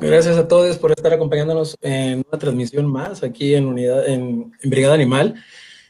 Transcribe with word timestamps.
Gracias 0.00 0.36
a 0.36 0.46
todos 0.46 0.78
por 0.78 0.92
estar 0.92 1.12
acompañándonos 1.12 1.76
en 1.80 2.24
una 2.28 2.38
transmisión 2.38 2.86
más 2.86 3.24
aquí 3.24 3.54
en 3.54 3.66
unidad 3.66 4.06
en, 4.08 4.52
Brigada 4.62 4.94
Animal. 4.94 5.34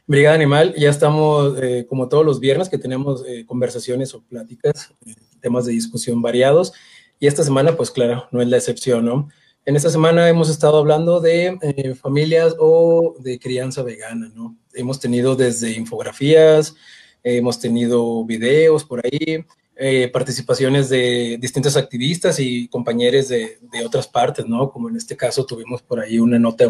Brigada 0.06 0.34
Animal, 0.34 0.74
ya 0.78 0.88
estamos 0.88 1.58
eh, 1.60 1.84
como 1.86 2.08
todos 2.08 2.24
los 2.24 2.40
viernes 2.40 2.70
que 2.70 2.78
tenemos 2.78 3.22
eh, 3.26 3.44
conversaciones 3.44 4.14
o 4.14 4.22
pláticas, 4.22 4.94
eh, 5.04 5.14
temas 5.40 5.66
de 5.66 5.72
discusión 5.72 6.22
variados 6.22 6.72
y 7.20 7.26
esta 7.26 7.44
semana 7.44 7.76
pues 7.76 7.90
claro, 7.90 8.28
no 8.30 8.40
es 8.40 8.48
la 8.48 8.56
excepción, 8.56 9.04
¿no? 9.04 9.28
En 9.66 9.76
esta 9.76 9.90
semana 9.90 10.26
hemos 10.28 10.48
estado 10.48 10.78
hablando 10.78 11.20
de 11.20 11.96
familias 12.00 12.56
o 12.58 13.14
de 13.18 13.38
crianza 13.38 13.82
vegana, 13.82 14.32
¿no? 14.34 14.56
Hemos 14.72 15.00
tenido 15.00 15.36
desde 15.36 15.72
infografías, 15.72 16.74
hemos 17.22 17.60
tenido 17.60 18.24
videos 18.24 18.84
por 18.84 19.04
ahí, 19.04 19.44
eh, 19.84 20.06
participaciones 20.06 20.88
de 20.90 21.36
distintos 21.40 21.76
activistas 21.76 22.38
y 22.38 22.68
compañeros 22.68 23.26
de, 23.26 23.58
otras 23.84 24.06
partes, 24.06 24.46
¿no? 24.46 24.70
Como 24.70 24.88
en 24.88 24.94
este 24.94 25.16
caso 25.16 25.44
tuvimos 25.44 25.82
por 25.82 25.98
ahí 25.98 26.20
una 26.20 26.38
nota 26.38 26.68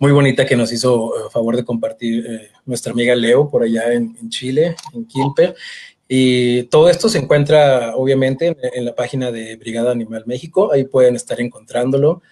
muy 0.00 0.10
bonita 0.10 0.44
que 0.44 0.56
nos 0.56 0.72
hizo 0.72 1.12
eh, 1.14 1.30
favor 1.30 1.54
de 1.54 1.64
compartir 1.64 2.26
eh, 2.26 2.50
nuestra 2.66 2.92
amiga 2.92 3.14
Leo 3.14 3.48
por 3.48 3.62
allá 3.62 3.92
en, 3.92 4.28
Chile, 4.28 4.74
en 4.92 5.04
Quilpe. 5.04 5.54
Y 6.08 6.64
todo 6.64 6.90
esto 6.90 7.08
se 7.08 7.18
encuentra 7.18 7.94
obviamente 7.94 8.56
en, 8.74 8.86
la 8.86 8.96
página 8.96 9.30
de 9.30 9.54
Brigada 9.54 9.92
Animal 9.92 10.24
México, 10.26 10.72
ahí 10.72 10.82
pueden 10.82 11.14
estar 11.14 11.40
encontrándolo. 11.40 12.22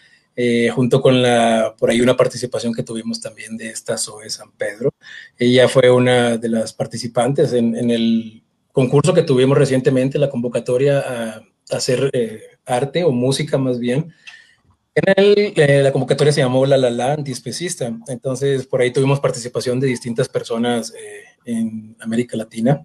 junto 0.75 1.01
con 1.01 1.23
la, 1.23 1.77
por 1.79 1.89
ahí 1.89 2.01
una 2.01 2.17
participación 2.17 2.75
que 2.75 2.83
tuvimos 2.83 3.21
también 3.21 3.57
de 3.57 3.69
esta 3.69 3.97
Zoe 3.97 4.29
San 4.29 4.51
Pedro. 4.59 4.91
Ella 5.39 5.69
fue 5.69 5.89
una 5.89 6.37
de 6.37 6.49
las 6.49 6.73
participantes 6.73 7.53
en, 7.53 7.77
en 7.77 7.91
el 7.93 8.43
concurso 8.73 9.15
que 9.15 9.23
tuvimos 9.23 9.57
recientemente, 9.57 10.19
la 10.19 10.31
convocatoria 10.31 10.99
a, 11.01 11.43
hacer 11.71 12.11
eh, 12.13 12.43
arte 12.67 13.05
o 13.05 13.13
música 13.13 13.57
más 13.57 13.79
bien. 13.79 14.13
En 14.95 15.05
el, 15.17 15.53
eh, 15.57 15.83
la 15.85 15.93
convocatoria 15.93 16.33
se 16.33 16.41
llamó 16.41 16.67
La 16.67 16.77
La 16.77 16.91
La 16.91 17.13
Antiespecista. 17.13 17.97
Entonces, 18.09 18.67
por 18.67 18.81
ahí 18.81 18.93
tuvimos 18.93 19.21
participación 19.21 19.79
de 19.79 19.87
distintas 19.87 20.29
personas 20.29 20.93
eh, 20.95 21.25
en 21.45 21.97
América 22.01 22.37
Latina. 22.37 22.85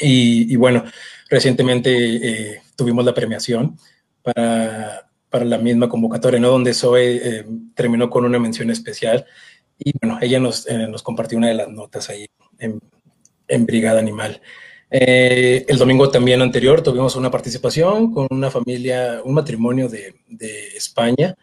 Y, 0.00 0.56
bueno, 0.56 0.84
recientemente 1.30 2.60
tuvimos 2.76 3.04
la 3.04 3.14
premiación 3.14 3.78
para, 4.22 5.08
para, 5.30 5.44
la 5.44 5.56
misma 5.56 5.88
convocatoria, 5.88 6.40
¿no? 6.40 6.48
Donde 6.50 6.74
Zoe 6.74 7.46
terminó 7.76 8.10
con 8.10 8.24
una 8.24 8.40
mención 8.40 8.70
especial. 8.70 9.24
Y 9.78 9.92
bueno, 10.00 10.18
ella 10.20 10.40
nos, 10.40 10.66
compartió 11.04 11.38
una 11.38 11.46
de 11.46 11.54
las 11.54 11.68
notas 11.68 12.10
ahí 12.10 12.26
en 12.58 13.66
Brigada 13.66 14.00
Animal. 14.00 14.40
Eh, 14.96 15.66
el 15.66 15.76
domingo 15.76 16.08
también 16.08 16.40
anterior 16.40 16.80
tuvimos 16.80 17.16
una 17.16 17.28
participación 17.28 18.12
con 18.12 18.28
una 18.30 18.48
familia, 18.48 19.20
un 19.24 19.34
matrimonio 19.34 19.88
de, 19.88 20.14
España, 20.76 21.34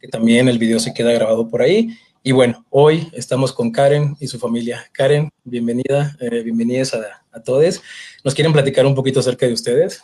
que 0.00 0.08
también 0.08 0.48
el 0.48 0.58
video 0.58 0.80
se 0.80 0.94
queda 0.94 1.12
grabado 1.12 1.46
por 1.46 1.60
ahí. 1.60 1.98
Y 2.22 2.32
bueno, 2.32 2.64
hoy 2.70 3.10
estamos 3.12 3.52
con 3.52 3.70
Karen 3.70 4.16
y 4.20 4.26
su 4.26 4.38
familia. 4.38 4.86
Karen, 4.90 5.28
bienvenida, 5.44 6.16
eh, 6.18 6.40
bienvenidas 6.42 6.94
a, 6.94 7.22
a, 7.30 7.42
todos. 7.42 7.82
¿Nos 8.24 8.34
quieren 8.34 8.54
platicar 8.54 8.86
un 8.86 8.94
poquito 8.94 9.20
acerca 9.20 9.44
de 9.44 9.52
ustedes? 9.52 10.00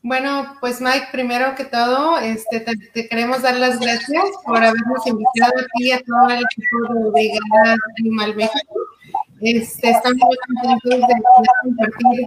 Bueno, 0.00 0.56
pues 0.58 0.80
Mike, 0.80 1.08
primero 1.12 1.54
que 1.54 1.66
todo, 1.66 2.18
este, 2.18 2.60
te, 2.94 3.08
queremos 3.10 3.42
dar 3.42 3.56
las 3.56 3.78
gracias 3.78 4.24
por 4.46 4.56
habernos 4.56 5.06
invitado 5.06 5.52
aquí 5.66 5.92
a 5.92 6.02
todo 6.02 6.30
el 6.30 6.42
equipo 6.42 6.94
de 6.94 7.10
Brigada 7.10 7.76
Animal 7.98 8.36
México 8.36 8.74
este, 9.42 9.90
estamos 9.90 10.18
muy 10.18 10.36
contentos 10.46 11.08
de 11.08 11.14
compartir 11.62 12.26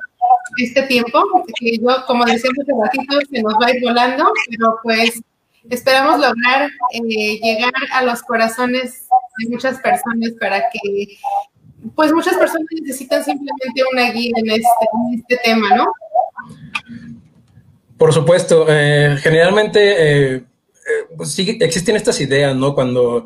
este 0.58 0.84
tiempo, 0.84 1.46
que 1.60 1.78
yo, 1.78 2.06
como 2.08 2.26
decíamos 2.26 2.60
hace 2.62 2.74
ratito, 2.80 3.18
se 3.32 3.42
nos 3.42 3.54
va 3.54 3.68
a 3.68 3.72
ir 3.72 3.82
volando, 3.82 4.32
pero 4.50 4.80
pues 4.84 5.22
esperamos 5.70 6.20
lograr 6.20 6.70
eh, 6.92 7.40
llegar 7.42 7.72
a 7.94 8.04
los 8.04 8.22
corazones 8.22 9.08
de 9.40 9.50
muchas 9.50 9.80
personas 9.80 10.32
para 10.40 10.62
que, 10.70 11.18
pues 11.96 12.12
muchas 12.12 12.36
personas 12.36 12.68
necesitan 12.82 13.24
simplemente 13.24 13.82
una 13.94 14.12
guía 14.12 14.32
en 14.36 14.50
este, 14.52 14.86
este 15.18 15.38
tema, 15.44 15.76
¿no? 15.76 15.88
Por 17.98 18.14
supuesto, 18.14 18.66
eh, 18.70 19.18
generalmente 19.22 20.36
eh, 20.36 20.44
pues 21.16 21.32
sí 21.32 21.58
existen 21.62 21.96
estas 21.96 22.20
ideas, 22.20 22.56
¿no? 22.56 22.76
Cuando 22.76 23.26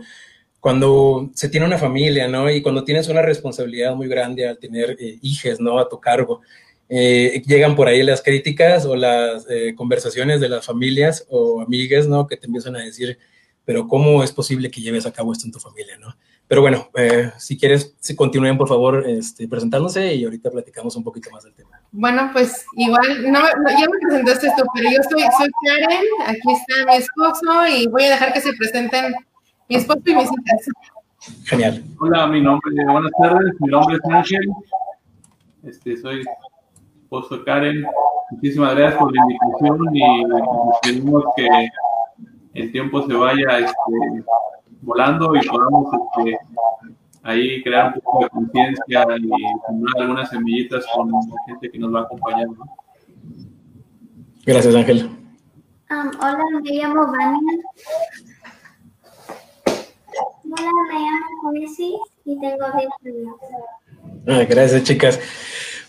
cuando 0.60 1.30
se 1.34 1.50
tiene 1.50 1.66
una 1.66 1.78
familia, 1.78 2.28
¿no? 2.28 2.50
Y 2.50 2.62
cuando 2.62 2.84
tienes 2.84 3.08
una 3.08 3.22
responsabilidad 3.22 3.96
muy 3.96 4.08
grande 4.08 4.48
al 4.48 4.58
tener 4.58 4.98
eh, 5.00 5.18
hijos, 5.22 5.60
¿no? 5.60 5.80
A 5.80 5.88
tu 5.88 6.00
cargo, 6.00 6.42
eh, 6.90 7.42
llegan 7.46 7.76
por 7.76 7.88
ahí 7.88 8.04
las 8.04 8.22
críticas 8.22 8.86
o 8.86 8.96
las 8.96 9.46
eh, 9.50 9.74
conversaciones 9.76 10.42
de 10.42 10.50
las 10.50 10.66
familias 10.66 11.26
o 11.30 11.62
amigas, 11.62 12.08
¿no? 12.08 12.28
Que 12.28 12.36
te 12.36 12.48
empiezan 12.48 12.76
a 12.76 12.84
decir, 12.84 13.18
pero 13.64 13.88
¿cómo 13.88 14.24
es 14.24 14.32
posible 14.32 14.70
que 14.70 14.82
lleves 14.82 15.06
a 15.06 15.14
cabo 15.14 15.32
esto 15.32 15.46
en 15.46 15.54
tu 15.54 15.60
familia, 15.60 15.98
¿no? 15.98 16.16
Pero 16.48 16.62
bueno, 16.62 16.90
si 17.38 17.60
quieres, 17.60 17.94
si 18.00 18.16
continúen 18.16 18.58
por 18.58 18.68
favor 18.68 19.08
este, 19.08 19.48
presentándose 19.48 20.16
y 20.16 20.24
ahorita 20.24 20.50
platicamos 20.50 20.96
un 20.96 21.04
poquito 21.04 21.30
más 21.30 21.44
del 21.44 21.54
tema. 21.54 21.80
Bueno, 21.92 22.32
pues 22.34 22.66
igual, 22.76 23.32
no, 23.32 23.40
ya 23.40 23.88
me 23.88 24.08
presentaste 24.10 24.48
tú, 24.58 24.64
pero 24.74 24.90
yo 24.90 24.98
soy, 25.12 25.22
soy 25.38 25.50
Karen, 25.64 26.06
aquí 26.26 26.52
está 26.52 26.92
mi 26.92 26.98
esposo 26.98 27.68
y 27.68 27.86
voy 27.86 28.06
a 28.06 28.10
dejar 28.10 28.34
que 28.34 28.42
se 28.42 28.54
presenten 28.54 29.14
mi 29.70 29.76
esposo 29.76 30.02
y 30.06 30.16
mis 30.16 30.24
hijas. 30.24 31.44
Genial. 31.46 31.84
Hola, 32.00 32.28
mi 32.28 32.42
nombre, 32.42 32.74
buenas 32.86 33.12
tardes, 33.22 33.54
mi 33.60 33.70
nombre 33.70 33.98
es 33.98 34.12
Ángel. 34.12 34.50
Este, 35.64 35.98
soy 35.98 36.24
esposo 37.04 37.44
Karen. 37.46 37.86
Muchísimas 38.32 38.76
gracias 38.76 39.00
por 39.00 39.16
la 39.16 39.22
invitación 39.22 39.96
y 39.96 40.24
esperemos 40.74 41.24
que 41.36 41.48
el 42.54 42.72
tiempo 42.72 43.06
se 43.06 43.14
vaya 43.14 43.60
este, 43.60 44.24
volando 44.82 45.36
y 45.36 45.48
podamos 45.48 45.88
este, 45.94 46.40
ahí 47.24 47.62
crear 47.64 47.94
un 47.94 48.02
poco 48.02 48.24
de 48.24 48.30
conciencia 48.30 49.06
y 49.18 49.30
sembrar 49.68 49.96
algunas 49.98 50.30
semillitas 50.30 50.86
con 50.96 51.12
la 51.12 51.20
gente 51.46 51.70
que 51.70 51.78
nos 51.78 51.94
va 51.94 52.00
a 52.00 52.04
acompañar. 52.04 52.48
Gracias, 54.46 54.74
Ángel. 54.74 55.10
Um, 55.92 56.12
hola, 56.22 56.44
me 56.64 56.72
llamo 56.72 57.06
Vania. 57.12 58.29
Hola, 60.52 60.72
me 60.92 61.00
llamo 61.00 61.52
Messi 61.52 61.96
y 62.26 62.40
tengo 62.40 62.66
10 62.76 62.90
años. 64.26 64.48
gracias, 64.50 64.84
chicas. 64.84 65.20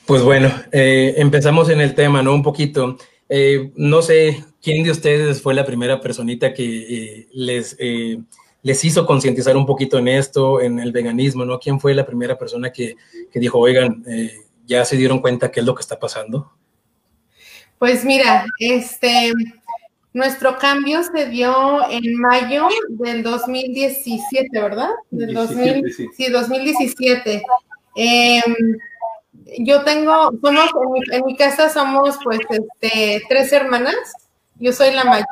Pues 0.04 0.22
bueno, 0.22 0.52
eh, 0.70 1.14
empezamos 1.16 1.70
en 1.70 1.80
el 1.80 1.94
tema, 1.94 2.22
¿no? 2.22 2.34
Un 2.34 2.42
poquito. 2.42 2.98
Eh, 3.28 3.72
no 3.76 4.02
sé 4.02 4.44
quién 4.60 4.82
de 4.84 4.90
ustedes 4.90 5.40
fue 5.40 5.54
la 5.54 5.64
primera 5.64 6.00
personita 6.00 6.52
que 6.52 6.64
eh, 6.64 7.28
les, 7.32 7.78
les 8.62 8.84
hizo 8.84 9.06
concientizar 9.06 9.56
un 9.56 9.64
poquito 9.64 9.98
en 9.98 10.08
esto, 10.08 10.60
en 10.60 10.78
el 10.78 10.92
veganismo, 10.92 11.46
¿no? 11.46 11.58
¿Quién 11.58 11.80
fue 11.80 11.94
la 11.94 12.04
primera 12.04 12.36
persona 12.36 12.70
que, 12.70 12.96
que 13.32 13.40
dijo, 13.40 13.58
oigan, 13.58 14.04
ya 14.66 14.84
se 14.84 14.96
dieron 14.96 15.20
cuenta 15.20 15.50
qué 15.50 15.60
es 15.60 15.66
lo 15.66 15.74
que 15.74 15.82
está 15.82 15.98
pasando? 15.98 16.52
Pues 17.80 18.04
mira, 18.04 18.44
este, 18.58 19.32
nuestro 20.12 20.58
cambio 20.58 21.02
se 21.04 21.26
dio 21.26 21.88
en 21.88 22.14
mayo 22.16 22.68
del 22.88 23.22
2017, 23.22 24.48
¿verdad? 24.60 24.90
Del 25.10 25.34
2000, 25.34 25.92
sí. 25.92 26.30
2017. 26.30 27.42
Em, 27.94 28.78
yo 29.58 29.82
tengo, 29.84 30.32
somos, 30.42 30.70
en 31.12 31.24
mi, 31.24 31.36
casa 31.36 31.68
somos 31.68 32.18
pues 32.24 32.40
este, 32.48 33.22
tres 33.28 33.52
hermanas, 33.52 33.94
yo 34.56 34.72
soy 34.72 34.92
la 34.92 35.04
mayor, 35.04 35.26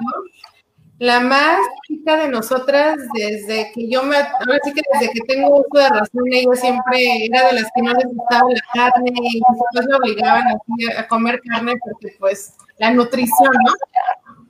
la 0.99 1.21
más 1.21 1.59
chica 1.87 2.17
de 2.17 2.29
nosotras 2.29 2.99
desde 3.15 3.71
que 3.73 3.89
yo 3.89 4.03
me, 4.03 4.17
ahora 4.17 4.59
sí 4.65 4.73
que 4.73 4.83
desde 4.93 5.13
que 5.13 5.21
tengo 5.21 5.61
uso 5.61 5.79
de 5.79 5.89
razón, 5.89 6.25
ella 6.33 6.55
siempre 6.55 7.27
era 7.27 7.47
de 7.49 7.53
las 7.55 7.71
que 7.75 7.83
no 7.83 7.93
les 7.93 8.07
gustaba 8.07 8.49
la 8.51 8.61
carne 8.75 9.13
y 9.15 9.41
nosotros 9.41 9.87
me 9.89 9.97
obligaban 9.97 10.45
a, 10.49 11.01
a 11.01 11.09
comer 11.09 11.41
carne 11.49 11.75
porque 11.85 12.17
pues 12.19 12.55
la 12.79 12.91
nutrición, 12.93 13.53
¿no? 13.65 13.73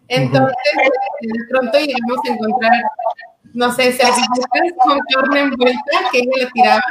Entonces, 0.08 0.56
de 1.20 1.44
pronto 1.50 1.78
llegamos 1.78 2.18
a 2.24 2.32
encontrar, 2.32 2.82
no 3.52 3.72
sé, 3.72 3.92
servilletas 3.92 4.72
con 4.82 4.98
carne 5.14 5.40
envuelta 5.40 5.98
que 6.10 6.18
ella 6.18 6.32
le 6.38 6.46
tiraba, 6.52 6.82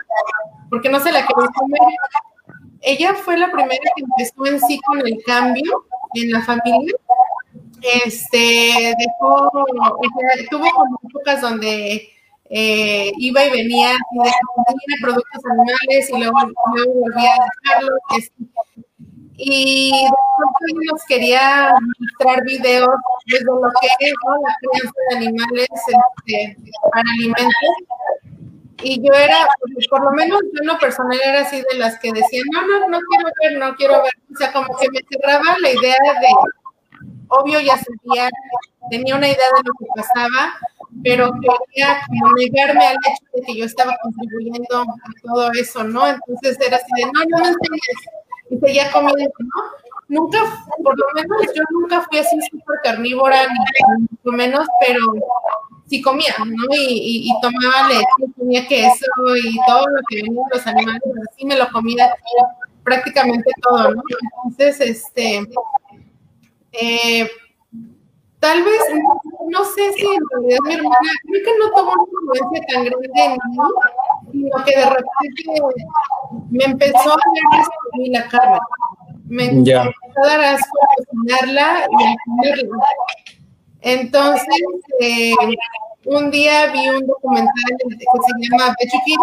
porque 0.69 0.89
no 0.89 0.99
se 0.99 1.11
la 1.11 1.25
quería 1.25 1.49
comer. 1.55 1.81
Ella 2.81 3.13
fue 3.15 3.37
la 3.37 3.51
primera 3.51 3.81
que 3.95 4.03
empezó 4.03 4.45
en 4.45 4.59
sí 4.61 4.79
con 4.85 4.99
el 5.05 5.21
cambio 5.25 5.85
en 6.13 6.31
la 6.31 6.41
familia. 6.41 6.93
Este, 8.05 8.93
dejó, 8.97 9.51
tuvo 10.49 10.71
como 10.71 10.99
épocas 11.09 11.41
donde 11.41 12.09
eh, 12.49 13.11
iba 13.17 13.45
y 13.45 13.49
venía 13.51 13.91
de 13.91 14.95
productos 15.01 15.45
animales 15.51 16.09
y 16.09 16.17
luego, 16.17 16.37
luego 16.75 16.93
volvía 16.93 17.31
a 17.33 17.45
dejarlo. 17.63 17.97
Y 19.37 19.91
de 19.91 20.73
nos 20.91 21.03
quería 21.05 21.71
mostrar 21.99 22.43
videos 22.43 22.89
desde 23.27 23.45
lo 23.45 23.71
que 23.79 23.87
es 23.99 24.13
la 24.43 24.55
crianza 24.59 24.99
de 25.09 25.27
animales 25.27 25.69
este, 25.71 26.57
para 26.91 27.03
alimentos. 27.13 27.53
Y 28.83 29.01
yo 29.01 29.13
era, 29.13 29.47
por 29.89 30.03
lo 30.03 30.11
menos 30.11 30.39
yo 30.53 30.61
en 30.61 30.67
lo 30.67 30.77
personal 30.79 31.19
era 31.23 31.41
así 31.41 31.63
de 31.71 31.77
las 31.77 31.99
que 31.99 32.11
decían, 32.13 32.45
no, 32.51 32.61
no, 32.61 32.87
no 32.87 32.99
quiero 33.09 33.29
ver, 33.41 33.59
no 33.59 33.75
quiero 33.75 34.03
ver. 34.03 34.13
O 34.33 34.37
sea, 34.37 34.51
como 34.51 34.75
que 34.77 34.87
me 34.89 34.99
cerraba 35.09 35.55
la 35.61 35.71
idea 35.71 35.97
de, 36.19 37.07
obvio 37.29 37.59
ya 37.59 37.77
sabía 37.77 38.29
tenía 38.89 39.15
una 39.15 39.27
idea 39.27 39.47
de 39.57 39.63
lo 39.65 39.73
que 39.79 39.85
pasaba, 39.95 40.53
pero 41.03 41.31
quería 41.31 41.99
como 42.07 42.33
negarme 42.33 42.87
al 42.87 42.95
hecho 42.95 43.23
de 43.33 43.41
que 43.41 43.57
yo 43.57 43.65
estaba 43.65 43.95
contribuyendo 44.01 44.81
a 44.81 45.21
todo 45.23 45.51
eso, 45.53 45.83
¿no? 45.83 46.07
Entonces 46.07 46.57
era 46.65 46.77
así 46.77 46.91
de, 46.95 47.05
no, 47.05 47.11
no 47.29 47.37
me 47.43 47.47
enseñes, 47.49 47.81
y 48.49 48.57
seguía 48.57 48.91
comiendo, 48.91 49.33
¿no? 49.39 49.63
Nunca, 50.09 50.39
por 50.83 50.97
lo 50.97 51.05
menos 51.15 51.53
yo 51.53 51.63
nunca 51.71 52.01
fui 52.01 52.19
así 52.19 52.37
súper 52.49 52.77
carnívora, 52.83 53.41
ni 53.47 54.07
mucho 54.09 54.37
menos, 54.37 54.67
pero 54.79 54.99
sí 55.85 56.01
comía, 56.01 56.33
¿no? 56.39 56.75
Y, 56.75 57.29
y, 57.29 57.41
tomaba 57.41 57.89
leche, 57.89 58.33
comía 58.37 58.67
queso 58.67 59.05
y 59.43 59.57
todo 59.67 59.87
lo 59.87 60.01
que 60.07 60.23
venía 60.23 60.41
de 60.49 60.57
los 60.57 60.67
animales, 60.67 61.01
así 61.29 61.45
me 61.45 61.57
lo 61.57 61.67
comía 61.69 62.09
prácticamente 62.83 63.51
todo, 63.61 63.95
¿no? 63.95 64.01
Entonces, 64.45 64.79
este, 64.79 65.45
eh, 66.71 67.29
tal 68.39 68.63
vez, 68.63 68.81
no, 69.49 69.65
sé 69.65 69.93
si 69.93 70.05
en 70.05 70.23
realidad 70.31 70.59
mi 70.63 70.73
hermana, 70.75 71.11
creo 71.27 71.43
que 71.43 71.59
no 71.59 71.69
tuvo 71.71 71.91
una 71.91 72.03
influencia 72.03 72.73
tan 72.73 72.85
grande 72.85 73.09
en 73.15 73.31
mí, 73.31 73.57
sino 74.31 74.65
que 74.65 74.71
de 74.77 74.85
repente 74.85 75.61
me 76.49 76.63
empezó 76.63 77.13
a 77.13 77.17
dar 77.17 78.07
la 78.09 78.27
carne. 78.27 78.59
Me 79.25 79.45
empezó 79.45 79.81
a 80.23 80.27
dar 80.27 80.41
asco 80.41 80.77
a 80.81 80.95
cocinarla 80.95 81.87
y 81.99 82.03
a 82.03 82.15
comerla. 82.25 82.85
Entonces, 83.81 84.61
eh, 84.99 85.33
un 86.05 86.31
día 86.31 86.67
vi 86.71 86.89
un 86.89 87.05
documental 87.05 87.51
que 87.79 87.95
se 87.95 88.49
llama 88.49 88.75
Veggie 88.79 89.15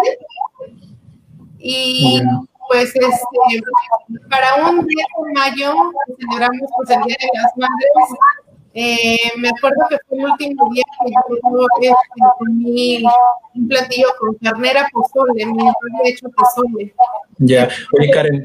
y 1.59 2.21
pues 2.67 2.95
este, 2.95 3.61
para 4.29 4.69
un 4.69 4.85
día 4.85 5.05
de 5.17 5.33
mayo 5.33 5.73
celebramos 6.19 6.69
pues, 6.77 6.89
el 6.91 7.03
Día 7.03 7.17
de 7.19 7.41
las 7.41 7.57
Madres. 7.57 8.19
Eh, 8.77 9.17
me 9.37 9.47
acuerdo 9.47 9.85
que 9.89 9.97
fue 10.05 10.17
el 10.17 10.25
último 10.25 10.69
día 10.73 10.83
que 10.99 11.11
yo 11.11 11.67
este, 11.81 13.03
un 13.55 13.67
platillo 13.69 14.07
con 14.19 14.35
carnera 14.35 14.85
pozole, 14.91 15.45
me 15.45 15.61
había 15.61 16.11
hecho 16.11 16.27
pozole. 16.29 16.93
Ya, 17.37 17.69
oye 17.97 18.09
Karen, 18.11 18.43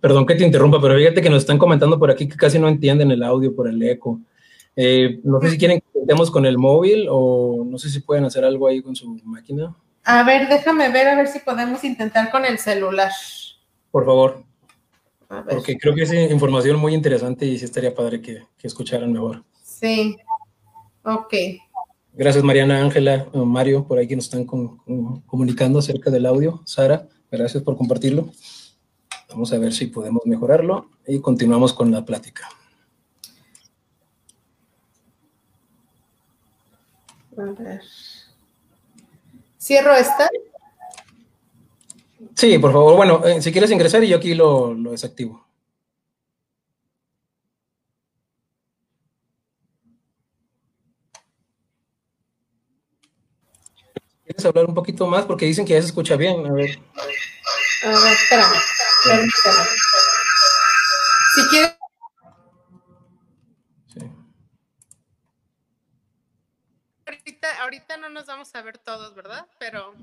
perdón 0.00 0.26
que 0.26 0.34
te 0.34 0.44
interrumpa, 0.44 0.80
pero 0.80 0.96
fíjate 0.96 1.22
que 1.22 1.30
nos 1.30 1.42
están 1.42 1.58
comentando 1.58 1.96
por 1.96 2.10
aquí 2.10 2.28
que 2.28 2.34
casi 2.34 2.58
no 2.58 2.66
entienden 2.66 3.12
el 3.12 3.22
audio 3.22 3.54
por 3.54 3.68
el 3.68 3.80
eco. 3.84 4.18
Eh, 4.74 5.20
no 5.22 5.40
sé 5.40 5.50
si 5.50 5.58
quieren 5.58 5.78
que 5.78 5.86
intentemos 5.94 6.32
con 6.32 6.44
el 6.44 6.58
móvil 6.58 7.06
o 7.08 7.64
no 7.64 7.78
sé 7.78 7.88
si 7.88 8.00
pueden 8.00 8.24
hacer 8.24 8.44
algo 8.44 8.66
ahí 8.66 8.82
con 8.82 8.96
su 8.96 9.08
máquina. 9.24 9.76
A 10.02 10.24
ver, 10.24 10.48
déjame 10.48 10.90
ver 10.90 11.06
a 11.06 11.14
ver 11.14 11.28
si 11.28 11.38
podemos 11.38 11.84
intentar 11.84 12.32
con 12.32 12.44
el 12.44 12.58
celular. 12.58 13.12
Por 13.92 14.04
favor. 14.04 14.42
Porque 15.28 15.76
creo 15.78 15.94
que 15.94 16.02
es 16.02 16.12
información 16.12 16.78
muy 16.78 16.94
interesante 16.94 17.44
y 17.44 17.58
sí 17.58 17.64
estaría 17.66 17.94
padre 17.94 18.20
que, 18.20 18.42
escucharan 18.62 19.12
mejor. 19.12 19.44
Sí. 19.78 20.16
Ok. 21.04 21.34
Gracias, 22.14 22.42
Mariana, 22.42 22.82
Ángela, 22.82 23.28
Mario, 23.32 23.86
por 23.86 23.98
ahí 23.98 24.08
que 24.08 24.16
nos 24.16 24.24
están 24.24 24.44
comunicando 24.44 25.78
acerca 25.78 26.10
del 26.10 26.26
audio. 26.26 26.60
Sara, 26.64 27.06
gracias 27.30 27.62
por 27.62 27.76
compartirlo. 27.76 28.30
Vamos 29.28 29.52
a 29.52 29.58
ver 29.58 29.72
si 29.72 29.86
podemos 29.86 30.22
mejorarlo 30.26 30.90
y 31.06 31.20
continuamos 31.20 31.72
con 31.72 31.92
la 31.92 32.04
plática. 32.04 32.48
A 37.36 37.62
ver. 37.62 37.82
¿Cierro 39.58 39.94
esta? 39.94 40.28
Sí, 42.34 42.58
por 42.58 42.72
favor. 42.72 42.96
Bueno, 42.96 43.24
eh, 43.24 43.40
si 43.40 43.52
quieres 43.52 43.70
ingresar 43.70 44.02
y 44.02 44.08
yo 44.08 44.16
aquí 44.16 44.34
lo, 44.34 44.74
lo 44.74 44.90
desactivo. 44.90 45.47
¿Quieres 54.28 54.44
hablar 54.44 54.66
un 54.66 54.74
poquito 54.74 55.06
más? 55.06 55.24
Porque 55.24 55.46
dicen 55.46 55.64
que 55.64 55.72
ya 55.72 55.80
se 55.80 55.86
escucha 55.86 56.14
bien. 56.14 56.44
A 56.44 56.52
ver. 56.52 56.78
A 57.82 57.88
ver, 57.88 58.12
espérame. 58.12 59.30
Si 61.34 61.48
quieres 61.48 61.78
ahorita 67.60 67.96
no 67.96 68.10
nos 68.10 68.26
vamos 68.26 68.54
a 68.54 68.60
ver 68.60 68.76
todos, 68.76 69.14
¿verdad? 69.14 69.46
Pero. 69.58 69.94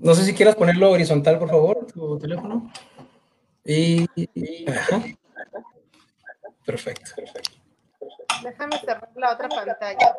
No 0.00 0.14
sé 0.14 0.24
si 0.24 0.34
quieras 0.34 0.56
ponerlo 0.56 0.90
horizontal, 0.90 1.38
por 1.38 1.48
favor, 1.48 1.86
tu 1.86 2.18
teléfono. 2.18 2.72
Y. 3.64 4.04
Perfecto, 6.66 7.12
perfecto. 7.14 7.52
Déjame 8.42 8.80
cerrar 8.80 9.10
la 9.14 9.32
otra 9.32 9.48
pantalla 9.48 10.14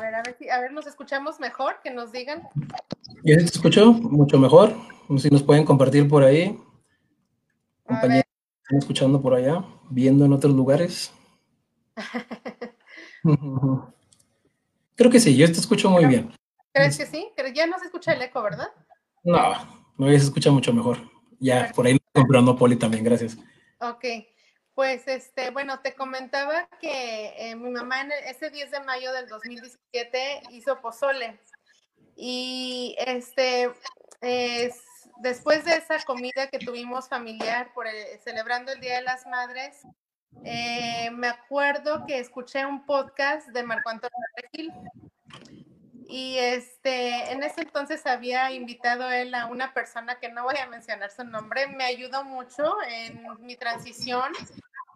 ver. 0.00 0.36
A 0.52 0.60
ver, 0.60 0.72
nos 0.72 0.86
escuchamos 0.86 1.40
mejor, 1.40 1.76
que 1.82 1.90
nos 1.90 2.12
digan. 2.12 2.46
Yo 3.24 3.38
te 3.38 3.44
escucho 3.44 3.90
mucho 3.94 4.38
mejor. 4.38 4.74
Si 5.16 5.30
nos 5.30 5.42
pueden 5.42 5.64
compartir 5.64 6.06
por 6.06 6.22
ahí. 6.22 6.60
Compañeros 7.84 8.26
escuchando 8.78 9.22
por 9.22 9.34
allá, 9.34 9.64
viendo 9.88 10.26
en 10.26 10.32
otros 10.34 10.54
lugares? 10.54 11.10
Creo 14.94 15.10
que 15.10 15.20
sí, 15.20 15.34
yo 15.36 15.46
te 15.46 15.52
escucho 15.58 15.88
muy 15.88 16.04
bien. 16.04 16.30
¿Crees 16.72 16.98
que 16.98 17.06
sí? 17.06 17.30
Ya 17.54 17.66
no 17.66 17.78
se 17.78 17.86
escucha 17.86 18.12
el 18.12 18.20
eco, 18.20 18.42
¿verdad? 18.42 18.68
No, 19.24 19.54
no 19.96 20.06
se 20.06 20.16
escucha 20.16 20.50
mucho 20.50 20.74
mejor. 20.74 20.98
Ya, 21.38 21.72
por 21.74 21.86
ahí 21.86 21.98
comprando 22.12 22.56
Poli 22.56 22.76
también, 22.76 23.04
gracias. 23.04 23.38
Ok, 23.80 24.04
pues 24.74 25.06
este, 25.06 25.50
bueno, 25.50 25.80
te 25.80 25.94
comentaba 25.94 26.68
que 26.80 27.34
eh, 27.36 27.56
mi 27.56 27.70
mamá 27.70 28.00
en 28.00 28.12
ese 28.26 28.50
10 28.50 28.70
de 28.70 28.80
mayo 28.80 29.12
del 29.12 29.28
2017 29.28 30.42
hizo 30.50 30.80
pozole. 30.80 31.38
Y 32.16 32.94
este 32.98 33.70
es 34.20 34.80
después 35.20 35.64
de 35.64 35.76
esa 35.76 36.02
comida 36.04 36.48
que 36.48 36.58
tuvimos 36.58 37.08
familiar 37.08 37.72
por 37.74 37.86
celebrando 38.22 38.72
el 38.72 38.80
Día 38.80 38.96
de 38.96 39.02
las 39.02 39.26
Madres, 39.26 39.82
eh, 40.44 41.10
me 41.12 41.28
acuerdo 41.28 42.04
que 42.06 42.18
escuché 42.18 42.64
un 42.64 42.84
podcast 42.86 43.48
de 43.48 43.62
Marco 43.62 43.90
Antonio 43.90 44.16
Regil. 44.36 44.72
Y 46.08 46.36
este, 46.38 47.32
en 47.32 47.42
ese 47.42 47.62
entonces 47.62 48.04
había 48.06 48.50
invitado 48.50 49.10
él 49.10 49.34
a 49.34 49.46
una 49.46 49.72
persona 49.72 50.18
que 50.18 50.28
no 50.28 50.44
voy 50.44 50.56
a 50.58 50.66
mencionar 50.66 51.10
su 51.10 51.24
nombre, 51.24 51.68
me 51.68 51.84
ayudó 51.84 52.22
mucho 52.22 52.74
en 52.86 53.24
mi 53.40 53.56
transición 53.56 54.30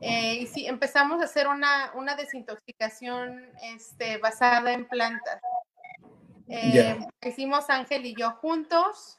eh, 0.01 0.35
y 0.35 0.47
sí, 0.47 0.67
empezamos 0.67 1.21
a 1.21 1.25
hacer 1.25 1.49
una, 1.49 1.93
una 1.95 2.17
desintoxicación 2.17 3.51
este, 3.63 4.19
basada 4.19 4.73
en 4.73 4.87
plantas. 4.87 5.41
Eh, 6.49 6.99
hicimos 7.23 7.71
Ángel 7.71 8.07
y 8.07 8.15
yo 8.15 8.33
juntos 8.33 9.19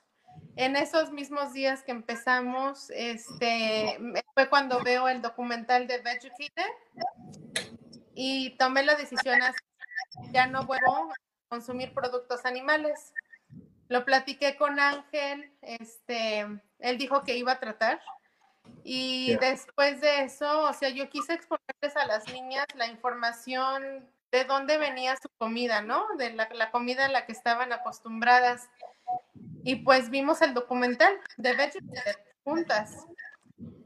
en 0.56 0.76
esos 0.76 1.12
mismos 1.12 1.54
días 1.54 1.84
que 1.84 1.92
empezamos, 1.92 2.90
este, 2.92 4.00
fue 4.34 4.50
cuando 4.50 4.82
veo 4.82 5.08
el 5.08 5.22
documental 5.22 5.88
de 5.88 6.00
Vegucated 6.00 6.72
y 8.14 8.52
tomé 8.58 8.84
la 8.84 8.96
decisión 8.96 9.42
así, 9.42 9.60
ya 10.32 10.48
no 10.48 10.66
vuelvo 10.66 10.96
a 10.96 11.14
consumir 11.50 11.94
productos 11.94 12.46
animales. 12.46 13.14
Lo 13.88 14.04
platiqué 14.04 14.58
con 14.58 14.80
Ángel, 14.80 15.52
este, 15.62 16.46
él 16.80 16.98
dijo 16.98 17.24
que 17.24 17.38
iba 17.38 17.54
a 17.54 17.60
tratar 17.60 18.02
y 18.84 19.36
después 19.38 20.02
de 20.02 20.24
eso, 20.24 20.62
o 20.62 20.74
sea, 20.74 20.90
yo 20.90 21.10
quise 21.10 21.34
exponerles 21.34 21.96
a 21.96 22.06
las 22.06 22.32
niñas 22.32 22.66
la 22.76 22.88
información 22.88 24.08
de 24.32 24.44
dónde 24.44 24.78
venía 24.78 25.16
su 25.18 25.30
comida, 25.38 25.82
¿no? 25.82 26.06
De 26.18 26.34
la, 26.34 26.50
la 26.54 26.72
comida 26.72 27.06
a 27.06 27.10
la 27.10 27.26
que 27.26 27.32
estaban 27.32 27.74
acostumbradas. 27.74 28.70
Y 29.64 29.76
pues 29.78 30.10
vimos 30.10 30.42
el 30.42 30.54
documental 30.54 31.20
de 31.38 31.54
Vegetables 31.54 32.20
juntas. 32.44 33.06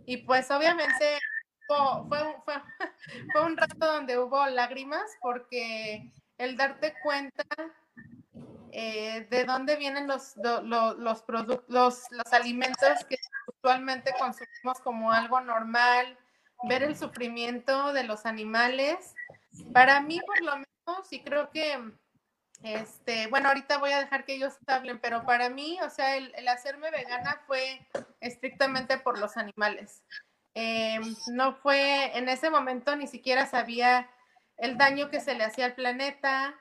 Y 0.06 0.18
pues 0.18 0.52
obviamente 0.52 1.20
fue, 1.68 2.36
fue, 3.34 3.42
un 3.44 3.58
rato 3.58 3.86
donde 3.86 4.18
hubo 4.20 4.46
lágrimas 4.48 5.10
porque 5.22 6.12
el 6.38 6.58
darte 6.58 6.94
cuenta 7.04 7.44
eh, 8.72 9.28
de 9.30 9.44
dónde 9.46 9.76
vienen 9.76 10.08
los, 10.08 10.36
los, 10.38 11.22
productos, 11.24 11.66
los, 11.70 12.34
alimentos 12.34 13.04
que 13.10 13.18
actualmente 13.48 14.14
consumimos 14.18 14.80
como 14.84 15.12
algo 15.12 15.42
normal, 15.42 16.18
ver 16.64 16.84
el 16.84 16.98
sufrimiento 16.98 17.94
de 17.94 18.04
los 18.04 18.26
animales. 18.26 19.14
Para 19.74 20.00
mí, 20.02 20.20
por 20.26 20.42
lo 20.42 20.54
menos, 20.54 21.12
y 21.12 21.22
creo 21.22 21.50
que 21.50 21.78
este, 22.64 23.28
bueno, 23.28 23.50
ahorita 23.50 23.80
voy 23.80 23.92
a 23.92 24.00
dejar 24.00 24.24
que 24.24 24.36
ellos 24.36 24.54
hablen, 24.68 25.00
pero 25.00 25.26
para 25.26 25.50
mí, 25.50 25.80
o 25.82 25.90
sea, 25.90 26.16
el, 26.16 26.48
hacerme 26.48 26.92
vegana 26.92 27.42
fue 27.48 27.88
estrictamente 28.20 29.00
por 29.00 29.20
los 29.20 29.36
animales. 29.36 30.04
Eh, 30.54 31.00
no 31.32 31.56
fue, 31.56 32.16
en 32.18 32.30
ese 32.30 32.50
momento 32.50 32.96
ni 32.96 33.08
siquiera 33.08 33.48
sabía 33.48 34.10
el 34.58 34.78
daño 34.78 35.10
que 35.10 35.22
se 35.22 35.34
le 35.34 35.44
hacía 35.44 35.66
al 35.66 35.76
planeta, 35.76 36.54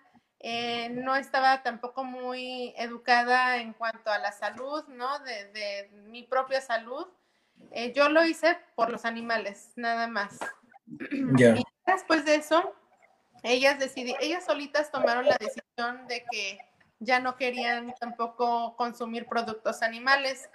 eh, 0.43 0.89
no 0.89 1.17
estaba 1.17 1.63
tampoco 1.63 2.03
muy 2.03 2.73
educada 2.79 3.59
en 3.59 3.75
cuanto 3.75 4.11
a 4.11 4.19
la 4.19 4.33
salud, 4.33 4.85
¿no? 4.89 5.19
De, 5.21 5.45
de 5.53 5.91
mi 6.09 6.23
propia 6.23 6.61
salud. 6.63 7.07
eh, 7.73 7.93
yo 7.93 8.09
lo 8.09 8.25
hice 8.25 8.57
por 8.75 8.91
los 8.91 9.05
animales, 9.05 9.73
nada 9.77 10.09
más. 10.09 10.39
Y 11.61 11.63
después 11.87 12.25
de 12.25 12.37
eso, 12.37 12.75
ellas 13.43 13.79
decidieron, 13.79 14.23
ellas 14.23 14.45
solitas 14.45 14.91
tomaron 14.91 15.27
la 15.27 15.37
decisión 15.39 16.07
de 16.09 16.25
que 16.31 16.59
ya 16.99 17.21
no 17.21 17.37
querían 17.37 17.95
tampoco 18.01 18.75
consumir 18.77 19.27
productos 19.27 19.83
animales. 19.83 20.49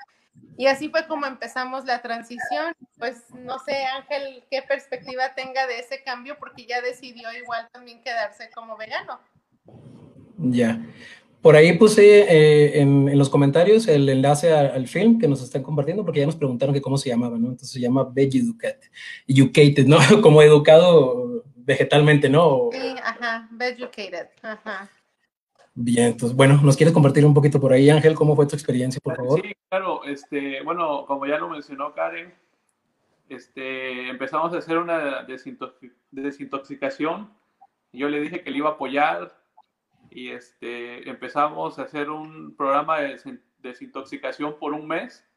Y 0.58 0.68
así 0.68 0.90
fue 0.90 1.08
como 1.08 1.26
empezamos 1.26 1.86
la 1.86 2.02
transición. 2.02 2.76
Pues 2.98 3.30
no 3.32 3.60
sé, 3.60 3.86
Ángel, 3.86 4.44
qué 4.50 4.62
perspectiva 4.62 5.34
tenga 5.36 5.68
de 5.68 5.80
ese 5.80 6.04
cambio, 6.04 6.38
porque 6.38 6.66
ya 6.66 6.82
decidió 6.82 7.32
igual 7.34 7.70
también 7.72 8.02
quedarse 8.02 8.50
como 8.52 8.76
vegano. 8.78 9.20
Ya. 10.38 10.86
Por 11.42 11.56
ahí 11.56 11.78
puse 11.78 12.22
eh, 12.22 12.82
en, 12.82 13.16
los 13.18 13.30
comentarios 13.30 13.88
el 13.88 14.10
enlace 14.10 14.52
al 14.52 14.88
film 14.88 15.20
que 15.20 15.28
nos 15.28 15.44
están 15.44 15.62
compartiendo, 15.62 16.04
porque 16.04 16.22
ya 16.22 16.26
nos 16.26 16.36
preguntaron 16.36 16.74
que 16.74 16.82
cómo 16.82 16.98
se 16.98 17.10
llamaba, 17.10 17.38
¿no? 17.38 17.50
Entonces 17.50 17.70
se 17.70 17.80
llama 17.80 18.04
Veg 18.04 18.36
Educated, 19.28 19.86
¿no? 19.86 19.98
Como 20.24 20.42
educado 20.42 21.44
vegetalmente, 21.56 22.30
¿no? 22.30 22.70
Sí, 22.72 22.96
ajá, 23.04 23.48
Vegucated, 23.52 24.30
ajá. 24.42 24.90
Bien, 25.74 26.08
entonces, 26.08 26.36
bueno, 26.36 26.60
¿nos 26.64 26.78
quieres 26.78 26.94
compartir 26.94 27.26
un 27.26 27.34
poquito 27.34 27.60
por 27.60 27.74
ahí, 27.74 27.90
Ángel? 27.90 28.16
¿Cómo 28.16 28.36
fue 28.36 28.48
tu 28.48 28.56
experiencia, 28.56 29.02
por 29.04 29.16
favor? 29.16 29.42
Sí, 29.42 29.54
claro, 29.70 30.04
este, 30.06 30.64
bueno, 30.64 31.06
como 31.06 31.26
ya 31.26 31.38
lo 31.38 31.50
mencionó 31.50 31.94
Karen, 31.94 32.34
este, 33.28 34.10
empezamos 34.10 34.54
a 34.54 34.60
hacer 34.60 34.78
una 34.78 35.28
desintoxicación. 36.12 37.30
Yo 37.92 38.08
le 38.08 38.22
dije 38.22 38.42
que 38.42 38.52
le 38.52 38.60
iba 38.60 38.70
a 38.70 38.74
apoyar 38.74 39.45
y 40.16 40.30
este, 40.30 41.10
empezamos 41.10 41.78
a 41.78 41.84
hacer 41.84 42.10
un 42.10 42.56
programa 42.56 43.00
de 43.02 43.20
desintoxicación 43.60 44.58
por 44.58 44.72
un 44.72 44.88
mes. 44.88 45.28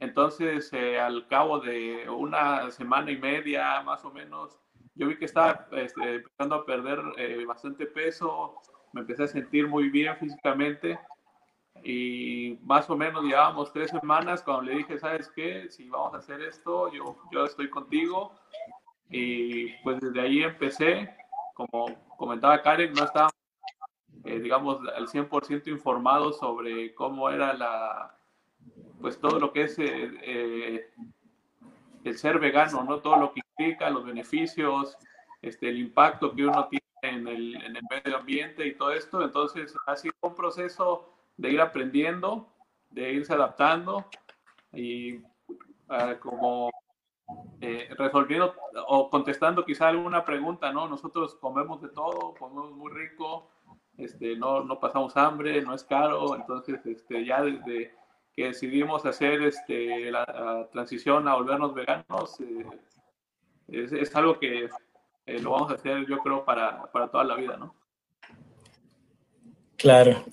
Entonces, 0.00 0.72
eh, 0.72 0.98
al 0.98 1.28
cabo 1.28 1.60
de 1.60 2.10
una 2.10 2.72
semana 2.72 3.12
y 3.12 3.16
media, 3.16 3.80
más 3.82 4.04
o 4.04 4.10
menos, 4.10 4.58
yo 4.96 5.06
vi 5.06 5.16
que 5.16 5.26
estaba 5.26 5.68
este, 5.70 6.16
empezando 6.16 6.56
a 6.56 6.66
perder 6.66 7.00
eh, 7.18 7.44
bastante 7.46 7.86
peso, 7.86 8.56
me 8.92 9.02
empecé 9.02 9.22
a 9.22 9.28
sentir 9.28 9.68
muy 9.68 9.88
bien 9.90 10.16
físicamente 10.16 10.98
y 11.84 12.58
más 12.62 12.90
o 12.90 12.96
menos 12.96 13.22
llevábamos 13.22 13.72
tres 13.72 13.92
semanas 13.92 14.42
cuando 14.42 14.62
le 14.62 14.78
dije, 14.78 14.98
¿sabes 14.98 15.30
qué? 15.36 15.70
Si 15.70 15.88
vamos 15.88 16.14
a 16.14 16.18
hacer 16.18 16.42
esto, 16.42 16.92
yo, 16.92 17.16
yo 17.30 17.44
estoy 17.44 17.70
contigo. 17.70 18.34
Y 19.08 19.68
pues 19.84 20.00
desde 20.00 20.20
ahí 20.20 20.42
empecé, 20.42 21.14
como 21.54 21.86
comentaba 22.16 22.60
Karen, 22.60 22.92
no 22.94 23.04
estaba, 23.04 23.28
eh, 24.24 24.38
digamos, 24.40 24.80
al 24.96 25.06
100% 25.08 25.68
informados 25.68 26.38
sobre 26.38 26.94
cómo 26.94 27.30
era 27.30 27.52
la, 27.54 28.16
pues 29.00 29.18
todo 29.20 29.38
lo 29.38 29.52
que 29.52 29.62
es 29.62 29.78
eh, 29.78 30.10
eh, 30.22 30.90
el 32.04 32.18
ser 32.18 32.38
vegano, 32.38 32.84
¿no? 32.84 33.00
Todo 33.00 33.16
lo 33.16 33.32
que 33.32 33.40
implica, 33.40 33.90
los 33.90 34.04
beneficios, 34.04 34.96
este, 35.42 35.68
el 35.68 35.78
impacto 35.78 36.34
que 36.34 36.46
uno 36.46 36.68
tiene 36.68 36.84
en 37.02 37.28
el, 37.28 37.54
en 37.56 37.76
el 37.76 37.82
medio 37.90 38.18
ambiente 38.18 38.66
y 38.66 38.74
todo 38.74 38.92
esto. 38.92 39.22
Entonces 39.22 39.74
ha 39.86 39.96
sido 39.96 40.14
un 40.22 40.34
proceso 40.34 41.12
de 41.36 41.50
ir 41.50 41.60
aprendiendo, 41.60 42.48
de 42.90 43.12
irse 43.12 43.32
adaptando 43.32 44.06
y 44.72 45.16
uh, 45.16 46.18
como 46.20 46.70
eh, 47.60 47.88
resolviendo 47.96 48.54
o 48.88 49.08
contestando 49.10 49.64
quizá 49.64 49.88
alguna 49.88 50.24
pregunta, 50.24 50.72
¿no? 50.72 50.88
Nosotros 50.88 51.34
comemos 51.36 51.80
de 51.82 51.88
todo, 51.88 52.34
comemos 52.38 52.72
muy 52.72 52.92
rico, 52.92 53.50
este, 53.98 54.36
no, 54.36 54.62
no 54.62 54.80
pasamos 54.80 55.16
hambre, 55.16 55.62
no 55.62 55.74
es 55.74 55.84
caro, 55.84 56.34
entonces 56.34 56.84
este, 56.84 57.24
ya 57.24 57.42
desde 57.42 57.94
que 58.34 58.46
decidimos 58.46 59.06
hacer 59.06 59.42
este, 59.42 60.10
la, 60.10 60.68
transición 60.72 61.28
a 61.28 61.34
volvernos 61.34 61.74
veganos, 61.74 62.40
eh, 62.40 62.66
es, 63.68 63.92
es, 63.92 64.16
algo 64.16 64.38
que 64.38 64.68
eh, 65.26 65.38
lo 65.40 65.52
vamos 65.52 65.70
a 65.70 65.74
hacer 65.74 66.04
yo 66.06 66.18
creo 66.18 66.44
para, 66.44 66.90
para 66.90 67.08
toda 67.08 67.24
la 67.24 67.36
vida, 67.36 67.56
¿no? 67.56 67.74
Claro. 69.84 70.24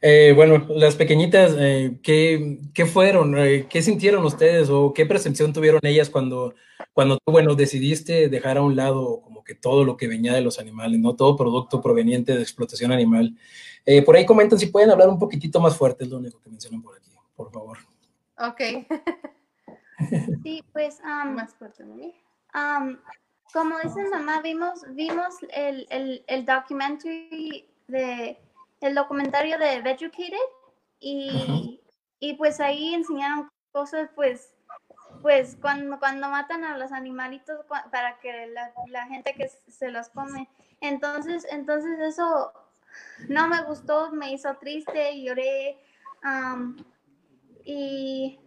Eh, 0.00 0.32
bueno, 0.36 0.68
las 0.68 0.94
pequeñitas, 0.94 1.56
eh, 1.58 1.98
¿qué, 2.00 2.60
¿qué, 2.72 2.86
fueron? 2.86 3.36
Eh, 3.36 3.66
¿Qué 3.68 3.82
sintieron 3.82 4.24
ustedes 4.24 4.70
o 4.70 4.94
qué 4.94 5.04
percepción 5.04 5.52
tuvieron 5.52 5.80
ellas 5.82 6.10
cuando, 6.10 6.54
cuando 6.92 7.18
tú, 7.18 7.32
bueno, 7.32 7.56
decidiste 7.56 8.28
dejar 8.28 8.58
a 8.58 8.62
un 8.62 8.76
lado 8.76 9.20
como 9.22 9.42
que 9.42 9.56
todo 9.56 9.82
lo 9.82 9.96
que 9.96 10.06
venía 10.06 10.32
de 10.32 10.42
los 10.42 10.60
animales, 10.60 11.00
¿no? 11.00 11.16
Todo 11.16 11.36
producto 11.36 11.80
proveniente 11.80 12.36
de 12.36 12.42
explotación 12.42 12.92
animal. 12.92 13.36
Eh, 13.84 14.02
por 14.02 14.14
ahí 14.14 14.24
comentan 14.24 14.60
si 14.60 14.66
pueden 14.66 14.90
hablar 14.90 15.08
un 15.08 15.18
poquitito 15.18 15.58
más 15.58 15.76
fuerte, 15.76 16.04
es 16.04 16.10
lo 16.10 16.18
único 16.18 16.40
que 16.40 16.50
mencionan 16.50 16.80
por 16.80 16.96
aquí, 16.96 17.10
por 17.34 17.50
favor. 17.50 17.78
Ok. 18.38 18.60
sí, 20.44 20.62
pues... 20.72 21.00
Um, 21.00 21.34
más 21.34 21.52
fuerte, 21.54 21.82
¿no? 21.84 21.96
Um, 21.96 22.96
como 23.52 23.76
dice 23.80 24.08
mamá, 24.08 24.40
vimos, 24.40 24.82
vimos 24.90 25.34
el, 25.52 25.84
el, 25.90 26.22
el 26.28 26.46
documentary 26.46 27.66
de 27.88 28.38
el 28.84 28.94
documentario 28.94 29.58
de 29.58 29.76
Educated 29.76 30.36
y, 31.00 31.80
y 32.20 32.34
pues 32.34 32.60
ahí 32.60 32.94
enseñaron 32.94 33.50
cosas 33.72 34.10
pues 34.14 34.54
pues 35.22 35.56
cuando, 35.58 35.98
cuando 35.98 36.28
matan 36.28 36.64
a 36.64 36.76
los 36.76 36.92
animalitos 36.92 37.64
para 37.90 38.18
que 38.18 38.46
la, 38.88 39.06
gente 39.06 39.34
que 39.34 39.48
se 39.48 39.90
los 39.90 40.10
come. 40.10 40.50
Entonces, 40.82 41.46
entonces 41.50 41.98
eso 41.98 42.52
no 43.28 43.48
me 43.48 43.62
gustó, 43.62 44.10
me 44.12 44.32
hizo 44.32 44.54
triste, 44.56 45.22
lloré. 45.22 45.78
y 47.64 48.38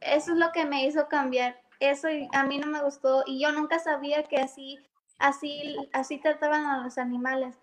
eso 0.00 0.32
es 0.32 0.38
lo 0.38 0.52
que 0.52 0.64
me 0.64 0.86
hizo 0.86 1.06
cambiar. 1.08 1.60
Eso 1.80 2.08
a 2.32 2.44
mí 2.44 2.58
no 2.58 2.68
me 2.68 2.82
gustó 2.82 3.24
y 3.26 3.42
yo 3.42 3.52
nunca 3.52 3.78
sabía 3.78 4.22
que 4.22 4.38
así, 4.38 4.78
así, 5.18 5.76
así 5.92 6.16
trataban 6.18 6.64
a 6.64 6.82
los 6.82 6.96
animales 6.96 7.58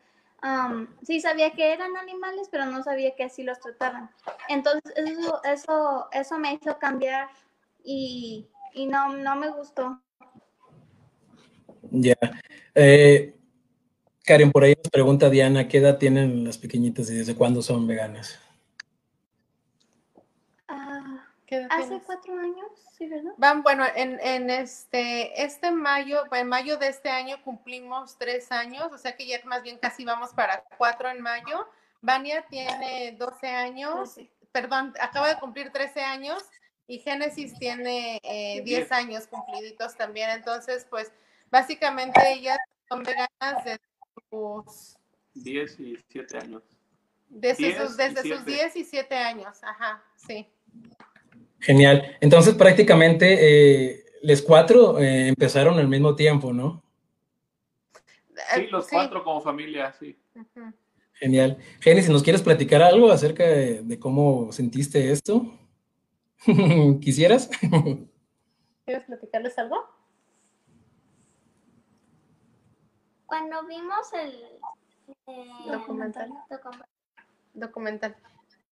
sí 1.03 1.19
sabía 1.19 1.51
que 1.51 1.74
eran 1.74 1.96
animales, 1.98 2.48
pero 2.51 2.65
no 2.65 2.84
sabía 2.84 3.15
que 3.15 3.24
así 3.24 3.43
los 3.43 3.60
trataban. 3.60 4.10
Entonces 4.48 4.93
eso, 4.96 5.41
eso, 5.43 6.08
eso 6.12 6.39
me 6.39 6.53
hizo 6.53 6.77
cambiar 6.79 7.29
y, 7.84 8.48
y 8.74 8.86
no, 8.86 9.13
no 9.13 9.36
me 9.36 9.50
gustó. 9.50 10.01
Ya. 11.91 12.15
Eh, 12.75 13.36
Karen, 14.24 14.51
por 14.51 14.63
ahí 14.63 14.75
nos 14.75 14.91
pregunta 14.91 15.29
Diana, 15.29 15.67
¿qué 15.67 15.79
edad 15.79 15.98
tienen 15.98 16.43
las 16.43 16.58
pequeñitas 16.58 17.10
y 17.10 17.15
desde 17.15 17.36
cuándo 17.36 17.62
son 17.62 17.88
veganas? 17.88 18.39
Hace 21.70 22.01
cuatro 22.06 22.34
años, 22.38 22.68
sí, 22.98 23.08
¿verdad? 23.08 23.32
Van, 23.38 23.63
bueno, 23.63 23.86
en, 23.96 24.20
en, 24.20 24.50
este, 24.50 25.44
este 25.44 25.72
mayo, 25.72 26.24
en 26.32 26.48
mayo 26.48 26.77
de 26.77 26.88
este 26.88 27.10
año 27.10 27.41
cumplimos 27.44 28.18
tres 28.18 28.51
años, 28.51 28.89
o 28.91 28.98
sea 28.98 29.15
que 29.15 29.25
ya 29.25 29.39
más 29.46 29.63
bien 29.63 29.77
casi 29.77 30.06
vamos 30.06 30.32
para 30.34 30.63
cuatro 30.77 31.10
en 31.10 31.22
mayo. 31.22 31.68
Vania 32.01 32.46
tiene 32.50 33.15
12 33.18 33.48
años, 33.48 34.20
perdón, 34.51 34.94
acaba 35.01 35.27
de 35.27 35.39
cumplir 35.39 35.72
13 35.72 36.01
años 36.01 36.44
y 36.88 37.00
Génesis 37.00 37.53
tiene 37.60 38.20
eh, 38.24 38.62
10 38.63 38.91
años 38.91 39.27
cumpliditos 39.27 39.96
también. 39.96 40.29
Entonces, 40.32 40.88
pues, 40.89 41.12
básicamente 41.51 42.20
ellas 42.34 42.58
son 42.88 43.03
veganas 43.03 43.63
desde 43.63 43.82
sus... 44.29 44.98
10 45.34 45.79
y 45.79 45.98
7 46.10 46.38
años. 46.38 46.63
Desde, 47.27 47.77
sus, 47.77 47.96
desde 47.96 48.24
sus 48.24 48.44
10 48.44 48.75
y 48.75 48.84
7 48.84 49.15
años, 49.15 49.60
ajá, 49.62 50.03
sí. 50.15 50.48
Genial. 51.62 52.18
Entonces, 52.22 52.56
prácticamente, 52.56 53.38
eh, 53.92 54.06
les 54.22 54.42
cuatro 54.42 55.00
eh, 55.00 55.28
empezaron 55.28 55.78
al 55.78 55.88
mismo 55.88 56.16
tiempo, 56.16 56.54
¿no? 56.54 56.84
Sí, 58.56 58.68
los 58.68 58.88
cuatro 58.88 59.24
como 59.24 59.42
familia, 59.42 59.92
sí. 59.94 60.18
Genial. 61.13 61.58
Jenny, 61.82 62.01
si 62.01 62.12
nos 62.12 62.24
quieres 62.24 62.42
platicar 62.42 62.82
algo 62.82 63.12
acerca 63.12 63.44
de, 63.44 64.00
cómo 64.00 64.51
sentiste 64.51 65.12
esto, 65.12 65.46
¿quisieras? 67.01 67.50
¿Quieres 68.86 69.04
platicarles 69.06 69.58
algo? 69.58 69.78
Cuando 73.25 73.68
vimos 73.68 74.13
el 74.13 74.32
eh, 75.28 75.72
documental. 75.72 76.30
Documental. 77.54 78.16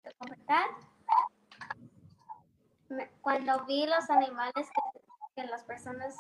Documental 0.04 0.70
cuando 3.22 3.66
vi 3.66 3.86
los 3.86 4.10
animales 4.10 4.70
que, 5.36 5.44
las 5.46 5.64
personas 5.64 6.16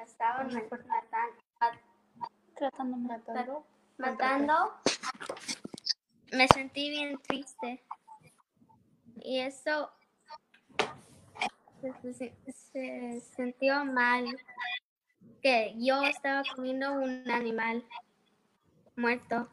estaban 0.00 0.52
matando, 0.52 1.36
matando, 2.98 3.66
matando, 3.96 4.74
me 6.32 6.46
sentí 6.48 6.90
bien 6.90 7.18
triste. 7.22 7.82
Y 9.22 9.40
eso 9.40 9.90
se, 12.12 12.34
se, 12.72 13.20
sintió 13.34 13.84
mal 13.84 14.24
que 15.42 15.74
yo 15.78 16.02
estaba 16.02 16.42
comiendo 16.54 16.92
un 16.92 17.30
animal 17.30 17.84
muerto. 18.96 19.48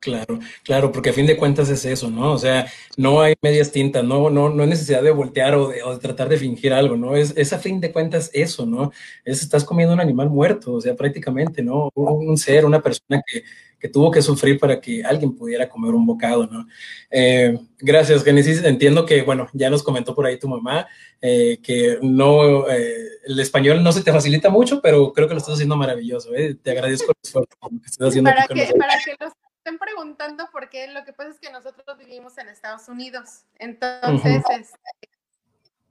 Claro, 0.00 0.38
claro, 0.64 0.90
porque 0.92 1.10
a 1.10 1.12
fin 1.12 1.26
de 1.26 1.36
cuentas 1.36 1.68
es 1.68 1.84
eso, 1.84 2.08
¿no? 2.08 2.32
O 2.32 2.38
sea, 2.38 2.66
no 2.96 3.20
hay 3.20 3.34
medias 3.42 3.70
tintas, 3.70 4.02
no, 4.02 4.30
no, 4.30 4.48
no 4.48 4.62
hay 4.62 4.68
necesidad 4.70 5.02
de 5.02 5.10
voltear 5.10 5.54
o 5.54 5.68
de, 5.68 5.98
tratar 6.00 6.30
de 6.30 6.38
fingir 6.38 6.72
algo, 6.72 6.96
¿no? 6.96 7.16
Es, 7.16 7.34
es, 7.36 7.52
a 7.52 7.58
fin 7.58 7.80
de 7.80 7.92
cuentas 7.92 8.30
eso, 8.32 8.64
¿no? 8.64 8.92
Es 9.26 9.42
estás 9.42 9.62
comiendo 9.62 9.92
un 9.92 10.00
animal 10.00 10.30
muerto, 10.30 10.72
o 10.72 10.80
sea, 10.80 10.96
prácticamente, 10.96 11.62
¿no? 11.62 11.90
Un, 11.94 12.38
ser, 12.38 12.64
una 12.64 12.80
persona 12.80 13.20
que, 13.26 13.42
que, 13.78 13.88
tuvo 13.90 14.10
que 14.10 14.22
sufrir 14.22 14.58
para 14.58 14.80
que 14.80 15.04
alguien 15.04 15.36
pudiera 15.36 15.68
comer 15.68 15.92
un 15.92 16.06
bocado, 16.06 16.46
¿no? 16.46 16.66
Eh, 17.10 17.58
gracias, 17.78 18.24
Genesis. 18.24 18.64
Entiendo 18.64 19.04
que, 19.04 19.20
bueno, 19.20 19.48
ya 19.52 19.68
nos 19.68 19.82
comentó 19.82 20.14
por 20.14 20.24
ahí 20.24 20.38
tu 20.38 20.48
mamá 20.48 20.86
eh, 21.20 21.58
que 21.62 21.98
no, 22.00 22.70
eh, 22.70 23.06
el 23.26 23.38
español 23.38 23.82
no 23.82 23.92
se 23.92 24.02
te 24.02 24.12
facilita 24.12 24.48
mucho, 24.48 24.80
pero 24.80 25.12
creo 25.12 25.28
que 25.28 25.34
lo 25.34 25.40
estás 25.40 25.56
haciendo 25.56 25.76
maravilloso, 25.76 26.34
¿eh? 26.34 26.54
Te 26.54 26.70
agradezco 26.70 27.12
el 27.12 27.18
esfuerzo 27.22 27.50
que 27.68 27.86
estás 27.86 28.08
haciendo. 28.08 28.30
Para, 28.30 28.46
que, 28.46 28.72
para 28.78 28.94
que 29.04 29.14
los 29.20 29.32
estén 29.70 29.78
preguntando 29.78 30.48
porque 30.52 30.88
lo 30.88 31.04
que 31.04 31.12
pasa 31.12 31.30
es 31.30 31.38
que 31.38 31.50
nosotros 31.50 31.96
vivimos 31.98 32.36
en 32.38 32.48
Estados 32.48 32.88
Unidos, 32.88 33.44
entonces 33.58 34.42
este, 34.50 35.08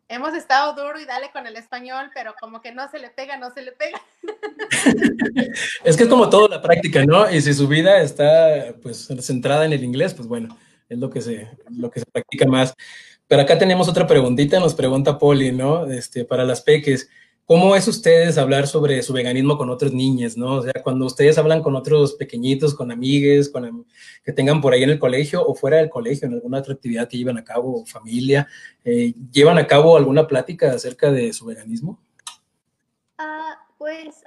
hemos 0.09 0.33
estado 0.33 0.73
duro 0.73 0.99
y 0.99 1.05
dale 1.05 1.31
con 1.31 1.47
el 1.47 1.55
español, 1.55 2.11
pero 2.13 2.33
como 2.39 2.61
que 2.61 2.73
no 2.73 2.89
se 2.91 2.99
le 2.99 3.09
pega, 3.09 3.37
no 3.37 3.51
se 3.53 3.61
le 3.61 3.71
pega. 3.71 4.01
es 5.83 5.95
que 5.95 6.03
es 6.03 6.09
como 6.09 6.29
todo 6.29 6.49
la 6.49 6.61
práctica, 6.61 7.05
¿no? 7.05 7.29
Y 7.31 7.41
si 7.41 7.53
su 7.53 7.67
vida 7.67 8.01
está 8.01 8.75
pues 8.81 9.07
centrada 9.21 9.65
en 9.65 9.73
el 9.73 9.83
inglés, 9.83 10.13
pues 10.13 10.27
bueno, 10.27 10.57
es 10.89 10.97
lo 10.97 11.09
que 11.09 11.21
se, 11.21 11.49
lo 11.69 11.89
que 11.89 12.01
se 12.01 12.05
practica 12.05 12.45
más. 12.45 12.73
Pero 13.27 13.43
acá 13.43 13.57
tenemos 13.57 13.87
otra 13.87 14.07
preguntita, 14.07 14.59
nos 14.59 14.73
pregunta 14.73 15.17
Poli, 15.17 15.51
¿no? 15.51 15.89
Este, 15.89 16.25
para 16.25 16.43
las 16.43 16.61
peques. 16.61 17.09
¿Cómo 17.49 17.75
es 17.75 17.87
ustedes 17.87 18.37
hablar 18.37 18.67
sobre 18.67 19.01
su 19.01 19.11
veganismo 19.11 19.57
con 19.57 19.71
otros 19.71 19.91
niños, 19.91 20.37
no? 20.37 20.57
O 20.57 20.61
sea, 20.61 20.83
cuando 20.83 21.07
ustedes 21.07 21.35
hablan 21.39 21.63
con 21.63 21.75
otros 21.75 22.13
pequeñitos, 22.13 22.75
con 22.75 22.91
amigues, 22.91 23.49
con 23.49 23.87
que 24.23 24.31
tengan 24.31 24.61
por 24.61 24.71
ahí 24.71 24.83
en 24.83 24.91
el 24.91 24.99
colegio 24.99 25.43
o 25.43 25.55
fuera 25.55 25.77
del 25.77 25.89
colegio, 25.89 26.27
en 26.27 26.35
alguna 26.35 26.59
otra 26.59 26.75
actividad 26.75 27.09
que 27.09 27.17
llevan 27.17 27.39
a 27.39 27.43
cabo, 27.43 27.83
familia, 27.87 28.47
eh, 28.85 29.15
¿llevan 29.31 29.57
a 29.57 29.65
cabo 29.65 29.97
alguna 29.97 30.27
plática 30.27 30.71
acerca 30.71 31.11
de 31.11 31.33
su 31.33 31.47
veganismo? 31.47 31.99
Uh, 33.17 33.55
pues 33.79 34.21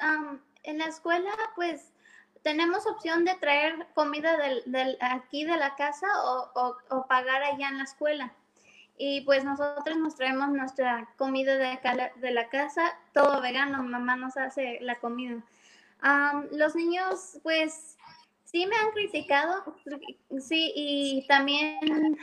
en 0.64 0.78
la 0.78 0.86
escuela, 0.86 1.30
pues 1.54 1.92
tenemos 2.42 2.88
opción 2.88 3.24
de 3.24 3.36
traer 3.36 3.86
comida 3.94 4.36
aquí 5.00 5.44
de 5.44 5.56
la 5.58 5.76
casa 5.76 6.08
o 6.24 7.06
pagar 7.08 7.44
allá 7.44 7.68
en 7.68 7.78
la 7.78 7.84
escuela 7.84 8.34
y 9.04 9.20
pues 9.22 9.44
nosotros 9.44 9.96
nos 9.96 10.14
traemos 10.14 10.50
nuestra 10.50 11.08
comida 11.16 11.56
de, 11.56 11.76
de 12.20 12.30
la 12.30 12.48
casa, 12.48 12.96
todo 13.12 13.40
vegano, 13.40 13.82
mamá 13.82 14.14
nos 14.14 14.36
hace 14.36 14.78
la 14.80 15.00
comida. 15.00 15.42
los 16.52 16.76
niños, 16.76 17.40
pues, 17.42 17.98
sí 18.44 18.64
me 18.64 18.76
han 18.76 18.92
criticado, 18.92 19.74
sí, 20.38 20.72
y 20.76 21.26
también, 21.26 22.16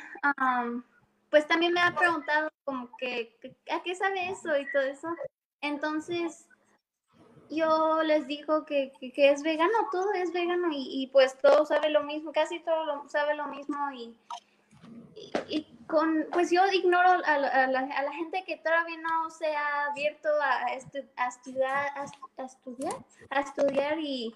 pues 1.29 1.45
también 1.49 1.73
me 1.73 1.81
han 1.81 1.95
preguntado 1.95 2.49
como 2.63 2.89
que, 2.95 3.37
¿a 3.69 3.83
qué 3.83 3.93
sabe 3.93 4.29
eso 4.29 4.57
y 4.57 4.65
todo 4.71 4.83
eso? 4.83 5.09
Entonces, 5.59 6.47
yo 7.49 8.03
les 8.03 8.25
digo 8.25 8.63
que, 8.65 8.93
que, 9.01 9.31
es 9.31 9.43
vegano, 9.43 9.73
todo 9.91 10.13
es 10.13 10.31
vegano 10.31 10.69
y, 10.71 11.09
pues 11.11 11.37
todo 11.39 11.65
sabe 11.65 11.89
lo 11.89 12.03
mismo, 12.03 12.31
casi 12.31 12.61
todo 12.61 13.09
sabe 13.09 13.35
lo 13.35 13.47
mismo 13.47 13.91
y, 13.91 14.15
y 15.49 15.78
con, 15.89 16.27
pues 16.31 16.51
yo 16.51 16.61
ignoro 16.71 17.09
a, 17.25 17.37
la, 17.39 18.13
gente 18.13 18.43
que 18.45 18.57
todavía 18.57 18.97
no 19.01 19.29
se 19.31 19.47
ha 19.55 19.85
abierto 19.85 20.29
a, 20.39 20.73
estudiar, 20.73 21.89
a, 21.97 22.43
estudiar, 22.43 22.95
a 23.31 23.39
estudiar 23.39 23.97
y, 23.99 24.35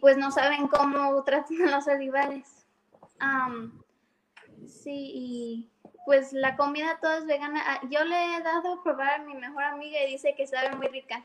pues 0.00 0.16
no 0.16 0.30
saben 0.30 0.66
cómo 0.66 1.22
tratan 1.22 1.70
los 1.70 1.86
animales. 1.88 2.66
sí, 4.66 5.70
pues 6.06 6.32
la 6.32 6.56
comida 6.56 6.98
toda 7.02 7.18
es 7.18 7.26
vegana. 7.26 7.62
Ah, 7.66 7.80
yo 7.90 8.02
le 8.04 8.36
he 8.36 8.40
dado 8.40 8.72
a 8.72 8.82
probar 8.82 9.20
a 9.20 9.24
mi 9.24 9.34
mejor 9.34 9.62
amiga 9.62 10.02
y 10.02 10.12
dice 10.12 10.34
que 10.34 10.46
sabe 10.46 10.74
muy 10.74 10.88
rica. 10.88 11.22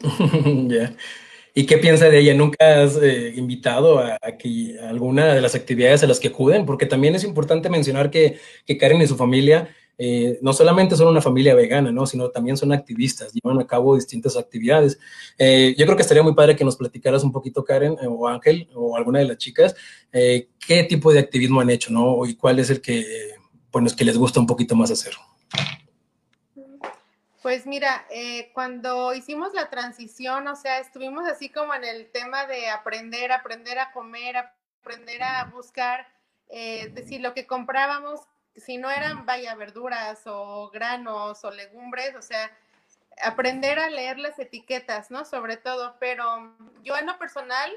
Ya. 0.68 0.92
¿Y 1.56 1.66
qué 1.66 1.78
piensa 1.78 2.10
de 2.10 2.18
ella? 2.18 2.34
¿Nunca 2.34 2.82
has 2.82 2.96
eh, 3.00 3.32
invitado 3.36 4.00
a, 4.00 4.18
que 4.36 4.76
alguna 4.80 5.34
de 5.34 5.40
las 5.40 5.54
actividades 5.54 6.02
a 6.02 6.08
las 6.08 6.18
que 6.18 6.28
acuden? 6.28 6.66
Porque 6.66 6.84
también 6.84 7.14
es 7.14 7.22
importante 7.22 7.70
mencionar 7.70 8.10
que, 8.10 8.40
que 8.66 8.76
Karen 8.76 9.00
y 9.00 9.06
su 9.06 9.16
familia 9.16 9.68
eh, 9.96 10.40
no 10.42 10.52
solamente 10.52 10.96
son 10.96 11.06
una 11.06 11.20
familia 11.20 11.54
vegana, 11.54 11.92
¿no? 11.92 12.06
sino 12.06 12.28
también 12.30 12.56
son 12.56 12.72
activistas, 12.72 13.32
llevan 13.32 13.60
a 13.60 13.68
cabo 13.68 13.94
distintas 13.94 14.36
actividades. 14.36 14.98
Eh, 15.38 15.76
yo 15.78 15.86
creo 15.86 15.94
que 15.94 16.02
estaría 16.02 16.24
muy 16.24 16.34
padre 16.34 16.56
que 16.56 16.64
nos 16.64 16.76
platicaras 16.76 17.22
un 17.22 17.30
poquito, 17.30 17.62
Karen 17.62 17.98
o 18.04 18.26
Ángel, 18.26 18.68
o 18.74 18.96
alguna 18.96 19.20
de 19.20 19.26
las 19.26 19.38
chicas, 19.38 19.76
qué 20.10 20.82
tipo 20.88 21.12
de 21.12 21.20
activismo 21.20 21.60
han 21.60 21.70
hecho, 21.70 21.92
¿no? 21.92 22.26
Y 22.26 22.34
cuál 22.34 22.58
es 22.58 22.70
el 22.70 22.80
que, 22.80 23.04
bueno, 23.70 23.88
que 23.96 24.04
les 24.04 24.18
gusta 24.18 24.40
un 24.40 24.46
poquito 24.48 24.74
más 24.74 24.90
hacer. 24.90 25.12
Pues 27.44 27.66
mira, 27.66 28.06
eh, 28.08 28.50
cuando 28.54 29.12
hicimos 29.12 29.52
la 29.52 29.68
transición, 29.68 30.48
o 30.48 30.56
sea, 30.56 30.78
estuvimos 30.78 31.28
así 31.28 31.50
como 31.50 31.74
en 31.74 31.84
el 31.84 32.10
tema 32.10 32.46
de 32.46 32.70
aprender, 32.70 33.32
aprender 33.32 33.78
a 33.78 33.92
comer, 33.92 34.38
aprender 34.38 35.22
a 35.22 35.44
buscar, 35.52 36.08
eh, 36.48 36.88
decir, 36.94 37.20
lo 37.20 37.34
que 37.34 37.46
comprábamos, 37.46 38.22
si 38.56 38.78
no 38.78 38.90
eran, 38.90 39.26
vaya, 39.26 39.54
verduras 39.56 40.22
o 40.24 40.70
granos 40.70 41.44
o 41.44 41.50
legumbres, 41.50 42.16
o 42.16 42.22
sea, 42.22 42.50
aprender 43.22 43.78
a 43.78 43.90
leer 43.90 44.18
las 44.18 44.38
etiquetas, 44.38 45.10
¿no? 45.10 45.26
Sobre 45.26 45.58
todo, 45.58 45.96
pero 46.00 46.56
yo 46.82 46.96
en 46.96 47.04
lo 47.04 47.18
personal 47.18 47.70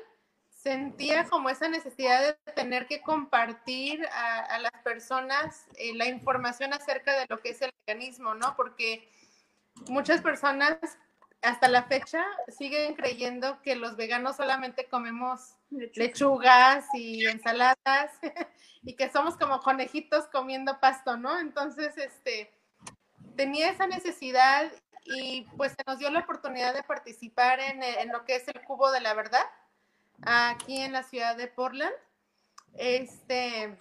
sentía 0.49 1.25
como 1.25 1.49
esa 1.49 1.67
necesidad 1.67 2.21
de 2.21 2.53
tener 2.53 2.87
que 2.87 3.01
compartir 3.01 4.07
a, 4.13 4.59
las 4.59 4.81
personas 4.85 5.65
eh, 5.75 5.93
la 5.93 6.05
información 6.05 6.73
acerca 6.73 7.19
de 7.19 7.25
lo 7.27 7.39
que 7.39 7.49
es 7.49 7.61
el 7.61 7.73
veganismo, 7.85 8.33
¿no? 8.33 8.55
Porque 8.55 9.09
muchas 9.87 10.21
personas 10.21 10.77
hasta 11.41 11.67
la 11.67 11.83
fecha 11.83 12.25
siguen 12.47 12.95
creyendo 12.95 13.61
que 13.61 13.75
los 13.75 13.95
veganos 13.95 14.37
solamente 14.37 14.87
comemos 14.87 15.55
lechugas 15.69 16.85
y 16.93 17.25
ensaladas 17.25 18.11
y 18.83 18.95
que 18.95 19.09
somos 19.09 19.37
como 19.37 19.59
conejitos 19.59 20.25
comiendo 20.27 20.79
pasto, 20.79 21.17
¿no? 21.17 21.39
Entonces, 21.39 21.97
este, 21.97 22.51
tenía 23.35 23.69
esa 23.69 23.87
necesidad 23.87 24.71
y 25.05 25.43
pues 25.55 25.73
se 25.73 25.83
nos 25.85 25.99
dio 25.99 26.09
la 26.09 26.19
oportunidad 26.19 26.73
de 26.73 26.83
participar 26.83 27.59
en, 27.59 27.83
en 27.83 28.11
lo 28.11 28.25
que 28.25 28.35
es 28.35 28.47
el 28.47 28.61
Cubo 28.63 28.91
de 28.91 29.01
la 29.01 29.13
Verdad 29.13 29.45
aquí 30.23 30.81
en 30.81 30.91
la 30.91 31.03
ciudad 31.03 31.35
de 31.35 31.47
Portland. 31.47 31.93
Este, 32.73 33.77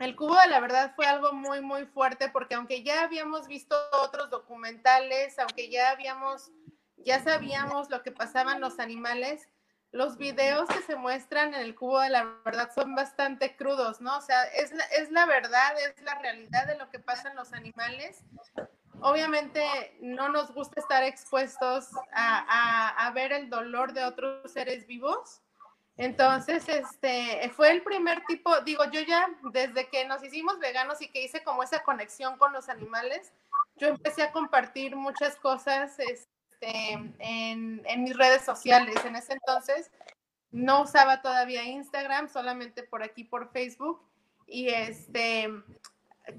el 0.00 0.16
cubo 0.16 0.34
de 0.40 0.48
la 0.48 0.60
verdad 0.60 0.92
fue 0.96 1.06
algo 1.06 1.32
muy, 1.32 1.60
muy 1.60 1.84
fuerte 1.84 2.30
porque 2.30 2.54
aunque 2.54 2.82
ya 2.82 3.02
habíamos 3.02 3.46
visto 3.46 3.76
otros 4.02 4.30
documentales, 4.30 5.38
aunque 5.38 5.68
ya 5.68 5.90
habíamos, 5.90 6.50
ya 6.96 7.22
sabíamos 7.22 7.90
lo 7.90 8.02
que 8.02 8.10
pasaban 8.10 8.62
los 8.62 8.80
animales, 8.80 9.46
los 9.92 10.16
videos 10.16 10.68
que 10.70 10.80
se 10.82 10.96
muestran 10.96 11.52
en 11.52 11.60
el 11.60 11.74
cubo 11.74 12.00
de 12.00 12.08
la 12.08 12.24
verdad 12.44 12.70
son 12.74 12.94
bastante 12.94 13.56
crudos, 13.56 14.00
¿no? 14.00 14.16
O 14.16 14.20
sea, 14.22 14.44
es 14.44 14.72
la, 14.72 14.84
es 14.84 15.10
la 15.10 15.26
verdad, 15.26 15.78
es 15.78 16.02
la 16.02 16.14
realidad 16.14 16.66
de 16.66 16.78
lo 16.78 16.88
que 16.88 16.98
pasa 16.98 17.28
en 17.28 17.36
los 17.36 17.52
animales. 17.52 18.24
Obviamente 19.02 19.98
no 20.00 20.30
nos 20.30 20.52
gusta 20.54 20.80
estar 20.80 21.02
expuestos 21.02 21.88
a, 22.12 22.88
a 23.06 23.10
ver 23.10 23.32
el 23.32 23.50
dolor 23.50 23.92
de 23.92 24.04
otros 24.04 24.50
seres 24.50 24.86
vivos, 24.86 25.42
entonces, 26.00 26.66
este, 26.66 27.50
fue 27.50 27.72
el 27.72 27.82
primer 27.82 28.24
tipo, 28.24 28.58
digo, 28.62 28.84
yo 28.90 29.02
ya 29.02 29.28
desde 29.52 29.86
que 29.90 30.06
nos 30.06 30.24
hicimos 30.24 30.58
veganos 30.58 31.02
y 31.02 31.08
que 31.08 31.22
hice 31.22 31.44
como 31.44 31.62
esa 31.62 31.82
conexión 31.82 32.38
con 32.38 32.54
los 32.54 32.70
animales, 32.70 33.34
yo 33.76 33.88
empecé 33.88 34.22
a 34.22 34.32
compartir 34.32 34.96
muchas 34.96 35.36
cosas 35.36 35.98
este, 35.98 36.92
en, 37.18 38.02
mis 38.02 38.16
redes 38.16 38.42
sociales. 38.46 38.96
En 39.04 39.14
ese 39.14 39.34
entonces 39.34 39.90
no 40.50 40.84
usaba 40.84 41.20
todavía 41.20 41.64
Instagram, 41.64 42.30
solamente 42.30 42.82
por 42.82 43.02
aquí 43.02 43.24
por 43.24 43.52
Facebook 43.52 44.02
y 44.46 44.70
este 44.70 45.50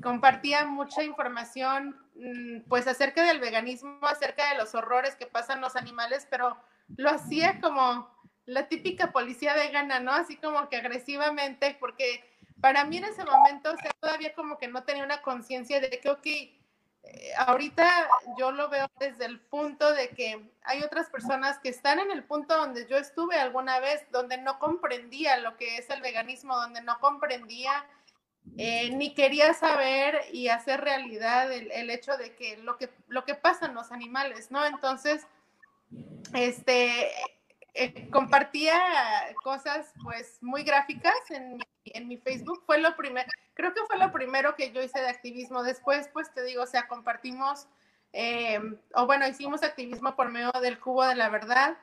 compartía 0.02 0.66
mucha 0.66 1.04
información 1.04 2.02
mm, 2.16 2.62
pues 2.68 2.88
acerca 2.88 3.24
del 3.26 3.40
veganismo, 3.40 4.00
acerca 4.08 4.50
de 4.50 4.58
los 4.58 4.74
horrores 4.74 5.16
que 5.16 5.28
pasan 5.28 5.62
los 5.62 5.76
animales, 5.76 6.26
pero 6.32 6.58
lo 6.98 7.12
hacía 7.12 7.62
como 7.62 8.10
la 8.52 8.68
típica 8.68 9.12
policía 9.12 9.54
vegana, 9.56 10.00
¿no? 10.00 10.12
Así 10.12 10.36
como 10.36 10.68
que 10.70 10.78
agresivamente, 10.78 11.78
porque 11.80 12.24
para 12.60 12.84
mí 12.84 12.98
en 12.98 13.06
ese 13.06 13.24
momento, 13.24 13.74
todavía 14.00 14.34
como 14.36 14.58
que 14.58 14.68
no 14.68 14.84
tenía 14.84 15.04
una 15.04 15.22
conciencia 15.22 15.80
de 15.80 15.90
que, 15.90 16.10
ok, 16.10 16.26
eh, 16.26 17.32
ahorita 17.38 17.90
yo 18.38 18.52
lo 18.52 18.70
veo 18.70 18.88
desde 19.00 19.26
el 19.26 19.40
punto 19.40 19.94
de 19.94 20.10
que 20.10 20.52
hay 20.64 20.84
otras 20.84 21.10
personas 21.10 21.60
que 21.60 21.70
están 21.70 22.00
en 22.00 22.12
el 22.12 22.24
punto 22.24 22.56
donde 22.58 22.88
yo 22.88 22.98
estuve 22.98 23.38
alguna 23.38 23.80
vez, 23.80 24.04
donde 24.12 24.38
no 24.38 24.60
comprendía 24.60 25.38
lo 25.38 25.56
que 25.58 25.78
es 25.78 25.90
el 25.90 26.02
veganismo, 26.02 26.56
donde 26.56 26.82
no 26.82 27.00
comprendía 27.00 27.86
eh, 28.58 28.90
ni 28.92 29.14
quería 29.14 29.54
saber 29.54 30.22
y 30.34 30.50
hacer 30.50 30.82
realidad 30.82 31.52
el, 31.52 31.72
el, 31.72 31.90
hecho 31.90 32.18
de 32.18 32.36
que 32.36 32.58
lo 32.58 32.78
que 32.78 32.90
lo 33.08 33.24
que 33.24 33.36
pasa 33.36 33.68
en 33.68 33.76
los 33.76 33.92
animales, 33.92 34.50
¿no? 34.50 34.66
Entonces, 34.66 35.26
este, 36.34 37.12
eh, 37.74 38.10
compartía 38.10 38.80
cosas 39.44 39.94
pues 40.04 40.38
muy 40.42 40.64
gráficas 40.64 41.14
en 41.30 41.58
mi 41.58 41.64
en 41.86 42.08
mi 42.08 42.18
Facebook. 42.18 42.64
Fue 42.66 42.80
lo 42.80 42.96
primero, 42.96 43.28
creo 43.54 43.74
que 43.74 43.82
fue 43.88 43.98
lo 43.98 44.12
primero 44.12 44.56
que 44.56 44.72
yo 44.72 44.82
hice 44.82 45.00
de 45.00 45.10
activismo. 45.10 45.64
Después, 45.64 46.10
pues 46.14 46.34
te 46.34 46.44
digo, 46.44 46.64
o 46.64 46.68
sea, 46.68 46.88
compartimos, 46.88 47.68
eh, 48.14 48.60
o 48.96 49.06
bueno, 49.06 49.28
hicimos 49.28 49.64
activismo 49.64 50.16
por 50.16 50.30
medio 50.32 50.52
del 50.62 50.80
Cubo 50.80 51.06
de 51.06 51.16
la 51.16 51.30
Verdad. 51.30 51.78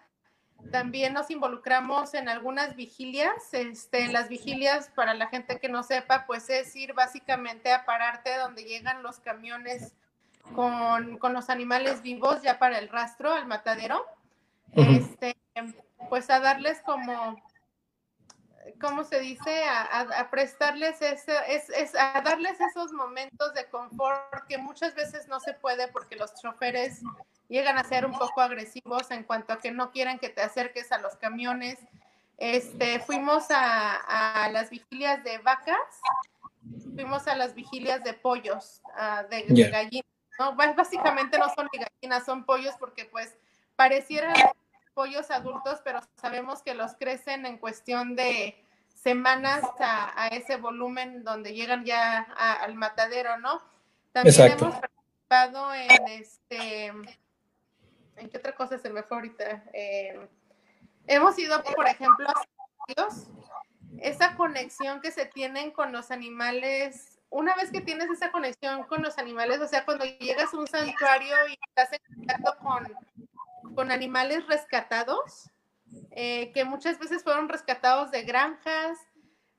También 0.73 1.13
nos 1.13 1.31
involucramos 1.31 2.15
en 2.15 2.29
algunas 2.29 2.75
vigilias. 2.75 3.55
Este, 3.55 4.09
las 4.09 4.29
vigilias, 4.29 4.91
para 4.91 5.15
la 5.15 5.29
gente 5.29 5.61
que 5.61 5.69
no 5.69 5.83
sepa, 5.83 6.27
pues 6.27 6.51
es 6.51 6.75
ir 6.75 6.95
básicamente 6.95 7.73
a 7.73 7.85
pararte 7.85 8.37
donde 8.37 8.65
llegan 8.65 9.03
los 9.03 9.21
camiones 9.21 9.95
con, 10.55 11.19
con 11.19 11.33
los 11.33 11.49
animales 11.49 12.03
vivos 12.03 12.43
ya 12.43 12.59
para 12.59 12.79
el 12.79 12.89
rastro, 12.89 13.33
al 13.33 13.47
matadero. 13.47 14.05
Este, 14.75 15.38
pues 16.09 16.31
a 16.31 16.41
darles 16.41 16.81
como 16.83 17.37
¿cómo 18.81 19.05
se 19.05 19.21
dice? 19.21 19.65
A, 19.65 20.29
prestarles 20.31 21.01
ese, 21.03 21.35
es, 21.49 21.95
a 21.95 22.21
darles 22.21 22.61
esos 22.61 22.93
momentos 22.93 23.55
de 23.55 23.67
confort 23.67 24.47
que 24.49 24.59
muchas 24.59 24.95
veces 24.95 25.29
no 25.29 25.41
se 25.41 25.55
puede 25.55 25.89
porque 25.89 26.17
los 26.17 26.35
choferes 26.35 27.01
llegan 27.49 27.79
a 27.79 27.85
ser 27.85 28.05
un 28.05 28.13
poco 28.13 28.41
agresivos 28.41 29.11
en 29.11 29.25
cuanto 29.25 29.53
a 29.53 29.59
que 29.59 29.71
no 29.71 29.91
quieren 29.91 30.19
que 30.19 30.29
te 30.29 30.43
acerques 30.43 30.93
a 30.93 30.99
los 30.99 31.17
camiones. 31.17 31.79
Este, 32.37 33.01
fuimos 33.01 33.47
a, 33.51 34.49
las 34.53 34.71
vigilias 34.71 35.25
de 35.25 35.39
vacas, 35.39 36.01
fuimos 36.95 37.27
a 37.27 37.35
las 37.37 37.55
vigilias 37.55 38.05
de 38.05 38.15
pollos, 38.15 38.81
de, 39.31 39.71
gallinas. 39.71 40.07
¿no? 40.39 40.55
Básicamente 40.55 41.39
no 41.39 41.53
son 41.55 41.69
gallinas, 41.73 42.25
son 42.25 42.45
pollos 42.45 42.75
porque 42.79 43.07
pues 43.07 43.35
parecieran 43.77 44.35
pollos 44.99 45.31
adultos, 45.31 45.81
pero 45.85 46.01
sabemos 46.17 46.61
que 46.61 46.75
los 46.75 46.97
crecen 46.97 47.47
en 47.47 47.59
cuestión 47.59 48.17
de 48.17 48.61
semanas 48.89 49.63
a, 49.79 50.27
ese 50.33 50.57
volumen 50.57 51.23
donde 51.23 51.55
llegan 51.55 51.85
ya 51.85 52.19
al 52.61 52.75
matadero, 52.75 53.39
¿no? 53.39 53.63
También 54.11 54.59
hemos 54.59 54.75
participado 54.75 55.73
en 55.73 56.09
este, 56.09 56.87
¿en 56.87 58.29
qué 58.29 58.39
otra 58.39 58.57
cosa 58.57 58.77
se 58.77 58.91
me 58.91 59.05
fue 59.05 59.19
ahorita? 59.19 59.63
Eh, 59.73 60.29
hemos 61.07 61.39
ido, 61.39 61.63
por 61.63 61.87
ejemplo, 61.87 62.29
a 62.29 63.09
esa 64.01 64.35
conexión 64.35 65.01
que 65.01 65.13
se 65.13 65.27
tienen 65.27 65.71
con 65.71 65.93
los 65.93 66.11
animales 66.11 67.19
una 67.31 67.55
vez 67.55 67.71
que 67.71 67.83
tienes 67.83 68.11
esa 68.11 68.33
conexión 68.33 68.85
con 68.85 69.03
los 69.03 69.19
animales, 69.19 69.61
o 69.61 69.69
sea, 69.69 69.85
cuando 69.85 70.05
llegas 70.05 70.53
a 70.53 70.57
un 70.57 70.67
santuario 70.67 71.37
y 71.49 71.59
estás 71.69 71.93
en 71.93 72.17
contacto 72.17 72.57
con, 72.61 72.89
con 73.75 73.91
animales 73.91 74.47
rescatados, 74.47 75.51
eh, 76.11 76.53
que 76.53 76.65
muchas 76.65 76.99
veces 76.99 77.23
fueron 77.23 77.49
rescatados 77.49 78.11
de 78.11 78.23
granjas, 78.23 78.99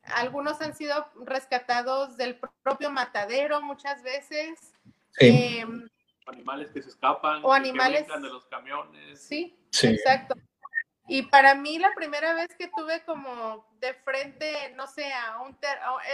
algunos 0.04 0.62
han 0.62 0.76
sido 0.76 1.08
rescatados 1.26 2.18
del 2.18 2.40
propio 2.64 2.90
matadero 2.90 3.62
muchas 3.62 4.02
veces. 4.04 4.74
Em, 5.20 5.88
animales 6.28 6.72
que 6.72 6.82
se 6.82 6.90
escapan, 6.90 7.42
o 7.44 7.54
animales 7.54 8.08
de 8.08 8.20
los 8.20 8.46
camiones. 8.46 9.22
Sí, 9.22 9.58
sí, 9.72 9.88
exacto. 9.88 10.36
Y 11.08 11.24
para 11.24 11.56
mí 11.56 11.80
la 11.80 11.92
primera 11.96 12.36
vez 12.36 12.50
que 12.56 12.68
tuve 12.68 13.04
como 13.04 13.68
de 13.80 13.96
frente, 13.96 14.72
no 14.76 14.86
sé, 14.86 15.12
a 15.12 15.42
un 15.42 15.58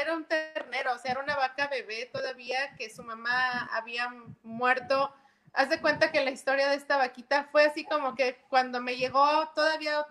era 0.02 0.16
un 0.16 0.24
ternero, 0.26 0.94
o 0.94 0.98
sea, 0.98 1.12
era 1.12 1.22
una 1.22 1.36
vaca 1.36 1.68
bebé 1.68 2.10
todavía 2.14 2.76
que 2.78 2.90
su 2.90 3.04
mamá 3.04 3.66
había 3.74 4.10
muerto 4.42 5.14
haz 5.56 5.70
de 5.70 5.80
cuenta 5.82 6.12
que 6.12 6.24
la 6.24 6.32
historia 6.32 6.70
de 6.70 6.76
esta 6.76 6.98
vaquita 6.98 7.48
fue 7.52 7.66
así 7.66 7.86
como 7.86 8.16
que 8.16 8.38
cuando 8.50 8.82
me 8.82 8.98
llegó 8.98 9.26
todavía 9.56 10.06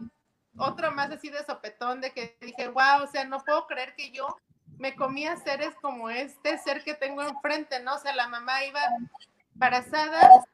otro 0.57 0.93
más 0.93 1.11
así 1.11 1.29
de 1.29 1.45
sopetón, 1.45 2.01
de 2.01 2.13
que 2.13 2.37
dije, 2.41 2.69
wow, 2.69 3.03
o 3.03 3.07
sea, 3.07 3.25
no 3.25 3.43
puedo 3.45 3.67
creer 3.67 3.95
que 3.97 4.11
yo 4.11 4.27
me 4.79 4.95
comía 4.95 5.37
seres 5.37 5.75
como 5.81 6.11
este 6.11 6.59
ser 6.59 6.83
que 6.83 6.95
tengo 6.95 7.23
enfrente, 7.23 7.81
¿no? 7.81 7.95
O 7.95 7.99
sea, 7.99 8.15
la 8.15 8.29
mamá 8.29 8.65
iba 8.65 8.81
embarazada, 9.53 10.45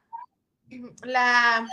la, 1.03 1.65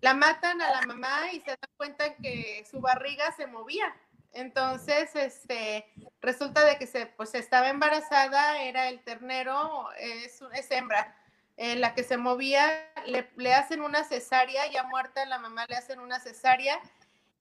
la 0.00 0.14
matan 0.14 0.60
a 0.62 0.70
la 0.70 0.82
mamá 0.86 1.32
y 1.32 1.40
se 1.40 1.50
dan 1.50 1.70
cuenta 1.76 2.14
que 2.16 2.64
su 2.70 2.80
barriga 2.80 3.32
se 3.32 3.46
movía. 3.46 3.94
Entonces, 4.32 5.14
este, 5.14 5.92
resulta 6.20 6.64
de 6.64 6.78
que 6.78 6.86
se, 6.86 7.06
pues 7.06 7.34
estaba 7.34 7.68
embarazada, 7.68 8.62
era 8.62 8.88
el 8.88 9.02
ternero, 9.04 9.90
es, 9.98 10.40
es 10.54 10.70
hembra 10.70 11.16
en 11.62 11.80
la 11.80 11.94
que 11.94 12.02
se 12.02 12.16
movía, 12.16 12.90
le, 13.06 13.54
hacen 13.54 13.82
una 13.82 14.02
cesárea, 14.02 14.68
ya 14.72 14.82
muerta 14.82 15.24
la 15.26 15.38
mamá 15.38 15.64
le 15.68 15.76
hacen 15.76 16.00
una 16.00 16.18
cesárea, 16.18 16.80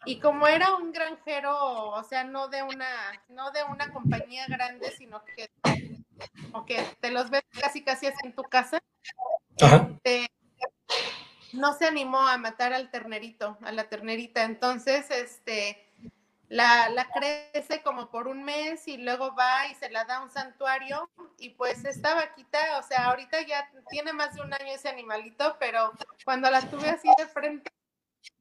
y 0.06 0.20
como 0.20 0.48
era 0.48 0.76
un 0.76 0.92
granjero, 0.92 1.58
o 1.90 2.04
sea, 2.04 2.24
no 2.24 2.48
de 2.48 2.62
una, 2.62 2.88
no 3.30 3.50
de 3.50 3.64
una 3.64 3.92
compañía 3.92 4.46
grande, 4.48 4.92
sino 4.92 5.24
que, 5.26 5.50
te 7.00 7.10
los 7.10 7.32
ves 7.32 7.42
casi 7.60 7.84
casi 7.84 8.10
en 8.24 8.36
tu 8.36 8.44
casa, 8.44 8.80
este, 9.58 10.30
no 11.54 11.74
se 11.74 11.88
animó 11.88 12.22
a 12.28 12.38
matar 12.38 12.74
al 12.74 12.92
ternerito, 12.92 13.58
a 13.64 13.72
la 13.72 13.90
ternerita. 13.90 14.44
Entonces, 14.44 15.10
este, 15.10 15.91
la, 16.52 16.90
la, 16.90 17.08
crece 17.10 17.82
como 17.82 18.12
por 18.12 18.28
un 18.28 18.44
mes 18.44 18.86
y 18.88 18.98
luego 18.98 19.34
va 19.36 19.68
y 19.68 19.76
se 19.76 19.90
la 19.90 20.04
da 20.04 20.18
a 20.18 20.24
un 20.24 20.30
santuario 20.30 21.10
y 21.38 21.52
pues 21.52 21.86
esta 21.86 22.14
vaquita, 22.14 22.78
o 22.78 22.84
sea, 22.84 23.06
ahorita 23.06 23.42
ya 23.44 23.72
tiene 23.90 24.12
más 24.12 24.36
de 24.36 24.42
un 24.42 24.54
año 24.54 24.74
ese 24.74 24.90
animalito, 24.90 25.56
pero 25.60 25.94
cuando 26.26 26.52
la 26.52 26.62
tuve 26.70 26.90
así 26.90 27.08
de 27.18 27.26
frente, 27.28 27.72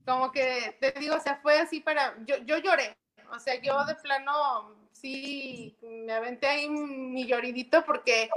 como 0.04 0.32
que 0.32 0.76
te 0.80 0.90
digo, 0.98 1.14
o 1.14 1.20
sea, 1.20 1.36
fue 1.36 1.60
así 1.60 1.80
para, 1.80 2.16
yo, 2.26 2.38
yo 2.38 2.58
lloré, 2.58 2.96
o 3.30 3.38
sea, 3.38 3.54
yo 3.62 3.84
de 3.84 3.94
plano 3.94 4.74
sí 4.92 5.76
me 5.80 6.12
aventé 6.12 6.48
ahí 6.48 6.68
mi 6.68 7.26
lloridito 7.26 7.84
porque 7.84 8.28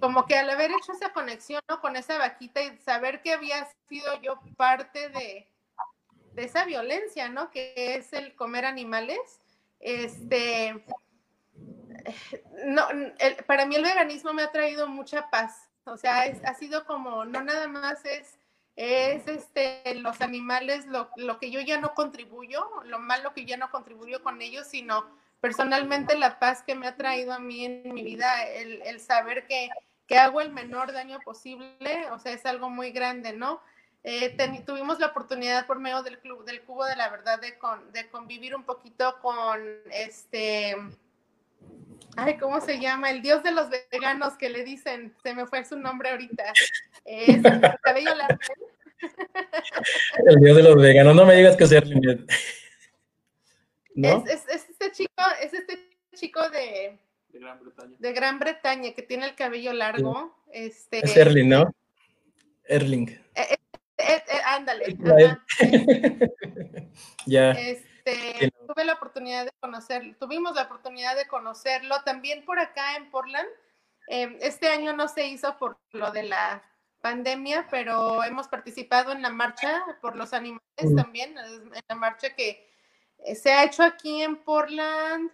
como 0.00 0.26
que 0.26 0.36
al 0.36 0.50
haber 0.50 0.72
hecho 0.72 0.92
esa 0.92 1.12
conexión 1.12 1.62
¿no? 1.68 1.80
con 1.80 1.94
esa 1.94 2.18
vaquita 2.18 2.60
y 2.60 2.76
saber 2.78 3.22
que 3.22 3.32
había 3.32 3.68
sido 3.88 4.20
yo 4.20 4.40
parte 4.56 5.08
de, 5.08 5.51
de 6.34 6.44
esa 6.44 6.64
violencia, 6.64 7.28
¿no? 7.28 7.50
Que 7.50 7.74
es 7.76 8.12
el 8.12 8.34
comer 8.34 8.64
animales. 8.64 9.18
Este, 9.80 10.84
no, 12.64 12.86
para 13.46 13.66
mí 13.66 13.76
el 13.76 13.82
veganismo 13.82 14.32
me 14.32 14.42
ha 14.42 14.50
traído 14.50 14.88
mucha 14.88 15.30
paz. 15.30 15.68
O 15.84 15.96
sea, 15.96 16.22
ha 16.22 16.54
sido 16.54 16.84
como, 16.86 17.24
no 17.24 17.42
nada 17.42 17.66
más 17.66 18.04
es, 18.04 18.38
es 18.76 19.26
este, 19.26 19.94
los 19.96 20.20
animales, 20.20 20.86
lo, 20.86 21.10
lo, 21.16 21.38
que 21.38 21.50
yo 21.50 21.60
ya 21.60 21.80
no 21.80 21.94
contribuyo, 21.94 22.64
lo 22.84 22.98
malo 22.98 23.34
que 23.34 23.44
ya 23.44 23.56
no 23.56 23.70
contribuyo 23.70 24.22
con 24.22 24.40
ellos, 24.40 24.68
sino 24.68 25.04
personalmente 25.40 26.16
la 26.16 26.38
paz 26.38 26.62
que 26.62 26.76
me 26.76 26.86
ha 26.86 26.96
traído 26.96 27.32
a 27.32 27.40
mí 27.40 27.64
en 27.64 27.92
mi 27.92 28.04
vida, 28.04 28.46
el, 28.46 28.80
el 28.82 29.00
saber 29.00 29.46
que, 29.48 29.70
que 30.06 30.18
hago 30.18 30.40
el 30.40 30.52
menor 30.52 30.92
daño 30.92 31.18
posible, 31.20 32.08
o 32.12 32.18
sea, 32.20 32.32
es 32.32 32.46
algo 32.46 32.70
muy 32.70 32.92
grande, 32.92 33.32
¿no? 33.32 33.60
Eh, 34.04 34.36
tuvimos 34.66 34.98
la 34.98 35.06
oportunidad 35.08 35.66
por 35.66 35.78
medio 35.78 36.02
del 36.02 36.18
club 36.18 36.44
del 36.44 36.62
cubo 36.62 36.84
de 36.84 36.96
la 36.96 37.08
verdad 37.08 37.40
de, 37.40 37.54
de 37.92 38.08
convivir 38.10 38.56
un 38.56 38.64
poquito 38.64 39.16
con 39.22 39.60
este 39.92 40.74
ay 42.16 42.36
cómo 42.36 42.60
se 42.60 42.80
llama 42.80 43.10
el 43.10 43.22
dios 43.22 43.44
de 43.44 43.52
los 43.52 43.68
veganos 43.92 44.34
que 44.34 44.50
le 44.50 44.64
dicen 44.64 45.14
se 45.22 45.34
me 45.34 45.46
fue 45.46 45.64
su 45.64 45.78
nombre 45.78 46.10
ahorita. 46.10 46.44
Es 47.04 47.42
cabello 47.82 48.14
largo. 48.14 48.38
El 50.26 50.40
dios 50.40 50.56
de 50.56 50.62
los 50.62 50.76
veganos 50.76 51.14
no 51.16 51.26
me 51.26 51.34
digas 51.34 51.56
que 51.56 51.66
sea 51.66 51.82
¿No? 53.94 54.24
Es, 54.26 54.46
este 54.48 54.92
chico 54.92 55.22
es 55.40 55.52
este 55.52 55.90
chico 56.14 56.48
de 56.50 56.98
de 57.28 57.38
Gran 57.38 57.58
Bretaña. 57.60 57.96
de 57.98 58.12
Gran 58.12 58.38
Bretaña 58.38 58.94
que 58.94 59.02
tiene 59.02 59.26
el 59.26 59.34
cabello 59.34 59.72
largo 59.72 60.36
este 60.52 61.04
es 61.04 61.16
Erling 61.16 61.48
no 61.48 61.74
Erling. 62.64 63.08
eh, 63.34 63.56
eh, 63.98 64.24
eh, 64.26 64.40
ándale. 64.44 64.96
ya. 67.26 67.50
Este, 67.52 68.52
tuve 68.66 68.84
la 68.84 68.94
oportunidad 68.94 69.44
de 69.44 69.52
conocerlo, 69.60 70.14
tuvimos 70.18 70.54
la 70.54 70.62
oportunidad 70.62 71.16
de 71.16 71.26
conocerlo 71.26 72.02
también 72.04 72.44
por 72.44 72.58
acá 72.58 72.96
en 72.96 73.10
Portland. 73.10 73.48
Em, 74.08 74.36
este 74.40 74.68
año 74.68 74.92
no 74.92 75.08
se 75.08 75.26
hizo 75.26 75.56
por 75.58 75.78
lo 75.92 76.10
de 76.10 76.24
la 76.24 76.62
pandemia, 77.00 77.66
pero 77.70 78.22
hemos 78.24 78.48
participado 78.48 79.12
en 79.12 79.22
la 79.22 79.30
marcha 79.30 79.82
por 80.00 80.16
los 80.16 80.32
animales 80.32 80.62
mm. 80.82 80.96
también, 80.96 81.36
en 81.38 81.82
la 81.88 81.94
marcha 81.94 82.34
que 82.34 82.68
eh, 83.18 83.34
se 83.34 83.52
ha 83.52 83.64
hecho 83.64 83.82
aquí 83.82 84.22
en 84.22 84.36
Portland, 84.36 85.30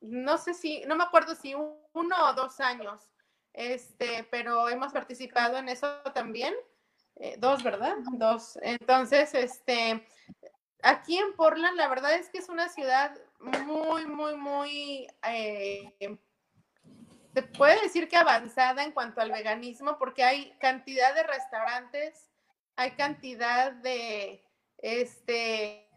no 0.00 0.38
sé 0.38 0.54
si, 0.54 0.84
no 0.86 0.96
me 0.96 1.04
acuerdo 1.04 1.34
si 1.34 1.54
uno 1.54 2.16
o 2.28 2.32
dos 2.34 2.60
años, 2.60 3.00
este, 3.52 4.26
pero 4.30 4.68
hemos 4.68 4.92
participado 4.92 5.58
en 5.58 5.68
eso 5.68 6.00
también. 6.14 6.54
Eh, 7.16 7.36
dos, 7.38 7.62
¿verdad? 7.62 7.96
Dos. 8.12 8.58
Entonces, 8.62 9.34
este, 9.34 10.06
aquí 10.82 11.18
en 11.18 11.34
Portland, 11.34 11.76
la 11.76 11.88
verdad 11.88 12.14
es 12.14 12.28
que 12.28 12.38
es 12.38 12.48
una 12.48 12.68
ciudad 12.68 13.16
muy, 13.40 14.06
muy, 14.06 14.36
muy, 14.36 15.06
eh, 15.28 16.18
se 17.34 17.42
puede 17.42 17.80
decir 17.82 18.08
que 18.08 18.16
avanzada 18.16 18.84
en 18.84 18.92
cuanto 18.92 19.20
al 19.20 19.30
veganismo, 19.30 19.98
porque 19.98 20.24
hay 20.24 20.52
cantidad 20.60 21.14
de 21.14 21.24
restaurantes, 21.24 22.30
hay 22.76 22.92
cantidad 22.92 23.72
de, 23.72 24.44
este, 24.78 25.88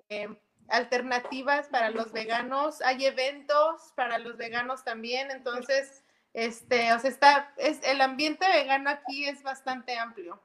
alternativas 0.69 1.67
para 1.67 1.89
los 1.89 2.11
veganos, 2.11 2.81
hay 2.81 3.05
eventos 3.05 3.93
para 3.95 4.17
los 4.17 4.37
veganos 4.37 4.83
también, 4.83 5.31
entonces, 5.31 6.03
este, 6.33 6.93
o 6.93 6.99
sea, 6.99 7.09
está, 7.09 7.53
es, 7.57 7.81
el 7.83 8.01
ambiente 8.01 8.47
vegano 8.47 8.89
aquí 8.89 9.25
es 9.25 9.43
bastante 9.43 9.97
amplio. 9.97 10.41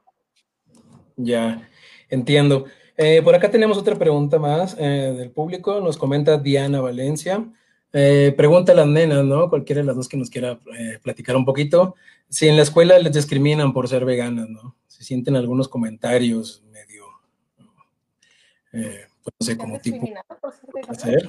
Ya, 1.24 1.68
entiendo. 2.08 2.66
Eh, 2.96 3.22
por 3.22 3.34
acá 3.34 3.50
tenemos 3.50 3.78
otra 3.78 3.96
pregunta 3.96 4.38
más 4.38 4.76
eh, 4.78 5.14
del 5.16 5.30
público, 5.30 5.80
nos 5.80 5.96
comenta 5.96 6.38
Diana 6.38 6.80
Valencia. 6.80 7.44
Eh, 7.92 8.34
pregunta 8.36 8.72
a 8.72 8.74
las 8.74 8.86
nenas, 8.86 9.24
¿no? 9.24 9.48
Cualquiera 9.48 9.80
de 9.80 9.86
las 9.86 9.96
dos 9.96 10.08
que 10.08 10.16
nos 10.16 10.30
quiera 10.30 10.58
platicar 11.02 11.36
un 11.36 11.44
poquito. 11.44 11.94
Si 12.28 12.48
en 12.48 12.56
la 12.56 12.62
escuela 12.62 12.98
les 12.98 13.12
discriminan 13.12 13.72
por 13.72 13.88
ser 13.88 14.04
veganas, 14.04 14.48
¿no? 14.48 14.76
Si 14.86 15.04
sienten 15.04 15.36
algunos 15.36 15.68
comentarios 15.68 16.62
medio, 16.70 17.04
pues 18.70 19.34
no 19.38 19.46
sé, 19.46 19.56
como 19.56 19.78
tipo... 19.78 20.06
Por 20.86 20.96
ser 20.96 21.28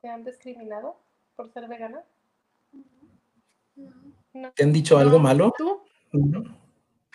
¿Te 0.00 0.08
han 0.08 0.24
discriminado 0.24 0.96
por 1.36 1.52
ser 1.52 1.68
vegana? 1.68 2.02
¿Te 4.54 4.62
han 4.62 4.72
dicho 4.72 4.96
algo 4.98 5.18
malo? 5.18 5.52
¿Tú? 5.56 5.82
No. 6.12 6.59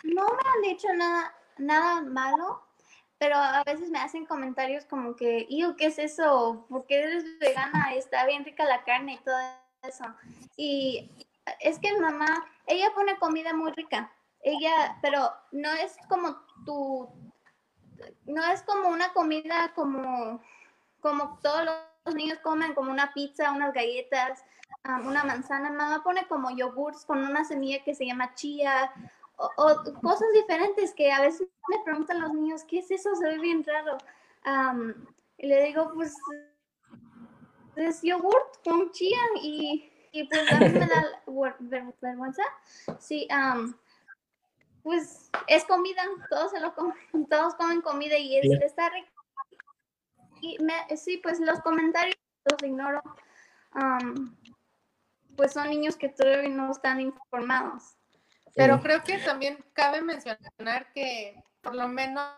No 0.05 0.23
me 0.23 0.49
han 0.53 0.61
dicho 0.63 0.87
nada, 0.93 1.35
nada 1.57 2.01
malo, 2.01 2.63
pero 3.17 3.35
a 3.35 3.63
veces 3.63 3.89
me 3.89 3.99
hacen 3.99 4.25
comentarios 4.25 4.85
como 4.85 5.15
que, 5.15 5.47
yo, 5.49 5.75
¿qué 5.75 5.87
es 5.87 5.99
eso? 5.99 6.65
¿Por 6.69 6.85
qué 6.85 7.03
eres 7.03 7.39
vegana? 7.39 7.93
Está 7.93 8.25
bien 8.25 8.43
rica 8.45 8.65
la 8.65 8.83
carne 8.83 9.13
y 9.13 9.17
todo 9.19 9.37
eso. 9.83 10.05
Y 10.57 11.09
es 11.59 11.79
que 11.79 11.97
mamá, 11.97 12.45
ella 12.67 12.91
pone 12.93 13.17
comida 13.17 13.53
muy 13.53 13.71
rica. 13.71 14.11
Ella, 14.41 14.97
pero 15.01 15.33
no 15.51 15.71
es 15.73 15.97
como 16.07 16.35
tu, 16.65 17.09
no 18.25 18.43
es 18.43 18.61
como 18.63 18.89
una 18.89 19.11
comida 19.13 19.73
como, 19.73 20.41
como 20.99 21.39
todos 21.41 21.65
los 21.65 22.15
niños 22.15 22.39
comen, 22.39 22.75
como 22.75 22.91
una 22.91 23.13
pizza, 23.13 23.51
unas 23.51 23.73
galletas, 23.73 24.43
una 25.03 25.23
manzana. 25.23 25.71
Mamá 25.71 26.03
pone 26.03 26.27
como 26.27 26.51
yogurts 26.51 27.05
con 27.05 27.25
una 27.25 27.43
semilla 27.43 27.83
que 27.83 27.95
se 27.95 28.05
llama 28.05 28.35
chía 28.35 28.91
o, 29.37 29.83
cosas 30.01 30.27
diferentes 30.33 30.93
que 30.93 31.11
a 31.11 31.21
veces 31.21 31.47
me 31.69 31.83
preguntan 31.83 32.21
los 32.21 32.33
niños, 32.33 32.63
¿qué 32.63 32.79
es 32.79 32.91
eso? 32.91 33.15
Se 33.15 33.27
ve 33.27 33.39
bien 33.39 33.63
raro. 33.63 33.97
y 35.37 35.47
le 35.47 35.63
digo, 35.65 35.91
pues 35.93 36.13
es 37.75 38.01
yogurt 38.01 38.63
con 38.63 38.91
chía 38.91 39.19
y, 39.41 39.91
y 40.11 40.23
pues 40.25 40.51
a 40.51 40.59
mí 40.59 40.69
me 40.69 40.87
da 40.87 41.23
vergüenza. 42.01 42.43
Sí, 42.99 43.27
pues 44.83 45.31
es 45.47 45.65
comida, 45.65 46.03
todos 46.29 46.51
se 46.51 46.59
lo 46.59 46.73
comen, 46.75 46.95
todos 47.29 47.55
comen 47.55 47.81
comida 47.81 48.17
y 48.17 48.37
es, 48.37 48.61
está 48.61 48.89
rico. 48.89 49.09
Y 50.41 50.57
me, 50.63 50.95
sí, 50.95 51.17
pues 51.17 51.39
los 51.39 51.59
comentarios 51.61 52.15
los 52.49 52.63
ignoro. 52.63 53.01
pues 55.35 55.53
son 55.53 55.69
niños 55.69 55.97
que 55.97 56.09
todavía 56.09 56.49
no 56.49 56.71
están 56.71 57.01
informados. 57.01 57.97
Pero 58.55 58.79
creo 58.81 59.03
que 59.03 59.17
también 59.19 59.63
cabe 59.73 60.01
mencionar 60.01 60.91
que 60.93 61.43
por 61.61 61.75
lo 61.75 61.87
menos 61.87 62.31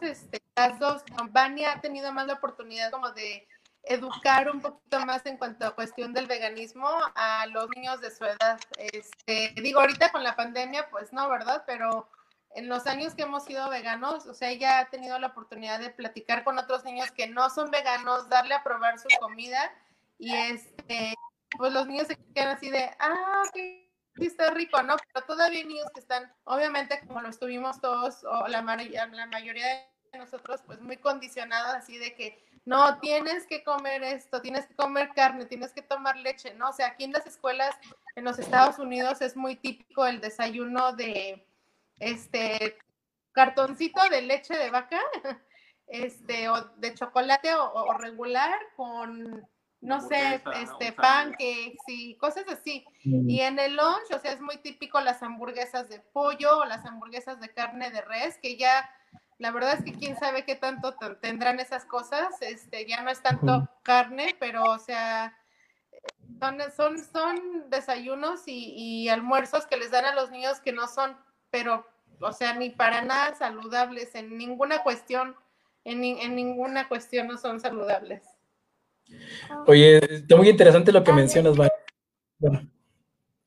este, 0.00 0.42
las 0.56 0.78
dos, 0.78 1.02
Vania 1.30 1.72
ha 1.72 1.80
tenido 1.80 2.12
más 2.12 2.26
la 2.26 2.34
oportunidad 2.34 2.90
como 2.90 3.10
de 3.10 3.46
educar 3.82 4.50
un 4.50 4.60
poquito 4.60 5.04
más 5.04 5.26
en 5.26 5.36
cuanto 5.36 5.66
a 5.66 5.74
cuestión 5.74 6.14
del 6.14 6.26
veganismo 6.26 6.88
a 7.14 7.46
los 7.46 7.68
niños 7.76 8.00
de 8.00 8.10
su 8.10 8.24
edad. 8.24 8.58
Este, 8.78 9.52
digo, 9.60 9.80
ahorita 9.80 10.10
con 10.10 10.24
la 10.24 10.34
pandemia, 10.36 10.88
pues 10.90 11.12
no, 11.12 11.28
¿verdad? 11.28 11.64
Pero 11.66 12.08
en 12.54 12.68
los 12.68 12.86
años 12.86 13.14
que 13.14 13.22
hemos 13.22 13.44
sido 13.44 13.68
veganos, 13.68 14.26
o 14.26 14.34
sea, 14.34 14.50
ella 14.50 14.78
ha 14.78 14.88
tenido 14.88 15.18
la 15.18 15.28
oportunidad 15.28 15.80
de 15.80 15.90
platicar 15.90 16.44
con 16.44 16.58
otros 16.58 16.84
niños 16.84 17.10
que 17.10 17.26
no 17.26 17.50
son 17.50 17.70
veganos, 17.70 18.28
darle 18.28 18.54
a 18.54 18.62
probar 18.62 18.98
su 18.98 19.08
comida 19.20 19.70
y 20.18 20.34
este, 20.34 21.14
pues 21.58 21.72
los 21.72 21.86
niños 21.86 22.06
se 22.06 22.16
quedan 22.34 22.56
así 22.56 22.70
de, 22.70 22.90
ah, 22.98 23.42
ok, 23.48 23.83
sí 24.16 24.26
está 24.26 24.50
rico, 24.50 24.82
¿no? 24.82 24.96
Pero 25.12 25.26
todavía 25.26 25.64
niños 25.64 25.90
que 25.92 26.00
están, 26.00 26.32
obviamente, 26.44 27.00
como 27.06 27.20
lo 27.20 27.28
estuvimos 27.28 27.80
todos, 27.80 28.24
o 28.24 28.48
la, 28.48 28.62
la 28.62 29.26
mayoría 29.26 29.66
de 30.12 30.18
nosotros, 30.18 30.62
pues 30.66 30.80
muy 30.80 30.96
condicionados 30.96 31.74
así 31.74 31.98
de 31.98 32.14
que 32.14 32.44
no, 32.64 32.98
tienes 32.98 33.46
que 33.46 33.62
comer 33.62 34.02
esto, 34.02 34.40
tienes 34.40 34.66
que 34.66 34.74
comer 34.74 35.10
carne, 35.14 35.44
tienes 35.44 35.72
que 35.72 35.82
tomar 35.82 36.16
leche, 36.16 36.54
¿no? 36.54 36.70
O 36.70 36.72
sea, 36.72 36.88
aquí 36.88 37.04
en 37.04 37.12
las 37.12 37.26
escuelas 37.26 37.76
en 38.16 38.24
los 38.24 38.38
Estados 38.38 38.78
Unidos 38.78 39.20
es 39.20 39.36
muy 39.36 39.56
típico 39.56 40.06
el 40.06 40.20
desayuno 40.20 40.92
de, 40.92 41.46
este, 41.98 42.78
cartoncito 43.32 44.00
de 44.08 44.22
leche 44.22 44.56
de 44.56 44.70
vaca, 44.70 45.00
este, 45.88 46.48
o 46.48 46.60
de 46.76 46.94
chocolate 46.94 47.54
o 47.54 47.92
regular 47.98 48.58
con 48.76 49.46
no 49.84 50.00
sé, 50.00 50.42
este, 50.60 50.92
pancakes 50.92 51.76
y 51.86 52.16
cosas 52.16 52.46
así. 52.48 52.86
Mm. 53.04 53.28
Y 53.28 53.40
en 53.42 53.58
el 53.58 53.76
lunch, 53.76 54.10
o 54.14 54.18
sea, 54.18 54.32
es 54.32 54.40
muy 54.40 54.56
típico 54.56 54.98
las 55.00 55.22
hamburguesas 55.22 55.90
de 55.90 56.00
pollo 56.00 56.60
o 56.60 56.64
las 56.64 56.86
hamburguesas 56.86 57.38
de 57.38 57.50
carne 57.50 57.90
de 57.90 58.00
res, 58.00 58.38
que 58.38 58.56
ya, 58.56 58.90
la 59.38 59.50
verdad 59.50 59.74
es 59.74 59.84
que 59.84 59.92
quién 59.92 60.18
sabe 60.18 60.46
qué 60.46 60.56
tanto 60.56 60.94
tendrán 61.20 61.60
esas 61.60 61.84
cosas, 61.84 62.40
este, 62.40 62.86
ya 62.86 63.02
no 63.02 63.10
es 63.10 63.22
tanto 63.22 63.68
carne, 63.82 64.34
pero, 64.40 64.64
o 64.64 64.78
sea, 64.78 65.36
son, 66.40 66.58
son, 66.74 66.98
son 66.98 67.68
desayunos 67.68 68.44
y, 68.46 69.08
almuerzos 69.10 69.66
que 69.66 69.76
les 69.76 69.90
dan 69.90 70.06
a 70.06 70.14
los 70.14 70.30
niños 70.30 70.60
que 70.60 70.72
no 70.72 70.88
son, 70.88 71.14
pero, 71.50 71.86
o 72.20 72.32
sea, 72.32 72.54
ni 72.54 72.70
para 72.70 73.02
nada 73.02 73.34
saludables, 73.34 74.14
en 74.14 74.38
ninguna 74.38 74.82
cuestión, 74.82 75.36
en, 75.84 76.02
en 76.02 76.34
ninguna 76.34 76.88
cuestión 76.88 77.26
no 77.28 77.36
son 77.36 77.60
saludables. 77.60 78.33
Oye, 79.66 79.98
está 80.16 80.36
muy 80.36 80.48
interesante 80.48 80.92
lo 80.92 81.02
que 81.02 81.12
mencionas, 81.12 81.56
Bueno, 82.38 82.70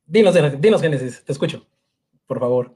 dinos, 0.06 0.36
dinos, 0.60 0.82
Génesis, 0.82 1.24
te 1.24 1.32
escucho, 1.32 1.67
por 2.26 2.39
favor. 2.39 2.74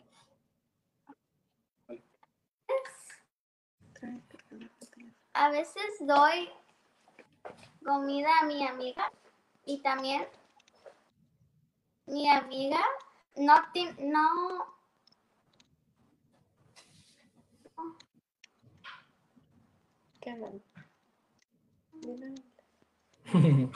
A 5.34 5.50
veces 5.50 5.84
doy 6.02 6.50
comida 7.84 8.30
a 8.42 8.46
mi 8.46 8.66
amiga 8.66 9.12
y 9.66 9.82
también 9.82 10.28
mi 12.06 12.30
amiga 12.30 12.80
no, 13.36 13.56
no 14.00 14.82
¿Qué 20.22 20.36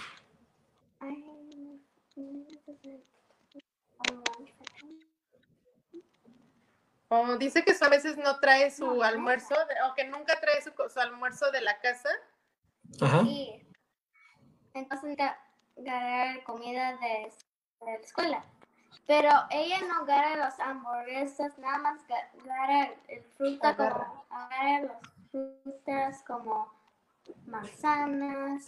O 7.08 7.38
dice 7.38 7.64
que 7.64 7.74
a 7.80 7.90
veces 7.90 8.18
no 8.18 8.40
trae 8.40 8.72
su 8.72 9.04
almuerzo, 9.04 9.56
o 9.90 9.94
que 9.94 10.06
nunca 10.06 10.40
trae 10.40 10.62
su, 10.62 11.00
almuerzo 11.00 11.52
de 11.52 11.62
la 11.62 11.80
casa. 11.80 12.10
Ajá. 13.00 13.22
Sí. 13.22 13.62
Entonces 14.74 15.16
ganar 15.78 16.44
comida 16.44 16.98
de, 16.98 17.32
la 17.82 17.94
escuela. 17.96 18.44
Pero 19.06 19.30
ella 19.52 19.82
no 19.88 20.06
gana 20.06 20.46
los 20.46 20.60
hamburguesas, 20.60 21.58
nada 21.60 21.78
más 21.78 22.02
gana 22.44 22.90
el 23.08 23.24
fruta 23.38 23.76
como, 23.76 24.26
agarra 24.30 24.80
las 24.82 25.02
frutas 25.32 26.24
como 26.24 26.74
manzanas, 27.46 28.66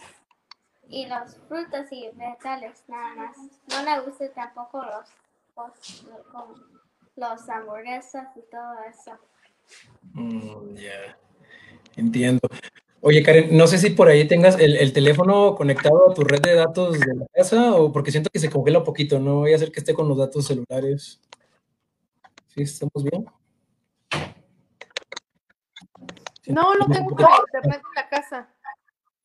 y 0.88 1.06
los 1.06 1.36
frutos 1.48 1.86
y 1.90 2.08
vegetales 2.14 2.84
nada 2.88 3.14
más. 3.14 3.36
No 3.68 3.82
le 3.84 4.00
gustan 4.00 4.30
tampoco 4.34 4.82
los, 4.84 5.08
los, 5.56 6.58
los 7.16 7.48
hamburguesas 7.48 8.28
y 8.36 8.40
todo 8.50 8.74
eso. 8.88 9.12
Mm, 10.14 10.74
ya, 10.74 11.18
entiendo. 11.96 12.48
Oye, 13.00 13.22
Karen, 13.22 13.56
no 13.56 13.66
sé 13.66 13.78
si 13.78 13.90
por 13.90 14.08
ahí 14.08 14.26
tengas 14.26 14.58
el, 14.58 14.76
el, 14.76 14.92
teléfono 14.92 15.54
conectado 15.54 16.10
a 16.10 16.14
tu 16.14 16.24
red 16.24 16.40
de 16.40 16.54
datos 16.54 16.98
de 16.98 17.14
la 17.14 17.26
casa 17.32 17.74
o 17.76 17.92
porque 17.92 18.10
siento 18.10 18.28
que 18.32 18.40
se 18.40 18.50
congela 18.50 18.80
un 18.80 18.84
poquito, 18.84 19.20
no 19.20 19.36
voy 19.36 19.52
a 19.52 19.56
hacer 19.56 19.70
que 19.70 19.78
esté 19.78 19.94
con 19.94 20.08
los 20.08 20.18
datos 20.18 20.46
celulares. 20.46 21.20
¿Sí? 22.48 22.62
¿Estamos 22.62 23.04
bien? 23.04 23.24
No, 26.46 26.74
lo 26.74 26.86
tengo 26.86 27.14
con 27.14 27.26
internet 27.46 27.82
en 27.84 27.94
la 27.94 28.08
casa. 28.08 28.48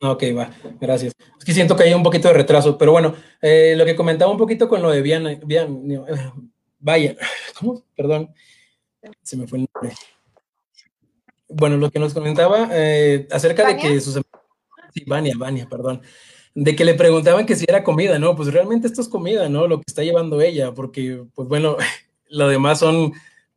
Ok, 0.05 0.23
va, 0.37 0.51
gracias. 0.81 1.13
Es 1.39 1.45
que 1.45 1.53
siento 1.53 1.77
que 1.77 1.83
hay 1.83 1.93
un 1.93 2.03
poquito 2.03 2.27
de 2.27 2.33
retraso, 2.33 2.77
pero 2.77 2.91
bueno, 2.91 3.15
eh, 3.41 3.73
lo 3.77 3.85
que 3.85 3.95
comentaba 3.95 4.29
un 4.29 4.37
poquito 4.37 4.67
con 4.67 4.81
lo 4.81 4.91
de 4.91 5.01
Viana, 5.01 5.39
vaya, 6.79 7.15
¿cómo? 7.57 7.85
Perdón, 7.95 8.29
se 9.21 9.37
me 9.37 9.47
fue 9.47 9.59
el 9.59 9.67
nombre. 9.73 9.95
Bueno, 11.47 11.77
lo 11.77 11.89
que 11.89 11.99
nos 11.99 12.13
comentaba 12.13 12.67
eh, 12.73 13.29
acerca 13.31 13.65
de 13.65 13.77
que 13.77 14.01
sus 14.01 14.19
sí, 14.93 15.03
Vania, 15.07 15.35
Vania, 15.37 15.69
perdón, 15.69 16.01
de 16.53 16.75
que 16.75 16.83
le 16.83 16.95
preguntaban 16.95 17.45
que 17.45 17.55
si 17.55 17.63
era 17.65 17.85
comida, 17.85 18.19
¿no? 18.19 18.35
Pues 18.35 18.51
realmente 18.51 18.87
esto 18.87 19.01
es 19.01 19.07
comida, 19.07 19.47
¿no? 19.47 19.67
Lo 19.67 19.77
que 19.77 19.85
está 19.87 20.03
llevando 20.03 20.41
ella, 20.41 20.73
porque, 20.73 21.23
pues 21.33 21.47
bueno, 21.47 21.77
lo 22.27 22.49
demás 22.49 22.79
son 22.79 23.13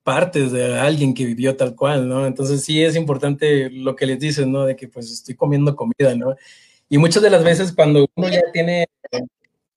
partes 0.07 0.53
de 0.53 0.79
alguien 0.79 1.15
que 1.15 1.25
vivió 1.27 1.57
tal 1.57 1.75
cual, 1.75 2.09
¿no? 2.09 2.29
Entonces 2.29 2.63
sí 2.63 2.81
es 2.81 2.95
importante 2.95 3.69
lo 3.71 3.97
que 3.97 4.07
les 4.07 4.21
dices, 4.21 4.47
¿no? 4.47 4.65
De 4.65 4.77
que 4.77 4.87
pues 4.87 5.11
estoy 5.11 5.35
comiendo 5.35 5.75
comida, 5.75 6.15
¿no? 6.15 6.37
Y 6.89 6.97
muchas 6.97 7.25
de 7.25 7.31
las 7.31 7.43
veces 7.43 7.73
cuando 7.73 8.07
uno 8.15 8.29
ya 8.29 8.41
tiene 8.53 8.87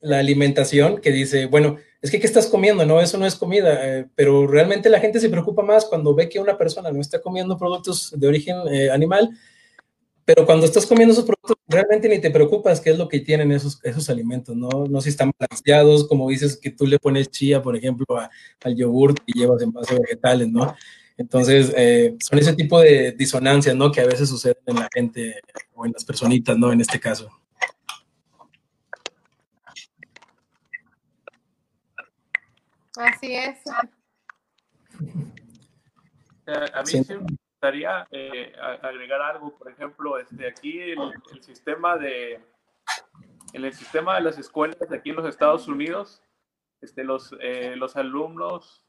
la 0.02 0.20
alimentación 0.20 1.02
que 1.02 1.12
dice, 1.12 1.48
bueno, 1.48 1.78
es 2.04 2.12
que 2.12 2.20
¿qué 2.20 2.28
estás 2.28 2.46
comiendo? 2.46 2.86
No, 2.86 3.02
eso 3.02 3.18
no 3.18 3.26
es 3.26 3.34
comida, 3.34 3.80
eh, 3.82 4.06
pero 4.14 4.46
realmente 4.46 4.92
la 4.92 5.00
gente 5.00 5.20
se 5.20 5.30
preocupa 5.30 5.64
más 5.64 5.86
cuando 5.86 6.14
ve 6.14 6.30
que 6.30 6.40
una 6.40 6.60
persona 6.60 6.92
no 6.92 7.02
está 7.02 7.20
comiendo 7.24 7.58
productos 7.58 8.14
de 8.16 8.28
origen 8.28 8.58
eh, 8.72 8.92
animal, 8.92 9.32
pero 10.30 10.46
cuando 10.46 10.68
estás 10.68 10.86
comiendo 10.86 11.14
esos 11.14 11.26
productos 11.26 11.58
realmente 11.68 12.08
ni 12.08 12.20
te 12.20 12.30
preocupas 12.30 12.80
qué 12.80 12.92
es 12.92 13.00
lo 13.00 13.10
que 13.10 13.20
tienen 13.20 13.52
esos, 13.52 13.84
esos 13.84 14.12
alimentos, 14.12 14.56
¿no? 14.56 14.70
No 14.88 15.02
si 15.02 15.10
están 15.10 15.32
balanceados, 15.36 16.08
como 16.08 16.30
dices 16.30 16.56
que 16.56 16.70
tú 16.70 16.86
le 16.86 17.00
pones 17.00 17.32
chía, 17.32 17.64
por 17.64 17.76
ejemplo, 17.76 18.06
al 18.64 18.76
yogur 18.76 19.16
y 19.26 19.40
llevas 19.40 19.64
en 19.64 19.72
base 19.72 19.98
vegetales, 20.00 20.48
¿no? 20.48 20.76
Entonces, 21.18 21.74
eh, 21.76 22.16
son 22.24 22.38
ese 22.38 22.54
tipo 22.54 22.80
de 22.80 23.14
disonancias, 23.14 23.76
¿no? 23.76 23.92
Que 23.92 24.02
a 24.02 24.06
veces 24.06 24.30
suceden 24.30 24.62
en 24.68 24.76
la 24.76 24.90
gente 24.94 25.42
o 25.74 25.88
en 25.88 25.94
las 25.94 26.06
personitas, 26.06 26.56
¿no? 26.56 26.72
En 26.72 26.82
este 26.82 27.00
caso. 27.00 27.32
Así 32.96 33.34
es. 33.34 33.58
Eh, 36.46 36.66
a 36.72 36.84
mí 36.84 36.88
sí. 36.88 37.00
me 37.00 37.49
gustaría 37.60 38.08
eh, 38.12 38.54
agregar 38.82 39.22
algo, 39.22 39.58
por 39.58 39.70
ejemplo, 39.70 40.18
este, 40.18 40.48
aquí 40.48 40.80
el, 40.80 40.98
sistema 41.42 41.98
de 41.98 42.40
en 43.52 43.66
el 43.66 43.74
sistema 43.74 44.16
de 44.16 44.22
las 44.22 44.38
escuelas 44.38 44.80
de 44.80 44.96
aquí 44.96 45.10
en 45.10 45.18
los 45.18 45.28
Estados 45.28 45.68
Unidos, 45.68 46.24
este, 46.80 47.04
los, 47.04 47.36
los 47.76 47.98
alumnos 47.98 48.86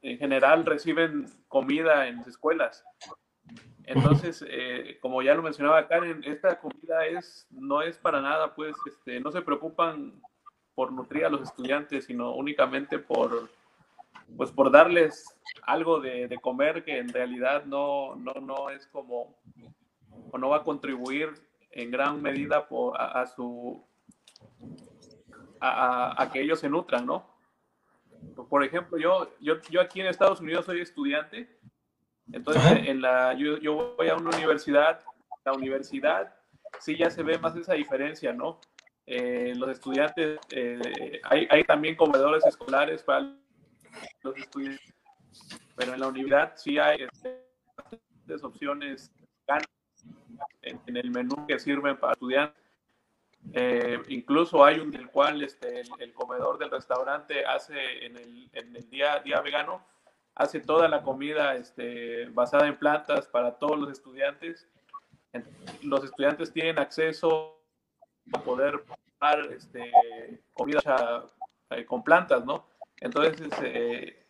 en 0.00 0.18
general 0.18 0.64
reciben 0.64 1.26
comida 1.48 2.08
en 2.08 2.16
las 2.16 2.28
escuelas. 2.28 2.82
Entonces, 3.84 4.42
eh, 4.48 4.98
como 5.02 5.20
ya 5.20 5.34
lo 5.34 5.42
mencionaba 5.42 5.86
Karen, 5.86 6.22
esta 6.24 6.58
comida 6.58 7.04
es, 7.06 7.46
no 7.50 7.82
es 7.82 7.98
para 7.98 8.22
nada, 8.22 8.54
pues, 8.54 8.74
este, 8.86 9.20
no 9.20 9.30
se 9.30 9.42
preocupan 9.42 10.22
por 10.74 10.92
nutrir 10.92 11.26
a 11.26 11.28
los 11.28 11.42
estudiantes, 11.42 12.06
sino 12.06 12.34
únicamente 12.34 12.98
por, 12.98 13.50
pues, 14.36 14.50
por 14.50 14.70
darles 14.70 15.24
algo 15.62 16.00
de, 16.00 16.28
de 16.28 16.38
comer 16.38 16.84
que 16.84 16.98
en 16.98 17.08
realidad 17.08 17.64
no, 17.64 18.16
no, 18.16 18.34
no 18.34 18.70
es 18.70 18.86
como, 18.88 19.36
o 20.30 20.38
no 20.38 20.48
va 20.50 20.58
a 20.58 20.64
contribuir 20.64 21.30
en 21.70 21.90
gran 21.90 22.22
medida 22.22 22.68
por, 22.68 23.00
a, 23.00 23.26
su, 23.26 23.84
a, 25.60 26.22
a 26.22 26.30
que 26.30 26.40
ellos 26.40 26.60
se 26.60 26.68
nutran, 26.68 27.06
¿no? 27.06 27.34
por 28.48 28.64
ejemplo, 28.64 28.98
yo, 28.98 29.30
yo, 29.40 29.60
yo 29.70 29.80
aquí 29.80 30.00
en 30.00 30.06
Estados 30.06 30.40
Unidos 30.40 30.66
soy 30.66 30.80
estudiante, 30.80 31.48
entonces 32.32 32.88
en 32.88 33.00
la, 33.00 33.34
yo, 33.34 33.58
yo, 33.58 33.94
voy 33.96 34.08
a 34.08 34.16
una 34.16 34.30
universidad, 34.30 35.00
la 35.44 35.52
universidad 35.52 36.34
sí 36.80 36.96
ya 36.96 37.10
se 37.10 37.22
ve 37.22 37.38
más 37.38 37.54
esa 37.56 37.74
diferencia, 37.74 38.32
¿no? 38.32 38.60
Eh, 39.06 39.52
los 39.56 39.68
estudiantes, 39.70 40.40
eh, 40.50 41.20
hay, 41.24 41.46
hay, 41.50 41.64
también 41.64 41.94
comedores 41.94 42.44
escolares 42.46 43.02
para 43.02 43.36
los 44.22 44.36
estudiantes, 44.36 44.94
pero 45.76 45.94
en 45.94 46.00
la 46.00 46.08
universidad 46.08 46.52
sí 46.56 46.78
hay 46.78 47.02
este, 47.02 47.44
opciones 48.42 49.12
en, 50.62 50.96
el 50.96 51.10
menú 51.10 51.46
que 51.46 51.58
sirven 51.58 51.98
para 51.98 52.14
estudiantes 52.14 52.64
eh, 53.52 54.02
incluso 54.08 54.64
hay 54.64 54.80
un 54.80 54.90
del 54.90 55.08
cual 55.10 55.42
este, 55.42 55.82
el, 55.98 56.12
comedor 56.14 56.58
del 56.58 56.70
restaurante 56.70 57.44
hace 57.44 58.06
en 58.06 58.16
el, 58.16 58.50
en 58.52 58.74
el, 58.74 58.88
día, 58.88 59.18
día 59.20 59.40
vegano, 59.40 59.84
hace 60.34 60.60
toda 60.60 60.88
la 60.88 61.02
comida 61.02 61.54
este, 61.54 62.26
basada 62.30 62.66
en 62.66 62.78
plantas 62.78 63.26
para 63.28 63.52
todos 63.58 63.78
los 63.78 63.90
estudiantes. 63.90 64.66
Los 65.82 66.04
estudiantes 66.04 66.52
tienen 66.52 66.78
acceso 66.78 67.60
a 68.32 68.40
poder 68.40 68.82
preparar 68.82 69.52
este, 69.52 69.92
comida 70.52 71.26
eh, 71.70 71.84
con 71.84 72.02
plantas, 72.02 72.44
¿no? 72.44 72.66
Entonces, 73.04 73.50
eh, 73.62 74.26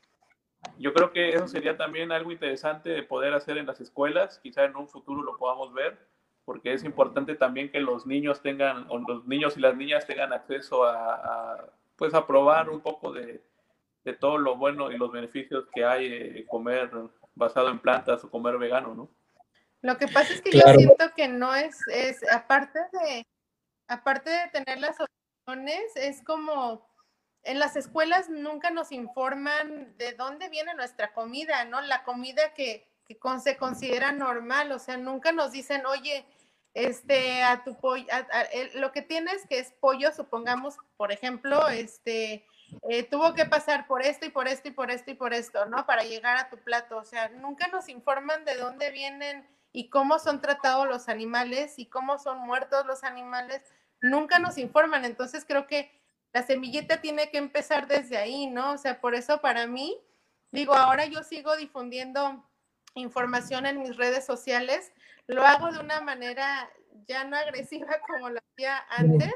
yo 0.79 0.93
creo 0.93 1.13
que 1.13 1.31
eso 1.31 1.47
sería 1.49 1.77
también 1.77 2.13
algo 2.13 2.33
interesante 2.33 2.91
de 2.91 3.03
poder 3.03 3.33
hacer 3.33 3.57
en 3.57 3.67
las 3.67 3.81
escuelas, 3.81 4.39
quizá 4.43 4.65
en 4.65 4.77
un 4.77 4.89
futuro 4.89 5.23
lo 5.23 5.39
podamos 5.39 5.73
ver 5.73 5.97
porque 6.45 6.73
es 6.73 6.85
importante 6.85 7.37
también 7.37 7.71
que 7.71 7.81
los 7.81 8.07
niños 8.07 8.43
tengan, 8.43 8.87
o 8.91 8.99
los 8.99 9.25
niños 9.27 9.57
y 9.57 9.61
las 9.61 9.77
niñas 9.77 10.07
tengan 10.07 10.33
acceso 10.33 10.85
a, 10.85 11.71
pues 11.97 12.13
a 12.15 12.27
probar 12.27 12.69
un 12.69 12.81
poco 12.81 13.13
de, 13.13 13.43
de, 14.05 14.13
todo 14.13 14.37
lo 14.37 14.57
bueno 14.57 14.91
y 14.91 14.99
los 14.99 15.11
beneficios 15.11 15.67
que 15.73 15.85
hay 15.85 16.07
eh, 16.07 16.47
comer 16.47 16.91
basado 17.35 17.71
en 17.71 17.79
plantas 17.79 18.25
o 18.25 18.31
comer 18.31 18.59
vegano, 18.59 18.95
¿no? 18.95 19.09
Lo 19.81 19.97
que 19.97 20.09
pasa 20.09 20.35
es 20.35 20.43
que 20.43 20.51
yo 20.51 20.67
siento 20.77 21.13
que 21.15 21.29
no 21.29 21.55
es, 21.55 21.79
es, 21.89 22.21
aparte 22.31 22.81
de, 22.93 23.27
aparte 23.89 24.31
de 24.31 24.49
tener 24.49 24.81
las 24.81 24.97
opciones, 25.01 25.97
es 25.97 26.23
como, 26.25 26.87
en 27.45 27.59
las 27.59 27.77
escuelas 27.77 28.29
nunca 28.29 28.71
nos 28.71 28.91
informan 28.93 29.97
de 29.99 30.13
dónde 30.13 30.49
viene 30.49 30.75
nuestra 30.75 31.13
comida, 31.13 31.65
¿no? 31.65 31.81
La 31.83 32.03
comida 32.05 32.55
que, 32.55 32.89
que 33.07 33.19
se 33.43 33.57
considera 33.57 34.13
normal, 34.13 34.73
o 34.73 34.79
sea, 34.79 34.97
nunca 34.97 35.33
nos 35.33 35.53
dicen, 35.53 35.85
oye, 35.87 36.25
este, 36.73 37.43
a 37.43 37.63
tu 37.63 37.79
pollo, 37.79 38.07
lo 38.75 38.93
que 38.93 39.03
tienes 39.03 39.47
que 39.47 39.59
es 39.59 39.73
pollo, 39.81 40.13
supongamos, 40.13 40.77
por 40.97 41.13
ejemplo, 41.13 41.69
este, 41.69 42.47
eh, 42.89 43.05
tuvo 43.05 43.35
que 43.35 43.45
pasar 43.45 43.87
por 43.87 44.03
esto 44.03 44.27
y 44.27 44.31
por 44.31 44.49
esto 44.49 44.69
y 44.69 44.73
por 44.73 44.91
esto 44.91 45.11
y 45.11 45.15
por 45.15 45.33
esto, 45.33 45.67
¿no? 45.67 45.87
Para 45.87 46.03
llegar 46.03 46.37
a 46.37 46.49
tu 46.51 46.59
plato. 46.59 46.97
O 46.97 47.05
sea, 47.05 47.29
nunca 47.29 47.69
nos 47.69 47.89
informan 47.89 48.45
de 48.45 48.57
dónde 48.57 48.91
vienen 48.91 49.47
y 49.73 49.91
cómo 49.91 50.19
son 50.19 50.41
tratados 50.41 50.89
los 50.89 51.09
animales 51.09 51.79
y 51.79 51.87
cómo 51.87 52.19
son 52.19 52.39
muertos 52.39 52.87
los 52.87 53.05
animales. 53.05 53.63
Nunca 54.01 54.39
nos 54.39 54.59
informan. 54.59 55.05
Entonces 55.05 55.45
creo 55.47 55.67
que 55.67 55.93
la 56.35 56.43
semilleta 56.43 57.01
tiene 57.01 57.31
que 57.31 57.39
empezar 57.39 57.89
desde 57.89 58.19
ahí, 58.19 58.49
¿no? 58.49 58.73
O 58.73 58.79
sea, 58.79 59.01
por 59.01 59.15
eso 59.15 59.41
para 59.41 59.67
mí, 59.67 59.97
digo, 60.53 60.75
ahora 60.75 61.07
yo 61.07 61.23
sigo 61.23 61.57
difundiendo 61.57 62.45
información 62.95 63.65
en 63.65 63.81
mis 63.81 63.97
redes 63.97 64.27
sociales 64.27 64.93
lo 65.27 65.45
hago 65.45 65.73
de 65.73 65.81
una 65.81 66.01
manera 66.01 66.71
ya 67.07 67.25
no 67.25 67.37
agresiva 67.37 67.99
como 68.07 68.31
lo 68.31 68.41
hacía 68.41 68.85
antes 68.91 69.33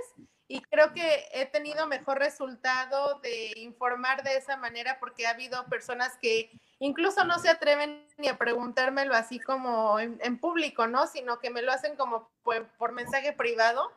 y 0.47 0.61
creo 0.63 0.93
que 0.93 1.27
he 1.33 1.47
tenido 1.47 1.87
mejor 1.87 2.19
resultado 2.19 3.21
de 3.21 3.53
informar 3.57 4.23
de 4.23 4.37
esa 4.37 4.57
manera 4.57 4.99
porque 5.01 5.27
ha 5.27 5.31
habido 5.31 5.67
personas 5.67 6.17
que 6.21 6.51
incluso 6.79 7.25
no 7.25 7.39
se 7.39 7.51
atreven 7.51 8.07
ni 8.17 8.29
a 8.29 8.39
preguntármelo 8.39 9.15
así 9.15 9.39
como 9.41 9.99
en, 9.99 10.39
público, 10.39 10.87
¿no? 10.87 11.07
Sino 11.07 11.39
que 11.39 11.51
me 11.51 11.61
lo 11.61 11.73
hacen 11.73 11.97
como 11.97 12.31
por, 12.43 12.93
mensaje 12.93 13.33
privado 13.33 13.93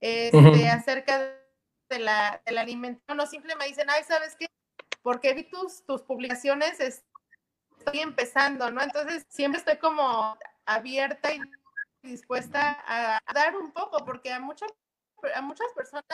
este, 0.00 0.68
acerca 0.68 1.18
de 1.90 1.98
la, 1.98 2.40
del 2.46 2.56
alimento. 2.56 3.14
No, 3.14 3.26
simplemente 3.26 3.64
me 3.64 3.68
dicen, 3.68 3.90
ay, 3.90 4.02
¿sabes 4.04 4.34
qué? 4.36 4.46
Porque 5.02 5.34
vi 5.34 5.44
tus, 5.44 5.84
tus 5.84 6.02
publicaciones, 6.02 6.80
estoy 6.80 8.00
empezando, 8.00 8.70
¿no? 8.70 8.80
Entonces 8.80 9.26
siempre 9.28 9.58
estoy 9.58 9.76
como 9.76 10.38
abierta 10.64 11.32
y 11.34 11.40
dispuesta 12.02 12.82
a 12.86 13.20
dar 13.34 13.56
un 13.56 13.72
poco, 13.72 14.04
porque 14.04 14.32
a 14.32 14.40
muchas, 14.40 14.70
a 15.34 15.42
muchas 15.42 15.66
personas 15.74 16.04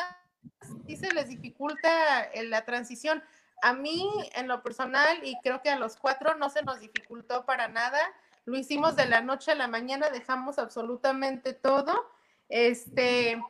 sí 0.87 0.97
se 0.97 1.13
les 1.13 1.29
dificulta 1.29 2.31
la 2.45 2.65
transición. 2.65 3.23
A 3.63 3.73
mí, 3.73 4.09
en 4.35 4.49
lo 4.49 4.63
personal, 4.63 5.21
y 5.23 5.39
creo 5.43 5.63
que 5.63 5.71
a 5.71 5.79
los 5.79 5.97
cuatro 5.97 6.35
no 6.35 6.51
se 6.51 6.63
nos 6.63 6.81
dificultó 6.81 7.45
para 7.47 7.69
nada. 7.69 8.01
Lo 8.45 8.57
hicimos 8.57 8.97
de 8.97 9.07
la 9.07 9.21
noche 9.21 9.53
a 9.53 9.57
la 9.57 9.69
mañana, 9.69 10.11
dejamos 10.11 10.59
absolutamente 10.59 11.53
todo. 11.53 12.11
Este, 12.49 13.43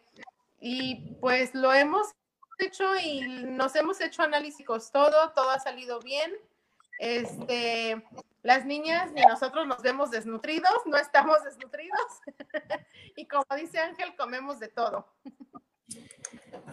y 0.61 1.17
pues 1.21 1.55
lo 1.55 1.73
hemos 1.73 2.09
hecho 2.59 2.85
y 2.97 3.21
nos 3.21 3.75
hemos 3.77 4.01
hecho 4.01 4.23
análisis 4.23 4.67
todo, 4.93 5.33
todo 5.35 5.51
ha 5.51 5.59
salido 5.59 6.01
bien. 6.01 6.33
Este, 6.99 8.03
las 8.43 8.65
niñas 8.65 9.13
ni 9.13 9.21
nosotros 9.23 9.67
nos 9.67 9.83
vemos 9.83 10.11
desnutridos, 10.11 10.73
no 10.87 10.97
estamos 10.97 11.37
desnutridos. 11.45 12.01
y 13.17 13.27
como 13.27 13.45
dice 13.57 13.79
Ángel, 13.79 14.15
comemos 14.17 14.59
de 14.61 14.69
todo. 14.69 15.07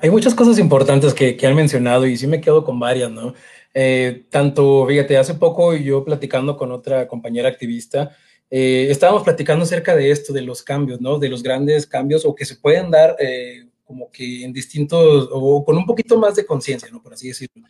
Hay 0.01 0.09
muchas 0.09 0.33
cosas 0.33 0.57
importantes 0.59 1.13
que, 1.13 1.37
han 1.45 1.55
mencionado 1.55 2.05
y 2.05 2.17
sí 2.17 2.27
me 2.27 2.41
quedo 2.41 2.63
con 2.63 2.79
varias, 2.79 3.11
¿no? 3.11 3.33
Eh, 3.73 4.25
tanto, 4.29 4.85
fíjate, 4.87 5.17
hace 5.17 5.33
poco 5.35 5.75
yo 5.75 6.03
platicando 6.03 6.57
con 6.57 6.71
otra 6.71 7.07
compañera 7.07 7.49
activista, 7.49 8.15
eh, 8.49 8.87
estábamos 8.89 9.23
platicando 9.23 9.63
acerca 9.63 9.95
de 9.95 10.11
esto, 10.11 10.31
de 10.31 10.41
los 10.41 10.61
cambios, 10.61 11.01
¿no? 11.01 11.17
De 11.19 11.29
los 11.29 11.41
grandes 11.41 11.87
cambios 11.87 12.25
o 12.25 12.35
que 12.35 12.45
se 12.45 12.55
pueden 12.55 12.91
dar 12.91 13.15
eh, 13.19 13.65
como 13.83 14.09
que 14.11 14.43
en 14.43 14.53
distintos 14.53 15.29
o 15.31 15.63
con 15.63 15.77
un 15.77 15.85
poquito 15.85 16.17
más 16.17 16.35
de 16.35 16.45
conciencia, 16.45 16.89
¿no? 16.91 17.01
Por 17.01 17.13
así 17.13 17.27
decirlo. 17.27 17.63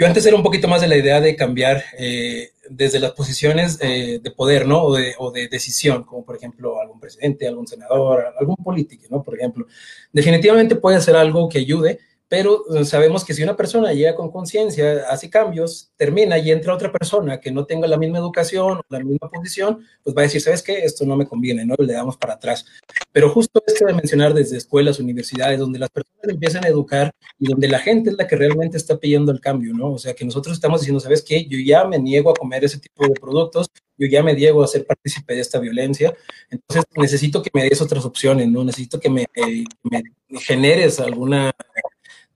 Yo 0.00 0.06
antes 0.06 0.24
era 0.24 0.34
un 0.34 0.42
poquito 0.42 0.66
más 0.66 0.80
de 0.80 0.88
la 0.88 0.96
idea 0.96 1.20
de 1.20 1.36
cambiar 1.36 1.84
eh, 1.98 2.52
desde 2.70 2.98
las 2.98 3.12
posiciones 3.12 3.78
eh, 3.82 4.18
de 4.22 4.30
poder, 4.30 4.66
¿no? 4.66 4.82
O 4.82 5.30
de, 5.30 5.48
decisión, 5.48 6.04
como 6.04 6.24
por 6.24 6.36
ejemplo 6.36 6.80
algún 6.80 6.98
presidente, 6.98 7.46
algún 7.46 7.66
senador, 7.66 8.32
algún 8.38 8.56
político, 8.56 9.04
¿no? 9.10 9.22
Por 9.22 9.36
ejemplo. 9.36 9.66
Definitivamente 10.10 10.76
puede 10.76 11.02
ser 11.02 11.16
algo 11.16 11.50
que 11.50 11.58
ayude, 11.58 11.98
pero 12.30 12.64
sabemos 12.84 13.24
que 13.24 13.34
si 13.34 13.42
una 13.42 13.56
persona 13.56 13.92
llega 13.92 14.14
con 14.14 14.30
conciencia, 14.30 15.02
hace 15.08 15.28
cambios, 15.28 15.90
termina 15.96 16.38
y 16.38 16.52
entra 16.52 16.72
otra 16.72 16.92
persona 16.92 17.40
que 17.40 17.50
no 17.50 17.66
tenga 17.66 17.88
la 17.88 17.96
misma 17.96 18.18
educación 18.18 18.78
o 18.78 18.84
la 18.88 19.00
misma 19.00 19.28
posición, 19.28 19.84
pues 20.04 20.16
va 20.16 20.20
a 20.20 20.22
decir, 20.26 20.40
¿sabes 20.40 20.62
qué? 20.62 20.84
Esto 20.84 21.04
no 21.04 21.16
me 21.16 21.26
conviene, 21.26 21.64
¿no? 21.64 21.74
Le 21.76 21.92
damos 21.92 22.16
para 22.16 22.34
atrás. 22.34 22.64
Pero 23.10 23.30
justo 23.30 23.60
esto 23.66 23.84
de 23.84 23.94
mencionar 23.94 24.32
desde 24.32 24.58
escuelas, 24.58 25.00
universidades, 25.00 25.58
donde 25.58 25.80
las 25.80 25.90
personas 25.90 26.28
empiezan 26.28 26.64
a 26.64 26.68
educar 26.68 27.10
y 27.36 27.48
donde 27.48 27.66
la 27.66 27.80
gente 27.80 28.10
es 28.10 28.16
la 28.16 28.28
que 28.28 28.36
realmente 28.36 28.76
está 28.76 28.96
pidiendo 28.96 29.32
el 29.32 29.40
cambio, 29.40 29.74
¿no? 29.74 29.94
O 29.94 29.98
sea, 29.98 30.14
que 30.14 30.24
nosotros 30.24 30.54
estamos 30.54 30.82
diciendo, 30.82 31.00
¿sabes 31.00 31.22
qué? 31.22 31.46
Yo 31.46 31.58
ya 31.58 31.84
me 31.84 31.98
niego 31.98 32.30
a 32.30 32.34
comer 32.34 32.62
ese 32.62 32.78
tipo 32.78 33.08
de 33.08 33.14
productos, 33.14 33.66
yo 33.98 34.06
ya 34.06 34.22
me 34.22 34.34
niego 34.34 34.62
a 34.62 34.68
ser 34.68 34.86
partícipe 34.86 35.34
de 35.34 35.40
esta 35.40 35.58
violencia, 35.58 36.14
entonces 36.48 36.84
necesito 36.96 37.42
que 37.42 37.50
me 37.52 37.64
des 37.64 37.82
otras 37.82 38.04
opciones, 38.04 38.48
¿no? 38.48 38.62
Necesito 38.62 39.00
que 39.00 39.10
me, 39.10 39.22
eh, 39.34 39.64
me 39.82 40.02
generes 40.38 41.00
alguna 41.00 41.52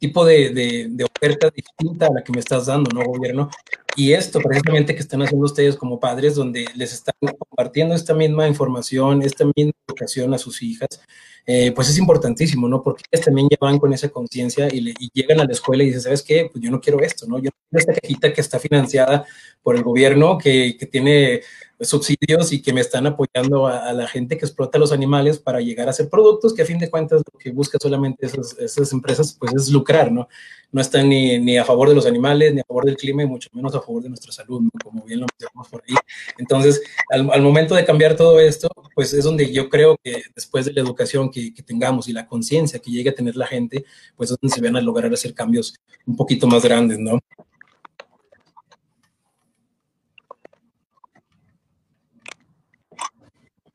tipo 0.07 0.27
de, 0.27 0.51
de, 0.91 1.05
oferta 1.05 1.51
distinta 1.51 2.07
a 2.09 2.13
la 2.13 2.23
que 2.23 2.31
me 2.31 2.41
estás 2.41 2.67
dando, 2.67 2.91
¿no, 2.93 3.07
gobierno? 3.07 3.49
Y 3.97 4.13
esto 4.13 4.39
precisamente 4.39 4.95
que 4.95 5.01
están 5.01 5.23
haciendo 5.23 5.47
ustedes 5.47 5.77
como 5.77 5.99
padres, 5.99 6.35
donde 6.35 6.67
les 6.75 6.93
están 6.93 7.15
compartiendo 7.39 7.95
esta 7.95 8.13
misma 8.13 8.47
información, 8.47 9.23
esta 9.23 9.47
misma 9.57 9.73
educación 9.89 10.35
a 10.35 10.39
sus 10.39 10.63
hijas, 10.63 11.01
eh, 11.47 11.73
pues 11.75 11.89
es 11.89 11.97
importantísimo, 11.97 12.69
¿no? 12.69 12.83
Porque 12.83 13.05
ellas 13.11 13.25
también 13.25 13.49
ya 13.51 13.57
van 13.59 13.79
con 13.79 13.95
esa 13.95 14.11
conciencia 14.11 14.69
y, 14.71 14.95
llegan 15.15 15.41
a 15.41 15.45
la 15.45 15.53
escuela 15.53 15.83
y 15.83 15.87
dicen, 15.87 16.03
¿sabes 16.03 16.23
qué? 16.23 16.51
Pues 16.53 16.63
yo 16.63 16.71
no 16.71 16.81
quiero 16.83 17.01
esto, 17.01 17.27
¿no? 17.27 17.39
Yo 17.39 17.45
no 17.45 17.57
quiero 17.71 17.81
esta 17.81 17.99
cajita 17.99 18.33
que 18.35 18.43
está 18.43 18.59
financiada 18.59 19.25
por 19.63 19.77
el 19.77 19.83
gobierno, 19.83 20.37
que, 20.37 20.77
que 20.79 20.85
tiene 20.85 21.41
subsidios 21.85 22.53
y 22.53 22.63
que 22.63 22.73
me 22.73 22.81
están 22.81 23.07
apoyando 23.07 23.67
a, 23.67 23.93
la 23.93 24.07
gente 24.07 24.37
que 24.37 24.45
explota 24.45 24.79
los 24.79 24.93
animales 24.93 25.39
para 25.39 25.61
llegar 25.61 25.87
a 25.89 25.91
hacer 25.91 26.09
productos 26.09 26.55
que 26.55 26.63
a 26.63 26.67
fin 26.67 26.79
de 26.79 26.91
cuentas 26.91 27.23
lo 27.33 27.39
que 27.39 27.51
busca 27.51 27.79
solamente 27.81 28.27
esas, 28.27 28.59
esas 28.59 28.93
empresas 28.93 29.37
pues 29.39 29.53
es 29.55 29.69
lucrar, 29.71 30.11
¿no? 30.11 30.29
No 30.73 30.81
están 30.81 31.09
ni, 31.09 31.39
ni, 31.39 31.57
a 31.57 31.65
favor 31.65 31.89
de 31.89 31.95
los 31.95 32.07
animales, 32.07 32.53
ni 32.53 32.61
a 32.61 32.65
favor 32.65 32.85
del 32.85 32.97
clima 32.97 33.23
y 33.23 33.27
mucho 33.27 33.49
menos 33.53 33.75
a 33.75 33.81
favor 33.81 34.03
de 34.03 34.09
nuestra 34.09 34.33
salud, 34.33 34.61
¿no? 34.61 34.71
Como 34.83 35.05
bien 35.05 35.21
lo 35.21 35.27
mencionamos 35.33 35.69
por 35.69 35.83
ahí. 35.87 35.95
Entonces, 36.39 36.83
al, 37.11 37.31
al, 37.31 37.43
momento 37.43 37.77
de 37.77 37.85
cambiar 37.85 38.17
todo 38.17 38.41
esto, 38.41 38.69
pues 38.95 39.13
es 39.13 39.25
donde 39.25 39.53
yo 39.53 39.69
creo 39.69 39.97
que 40.03 40.23
después 40.35 40.65
de 40.65 40.73
la 40.73 40.81
educación 40.81 41.31
que, 41.31 41.55
que 41.55 41.63
tengamos 41.63 42.09
y 42.09 42.13
la 42.13 42.27
conciencia 42.27 42.81
que 42.81 42.91
llegue 42.91 43.11
a 43.11 43.15
tener 43.15 43.37
la 43.37 43.47
gente, 43.47 43.85
pues 44.17 44.31
es 44.31 44.37
donde 44.41 44.55
se 44.55 44.61
van 44.61 44.77
a 44.77 44.81
lograr 44.81 45.13
hacer 45.13 45.33
cambios 45.33 45.75
un 46.07 46.17
poquito 46.17 46.47
más 46.47 46.65
grandes, 46.65 46.99
¿no? 46.99 47.21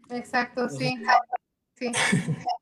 Exacto, 0.10 0.70
sí. 0.70 0.96
sí. 1.76 1.92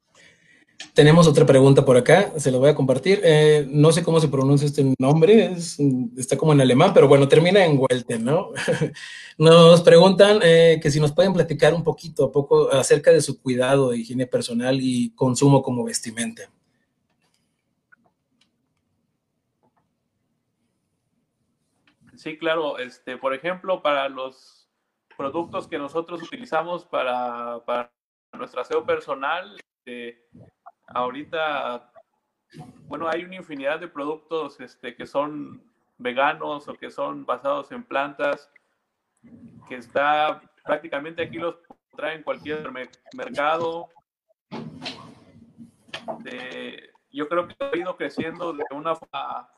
Tenemos 0.93 1.27
otra 1.27 1.45
pregunta 1.45 1.85
por 1.85 1.95
acá, 1.95 2.31
se 2.37 2.49
lo 2.49 2.57
voy 2.57 2.69
a 2.69 2.75
compartir. 2.75 3.21
Eh, 3.23 3.67
no 3.69 3.91
sé 3.91 4.03
cómo 4.03 4.19
se 4.19 4.29
pronuncia 4.29 4.65
este 4.65 4.95
nombre, 4.97 5.55
está 6.17 6.37
como 6.37 6.53
en 6.53 6.61
alemán, 6.61 6.91
pero 6.91 7.07
bueno, 7.07 7.27
termina 7.27 7.63
en 7.63 7.77
Welten, 7.79 8.25
¿no? 8.25 8.49
Nos 9.37 9.81
preguntan 9.81 10.39
eh, 10.43 10.79
que 10.81 10.89
si 10.89 10.99
nos 10.99 11.11
pueden 11.11 11.33
platicar 11.33 11.75
un 11.75 11.83
poquito 11.83 12.25
a 12.25 12.31
poco 12.31 12.71
acerca 12.71 13.11
de 13.11 13.21
su 13.21 13.39
cuidado 13.39 13.91
de 13.91 13.97
higiene 13.97 14.25
personal 14.25 14.79
y 14.81 15.11
consumo 15.11 15.61
como 15.61 15.83
vestimenta. 15.83 16.49
Sí, 22.15 22.39
claro. 22.39 22.79
Este, 22.79 23.17
por 23.17 23.35
ejemplo, 23.35 23.83
para 23.83 24.09
los 24.09 24.56
productos 25.17 25.67
que 25.67 25.77
nosotros 25.77 26.21
utilizamos 26.21 26.85
para, 26.85 27.59
para 27.65 27.91
nuestro 28.33 28.61
aseo 28.61 28.85
personal. 28.85 29.57
Este, 29.79 30.23
ahorita, 30.87 31.91
bueno, 32.83 33.09
hay 33.09 33.23
una 33.23 33.37
infinidad 33.37 33.79
de 33.79 33.87
productos 33.87 34.59
este, 34.59 34.95
que 34.95 35.05
son 35.05 35.63
veganos 35.97 36.67
o 36.67 36.73
que 36.75 36.91
son 36.91 37.25
basados 37.25 37.71
en 37.71 37.83
plantas, 37.83 38.51
que 39.67 39.75
está 39.75 40.41
prácticamente 40.63 41.23
aquí 41.23 41.37
los 41.37 41.55
traen 41.95 42.21
cualquier 42.23 42.71
mercado. 43.13 43.89
yo 47.09 47.27
creo 47.27 47.47
que 47.47 47.55
ha 47.59 47.75
ido 47.75 47.97
creciendo 47.97 48.53
de 48.53 48.63
una 48.71 48.95
forma 48.95 49.49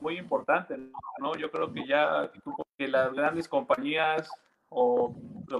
muy 0.00 0.16
importante, 0.16 0.76
¿no? 1.18 1.36
Yo 1.36 1.50
creo 1.50 1.70
que 1.72 1.86
ya 1.86 2.30
que 2.78 2.88
las 2.88 3.12
grandes 3.12 3.48
compañías, 3.48 4.30
o 4.68 5.14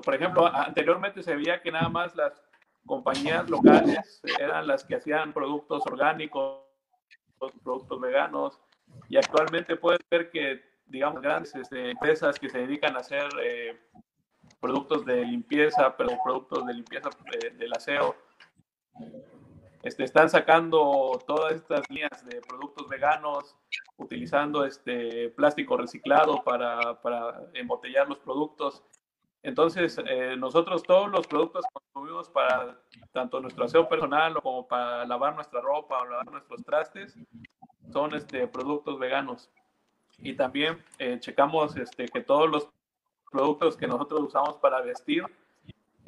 por 0.05 0.15
ejemplo, 0.15 0.47
anteriormente 0.47 1.23
se 1.23 1.35
veía 1.35 1.61
que 1.61 1.73
nada 1.73 1.89
más 1.89 2.15
las 2.15 2.33
compañías 2.87 3.51
locales 3.51 4.23
eran 4.39 4.67
las 4.67 4.85
que 4.85 4.95
hacían 4.95 5.33
productos 5.33 5.83
orgánicos, 5.87 6.63
productos 7.63 8.01
veganos, 8.01 8.61
y 9.09 9.17
actualmente 9.17 9.77
puede 9.77 9.99
ser 10.09 10.31
que, 10.31 10.63
digamos, 10.87 11.21
grandes 11.21 11.55
este, 11.55 11.91
empresas 11.91 12.39
que 12.39 12.49
se 12.49 12.59
dedican 12.59 12.97
a 12.97 13.01
hacer 13.01 13.29
eh, 13.43 13.79
productos 14.61 15.05
de 15.05 15.25
limpieza, 15.25 15.97
pero 15.97 16.17
productos 16.25 16.67
de 16.67 16.75
limpieza 16.75 17.11
eh, 17.33 17.51
del 17.51 17.73
aseo, 17.73 18.17
este, 19.83 20.05
están 20.05 20.29
sacando 20.29 21.23
todas 21.27 21.53
estas 21.53 21.89
líneas 21.89 22.25
de 22.27 22.41
productos 22.41 22.89
veganos, 22.89 23.57
utilizando 23.97 24.65
este 24.65 25.31
plástico 25.31 25.77
reciclado 25.77 26.43
para, 26.43 27.01
para 27.01 27.43
embotellar 27.55 28.09
los 28.09 28.19
productos. 28.19 28.83
Entonces, 29.43 30.01
eh, 30.07 30.37
nosotros 30.37 30.83
todos 30.83 31.11
los 31.11 31.27
productos 31.27 31.65
que 31.65 31.81
consumimos 31.93 32.29
para 32.29 32.81
tanto 33.13 33.41
nuestro 33.41 33.65
aseo 33.65 33.89
personal 33.89 34.35
como 34.43 34.67
para 34.67 35.07
lavar 35.07 35.35
nuestra 35.35 35.61
ropa 35.61 36.01
o 36.01 36.07
lavar 36.07 36.31
nuestros 36.31 36.65
trastes 36.65 37.17
son 37.93 38.15
este, 38.15 38.47
productos 38.49 38.99
veganos. 38.99 39.51
Y 40.19 40.35
también 40.35 40.83
eh, 40.99 41.19
checamos 41.21 41.77
este, 41.77 42.09
que 42.09 42.21
todos 42.21 42.51
los 42.51 42.69
productos 43.31 43.77
que 43.77 43.87
nosotros 43.87 44.23
usamos 44.23 44.57
para 44.57 44.81
vestir 44.81 45.25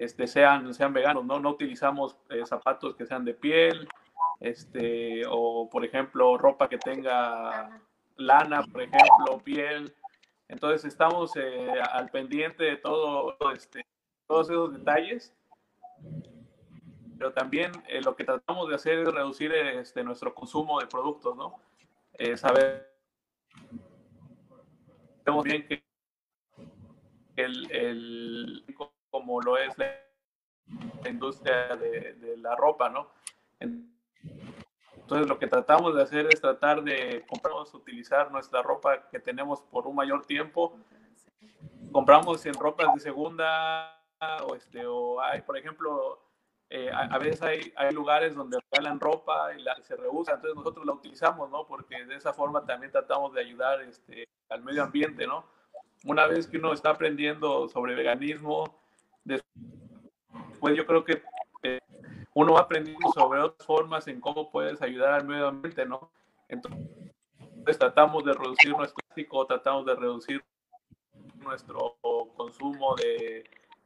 este, 0.01 0.27
sean, 0.27 0.73
sean 0.73 0.95
veganos, 0.95 1.27
¿no? 1.27 1.39
No 1.39 1.51
utilizamos 1.51 2.17
eh, 2.31 2.47
zapatos 2.47 2.97
que 2.97 3.05
sean 3.05 3.23
de 3.23 3.35
piel, 3.35 3.87
este, 4.41 5.25
o 5.29 5.69
por 5.69 5.85
ejemplo, 5.85 6.39
ropa 6.39 6.71
que 6.71 6.79
tenga 6.79 7.83
lana, 8.17 8.63
por 8.63 8.81
ejemplo, 8.81 9.39
piel. 9.45 9.95
Entonces 10.49 10.87
estamos 10.87 11.37
eh, 11.37 11.83
al 11.93 12.09
pendiente 12.09 12.65
de 12.65 12.77
todo, 12.79 13.37
este, 13.55 13.85
todos 14.27 14.49
esos 14.49 14.73
detalles. 14.73 15.35
Pero 17.19 17.35
también 17.35 17.71
eh, 17.87 18.01
lo 18.01 18.17
que 18.17 18.25
tratamos 18.25 18.71
de 18.71 18.77
hacer 18.77 19.01
es 19.01 19.13
reducir 19.13 19.53
este, 19.53 20.03
nuestro 20.03 20.35
consumo 20.35 20.81
de 20.81 20.87
productos, 20.87 21.37
¿no? 21.37 21.61
saber 22.37 22.91
sabemos 25.25 25.45
bien 25.45 25.67
que 25.67 25.83
el 27.37 28.65
como 29.11 29.41
lo 29.41 29.57
es 29.59 29.77
la, 29.79 29.87
industria 31.09 31.77
de, 31.77 32.37
la 32.39 32.55
ropa, 32.55 32.89
¿no? 32.89 33.11
Entonces 33.59 35.29
lo 35.29 35.39
que 35.39 35.49
tratamos 35.49 35.95
de 35.95 36.03
hacer 36.03 36.27
es 36.27 36.41
tratar 36.41 36.83
de 36.83 37.25
compramos, 37.29 37.75
utilizar 37.75 38.31
nuestra 38.31 38.63
ropa 38.63 39.09
que 39.09 39.19
tenemos 39.19 39.63
por 39.63 39.87
un 39.87 39.97
mayor 39.97 40.25
tiempo. 40.25 40.79
Compramos 41.91 42.47
en 42.47 42.55
ropas 42.55 42.95
de 42.95 43.01
segunda 43.01 44.01
o, 44.47 44.55
este, 44.55 44.87
o 44.87 45.21
hay, 45.21 45.43
por 45.43 45.57
ejemplo, 45.59 46.21
eh, 46.69 46.89
a, 46.93 47.19
veces 47.19 47.43
hay, 47.43 47.73
hay, 47.75 47.93
lugares 47.93 48.37
donde 48.37 48.59
regalan 48.71 49.01
ropa 49.01 49.53
y 49.57 49.63
la, 49.63 49.75
se 49.83 49.97
reusa, 49.97 50.35
entonces 50.35 50.55
nosotros 50.55 50.87
la 50.87 50.93
utilizamos, 50.93 51.51
¿no? 51.51 51.67
Porque 51.67 52.05
de 52.05 52.15
esa 52.15 52.33
forma 52.33 52.65
también 52.65 52.93
tratamos 52.93 53.33
de 53.35 53.41
ayudar 53.41 53.83
este, 53.83 54.29
al 54.49 54.63
medio 54.63 54.85
ambiente, 54.85 55.27
¿no? 55.27 55.45
Una 56.05 56.27
vez 56.27 56.47
que 56.47 56.59
uno 56.59 56.73
está 56.73 56.91
aprendiendo 56.91 57.69
sobre 57.69 57.97
veganismo, 57.97 58.80
Después 59.25 60.77
yo 60.77 60.87
creo 60.87 61.05
que 61.05 61.23
eh, 61.63 61.81
uno 62.35 62.55
va 62.55 62.61
aprendiendo 62.61 63.11
sobre 63.13 63.41
otras 63.41 63.67
formas 63.67 64.07
en 64.09 64.21
cómo 64.21 64.51
puedes 64.51 64.81
ayudar 64.83 65.15
al 65.15 65.27
medio 65.27 65.49
ambiente, 65.49 65.85
¿no? 65.87 66.11
Entonces 66.49 67.79
tratamos 67.79 68.25
de 68.25 68.33
reducir 68.33 68.77
nuestro 68.77 68.97
plástico, 69.07 69.47
tratamos 69.47 69.87
de 69.87 69.95
reducir 69.95 70.45
nuestro 71.37 71.97
consumo 72.37 72.95
de, 72.97 73.45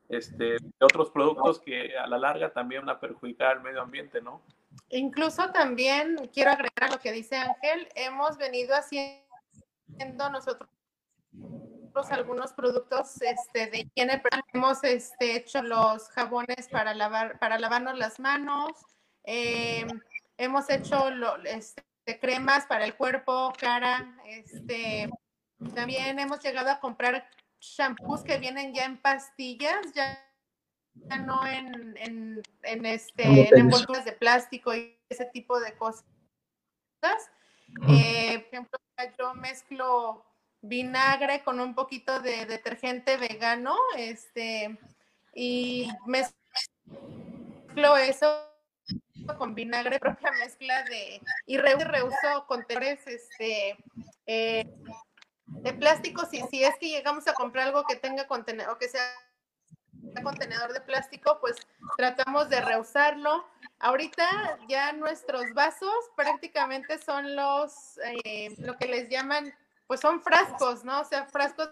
este, 0.09 0.45
de 0.45 0.85
otros 0.85 1.11
productos 1.11 1.61
que 1.61 1.97
a 1.97 2.07
la 2.07 2.19
larga 2.19 2.53
también 2.53 2.85
van 2.85 2.97
a 2.97 3.01
perjudicar 3.01 3.57
al 3.57 3.63
medio 3.63 3.83
ambiente, 3.83 4.21
¿no? 4.21 4.43
Incluso 4.91 5.51
también 5.51 6.31
quiero 6.33 6.51
agregar 6.51 6.91
lo 6.91 6.99
que 6.99 7.13
dice 7.13 7.37
Ángel, 7.37 7.89
hemos 7.95 8.37
venido 8.37 8.75
haciendo 8.75 10.31
nosotros 10.31 10.69
algunos 12.11 12.53
productos 12.53 13.21
este, 13.23 13.69
de 13.69 13.79
higiene, 13.81 14.23
hemos 14.53 14.83
este, 14.85 15.37
hecho 15.37 15.63
los 15.63 16.09
jabones 16.11 16.69
para 16.69 16.95
lavar, 16.95 17.39
para 17.39 17.59
lavarnos 17.59 17.97
las 17.97 18.19
manos, 18.19 18.73
em, 19.23 19.89
hemos 20.37 20.69
hecho 20.71 21.09
este, 21.45 21.85
cremas 22.21 22.67
para 22.67 22.85
el 22.85 22.95
cuerpo, 22.97 23.53
cara, 23.59 24.17
este, 24.27 25.09
también 25.75 26.19
hemos 26.19 26.41
llegado 26.43 26.71
a 26.71 26.81
comprar 26.81 27.29
shampoos 27.61 28.23
que 28.25 28.39
vienen 28.39 28.75
ya 28.75 28.85
en 28.85 28.99
pastillas, 29.01 29.93
ya, 29.95 30.21
no 30.95 31.47
en, 31.47 31.97
en, 31.97 32.43
en 32.63 32.87
este, 32.87 33.49
en 33.49 33.59
envolturas 33.59 34.05
de 34.05 34.13
plástico 34.13 34.75
y 34.75 34.99
ese 35.09 35.27
tipo 35.27 35.59
de 35.61 35.77
cosas. 35.77 36.05
Eh, 37.89 38.39
por 38.39 38.49
ejemplo, 38.49 38.79
yo 39.19 39.35
mezclo 39.35 40.25
vinagre 40.65 41.43
con 41.45 41.61
un 41.61 41.75
poquito 41.75 42.21
de 42.21 42.47
detergente 42.47 43.17
vegano, 43.19 43.77
este, 43.97 44.79
y 45.35 45.89
mezclo 46.07 47.97
eso 47.99 48.51
con 49.39 49.55
vinagre, 49.55 49.99
propia 49.99 50.31
mezcla 50.33 50.83
de, 50.85 51.21
y 51.47 51.59
reuso 51.59 52.47
contenedores, 52.47 53.07
este, 53.07 53.77
eh, 54.27 54.65
de 55.47 55.73
plástico, 55.75 56.25
si, 56.27 56.39
es 56.65 56.77
que 56.79 56.89
llegamos 56.89 57.27
a 57.29 57.35
comprar 57.35 57.69
algo 57.69 57.85
que 57.85 57.97
tenga 57.97 58.27
contenedor, 58.27 58.75
o 58.75 58.79
que 58.79 58.89
sea 58.89 59.03
contenedor 60.23 60.73
de 60.73 60.81
plástico, 60.81 61.39
pues 61.41 61.57
tratamos 61.97 62.49
de 62.49 62.61
reusarlo. 62.61 63.45
Ahorita 63.81 64.59
ya 64.69 64.93
nuestros 64.93 65.53
vasos 65.53 65.95
prácticamente 66.17 66.99
son 66.99 67.37
los, 67.37 67.99
eh, 68.25 68.55
lo 68.59 68.77
que 68.77 68.87
les 68.87 69.09
llaman, 69.09 69.53
pues 69.87 70.01
son 70.01 70.23
frascos, 70.23 70.85
¿no? 70.85 71.01
O 71.01 71.05
sea, 71.05 71.27
frascos 71.27 71.71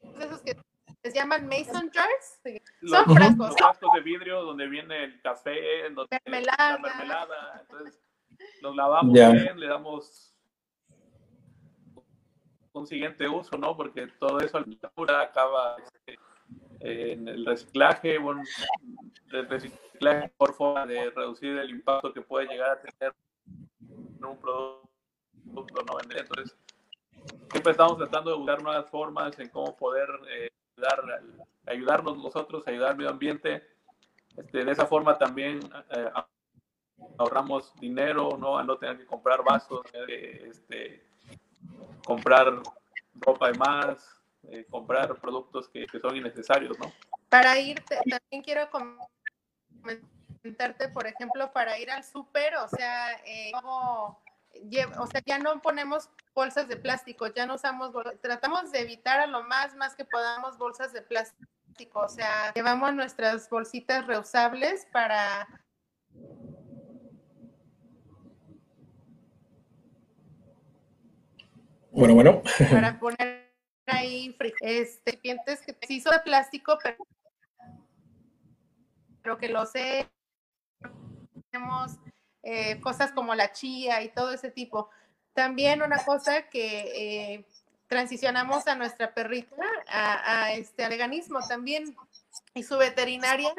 esos 0.00 0.40
que 0.42 0.56
les 1.02 1.14
llaman 1.14 1.46
mason 1.46 1.90
jars. 1.92 2.40
Son 2.82 3.04
frascos. 3.16 3.54
frascos 3.56 3.92
de 3.94 4.00
vidrio 4.00 4.42
donde 4.42 4.66
viene 4.66 5.04
el 5.04 5.20
café, 5.20 5.90
donde 5.90 6.18
mermelada. 6.24 6.72
la 6.72 6.78
mermelada. 6.78 7.60
Entonces, 7.60 8.00
los 8.62 8.74
lavamos 8.74 9.12
bien, 9.12 9.58
le 9.58 9.66
damos 9.66 10.34
un 12.72 12.86
siguiente 12.86 13.28
uso, 13.28 13.56
¿no? 13.58 13.76
Porque 13.76 14.06
todo 14.18 14.40
eso 14.40 14.58
acaba 15.08 15.76
este, 15.78 16.18
en 16.80 17.28
el 17.28 17.44
reciclaje, 17.44 18.18
bueno, 18.18 18.42
el 19.32 19.48
reciclaje 19.48 20.32
por 20.36 20.54
forma 20.54 20.86
de 20.86 21.10
reducir 21.10 21.56
el 21.58 21.70
impacto 21.70 22.12
que 22.12 22.22
puede 22.22 22.46
llegar 22.46 22.70
a 22.70 22.80
tener 22.80 23.14
un 24.20 24.38
producto 24.38 24.88
no 25.86 25.96
vender. 25.96 26.18
Entonces, 26.20 26.56
siempre 27.50 27.72
estamos 27.72 27.96
tratando 27.98 28.30
de 28.30 28.36
buscar 28.36 28.62
nuevas 28.62 28.88
formas 28.90 29.38
en 29.38 29.48
cómo 29.48 29.76
poder 29.76 30.08
eh, 30.30 30.48
ayudar, 30.76 31.22
ayudarnos 31.66 32.18
nosotros, 32.18 32.66
ayudar 32.66 32.90
al 32.90 32.96
medio 32.96 33.10
ambiente. 33.10 33.66
Este, 34.36 34.64
de 34.64 34.72
esa 34.72 34.86
forma 34.86 35.18
también 35.18 35.60
eh, 35.90 36.10
ahorramos 37.18 37.74
dinero, 37.76 38.36
¿no? 38.38 38.58
A 38.58 38.64
no 38.64 38.76
tener 38.78 38.98
que 38.98 39.06
comprar 39.06 39.42
vasos, 39.42 39.82
eh, 40.08 40.48
este, 40.50 41.04
comprar 42.04 42.60
ropa 43.14 43.50
de 43.50 43.58
más, 43.58 44.18
eh, 44.50 44.64
comprar 44.70 45.14
productos 45.16 45.68
que, 45.68 45.86
son 46.00 46.16
innecesarios, 46.16 46.78
¿no? 46.78 46.92
Para 47.28 47.58
ir, 47.58 47.82
también 47.84 48.42
quiero 48.42 48.68
comentarte, 50.40 50.88
por 50.88 51.06
ejemplo, 51.06 51.52
para 51.52 51.78
ir 51.78 51.90
al 51.90 52.04
súper, 52.04 52.56
o 52.56 52.68
sea, 52.68 53.12
eh, 53.26 53.52
o 54.98 55.06
sea, 55.06 55.22
ya 55.24 55.38
no 55.38 55.60
ponemos 55.60 56.10
bolsas 56.34 56.68
de 56.68 56.76
plástico, 56.76 57.26
ya 57.28 57.46
no 57.46 57.54
usamos, 57.54 57.92
tratamos 58.20 58.70
de 58.72 58.80
evitar 58.80 59.20
a 59.20 59.26
lo 59.26 59.42
más, 59.42 59.74
más 59.76 59.94
que 59.94 60.04
podamos 60.04 60.58
bolsas 60.58 60.92
de 60.92 61.02
plástico, 61.02 62.00
o 62.00 62.08
sea, 62.08 62.52
llevamos 62.54 62.94
nuestras 62.94 63.48
bolsitas 63.48 64.06
reusables 64.06 64.86
para 64.92 65.46
Bueno, 71.98 72.14
bueno. 72.14 72.42
Para 72.70 72.98
poner 73.00 73.52
ahí 73.86 74.36
este, 74.60 75.10
recipientes 75.10 75.60
que 75.62 75.76
se 75.84 75.94
hizo 75.94 76.10
de 76.10 76.20
plástico, 76.20 76.78
pero, 76.80 76.96
pero 79.22 79.38
que 79.38 79.48
lo 79.48 79.66
sé, 79.66 80.08
tenemos 81.50 81.98
eh, 82.42 82.80
cosas 82.80 83.12
como 83.12 83.34
la 83.34 83.52
chía 83.52 84.02
y 84.02 84.08
todo 84.08 84.32
ese 84.32 84.50
tipo. 84.50 84.90
También 85.34 85.82
una 85.82 86.04
cosa 86.04 86.48
que 86.48 87.34
eh, 87.34 87.44
transicionamos 87.86 88.66
a 88.66 88.74
nuestra 88.74 89.14
perrita 89.14 89.56
a, 89.88 90.52
este 90.52 90.88
veganismo 90.88 91.40
también 91.46 91.96
y 92.54 92.62
su 92.62 92.76
veterinaria 92.76 93.52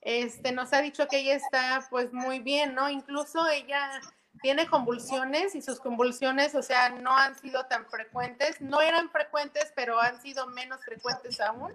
este 0.00 0.52
nos 0.52 0.72
ha 0.72 0.80
dicho 0.80 1.08
que 1.08 1.18
ella 1.18 1.34
está 1.34 1.86
pues 1.90 2.12
muy 2.12 2.38
bien, 2.38 2.74
¿no? 2.74 2.88
Incluso 2.88 3.46
ella 3.48 4.00
tiene 4.40 4.68
convulsiones 4.68 5.54
y 5.54 5.62
sus 5.62 5.80
convulsiones, 5.80 6.54
o 6.54 6.62
sea, 6.62 6.90
no 6.90 7.16
han 7.16 7.36
sido 7.38 7.66
tan 7.66 7.86
frecuentes, 7.86 8.60
no 8.60 8.80
eran 8.80 9.10
frecuentes, 9.10 9.72
pero 9.74 10.00
han 10.00 10.20
sido 10.20 10.46
menos 10.46 10.84
frecuentes 10.84 11.40
aún. 11.40 11.72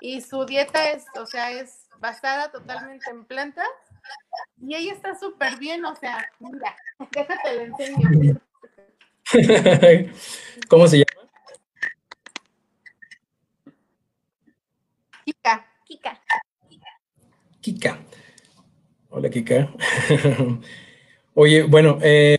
Y 0.00 0.20
su 0.20 0.44
dieta 0.44 0.90
es, 0.90 1.04
o 1.16 1.26
sea, 1.26 1.50
es 1.50 1.88
basada 1.98 2.50
totalmente 2.50 3.10
en 3.10 3.24
plantas. 3.24 3.68
Y 4.60 4.74
ella 4.74 4.92
está 4.92 5.14
súper 5.18 5.58
bien, 5.58 5.84
o 5.84 5.94
sea, 5.96 6.26
mira, 6.38 6.74
déjate 7.10 7.56
le 7.56 7.64
enseño. 7.64 8.40
¿Cómo 10.68 10.88
se 10.88 10.98
llama? 10.98 11.30
Kika. 15.24 15.66
Kika. 15.84 16.20
Kika. 17.60 17.98
Hola, 19.10 19.30
Kika. 19.30 19.72
Oye, 21.34 21.62
bueno, 21.62 21.98
eh, 22.02 22.38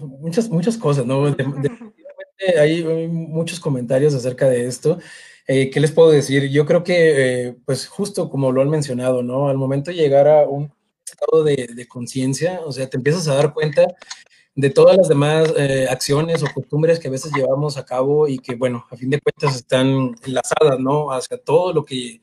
muchas, 0.00 0.48
muchas 0.48 0.76
cosas, 0.76 1.06
¿no? 1.06 1.24
hay, 2.58 2.82
muchos 3.08 3.58
comentarios 3.60 4.14
acerca 4.14 4.48
de 4.48 4.66
esto. 4.66 4.98
Eh, 5.46 5.70
¿Qué 5.70 5.80
les 5.80 5.92
puedo 5.92 6.10
decir? 6.10 6.48
Yo 6.50 6.64
creo 6.64 6.84
que, 6.84 7.48
eh, 7.48 7.56
pues 7.66 7.86
justo 7.86 8.30
como 8.30 8.50
lo 8.52 8.62
han 8.62 8.70
mencionado, 8.70 9.22
¿no? 9.22 9.48
Al 9.48 9.58
momento 9.58 9.90
de 9.90 9.96
llegar 9.96 10.26
a 10.26 10.48
un 10.48 10.72
estado 11.04 11.44
de, 11.44 11.68
de 11.74 11.86
conciencia, 11.86 12.60
o 12.64 12.72
sea, 12.72 12.88
te 12.88 12.96
empiezas 12.96 13.28
a 13.28 13.34
dar 13.34 13.52
cuenta 13.52 13.86
de 14.54 14.70
todas 14.70 14.96
las 14.96 15.08
demás 15.08 15.52
acciones 15.90 16.42
o 16.42 16.46
costumbres 16.54 17.00
que 17.00 17.08
a 17.08 17.10
veces 17.10 17.32
llevamos 17.34 17.76
a 17.76 17.84
cabo 17.84 18.28
y 18.28 18.38
que, 18.38 18.54
bueno, 18.54 18.86
a 18.90 18.96
fin 18.96 19.10
de 19.10 19.20
cuentas 19.20 19.56
están 19.56 20.14
enlazadas, 20.24 20.78
¿no? 20.78 21.10
Hacia 21.10 21.38
todo 21.38 21.72
lo 21.72 21.84
que 21.84 22.20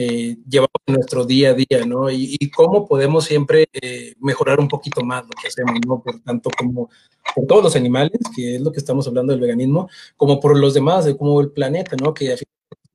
eh, 0.00 0.36
llevamos 0.48 0.70
en 0.86 0.94
nuestro 0.94 1.24
día 1.26 1.50
a 1.50 1.54
día, 1.54 1.84
¿no? 1.84 2.08
Y, 2.08 2.38
cómo 2.54 2.86
podemos 2.86 3.24
siempre 3.24 3.68
eh, 3.72 4.14
mejorar 4.20 4.60
un 4.60 4.68
poquito 4.68 5.02
más 5.02 5.24
lo 5.24 5.30
que 5.30 5.48
hacemos, 5.48 5.74
¿no? 5.84 6.00
Por 6.00 6.20
tanto, 6.20 6.50
como 6.56 6.88
por 7.34 7.46
todos 7.46 7.64
los 7.64 7.74
animales, 7.74 8.20
que 8.34 8.54
es 8.54 8.60
lo 8.60 8.70
que 8.70 8.78
estamos 8.78 9.08
hablando 9.08 9.32
del 9.32 9.40
veganismo, 9.40 9.88
como 10.16 10.38
por 10.38 10.56
los 10.56 10.72
demás, 10.72 11.04
de 11.04 11.16
como 11.16 11.40
el 11.40 11.50
planeta, 11.50 11.96
¿no? 12.00 12.14
Que 12.14 12.32
es 12.32 12.44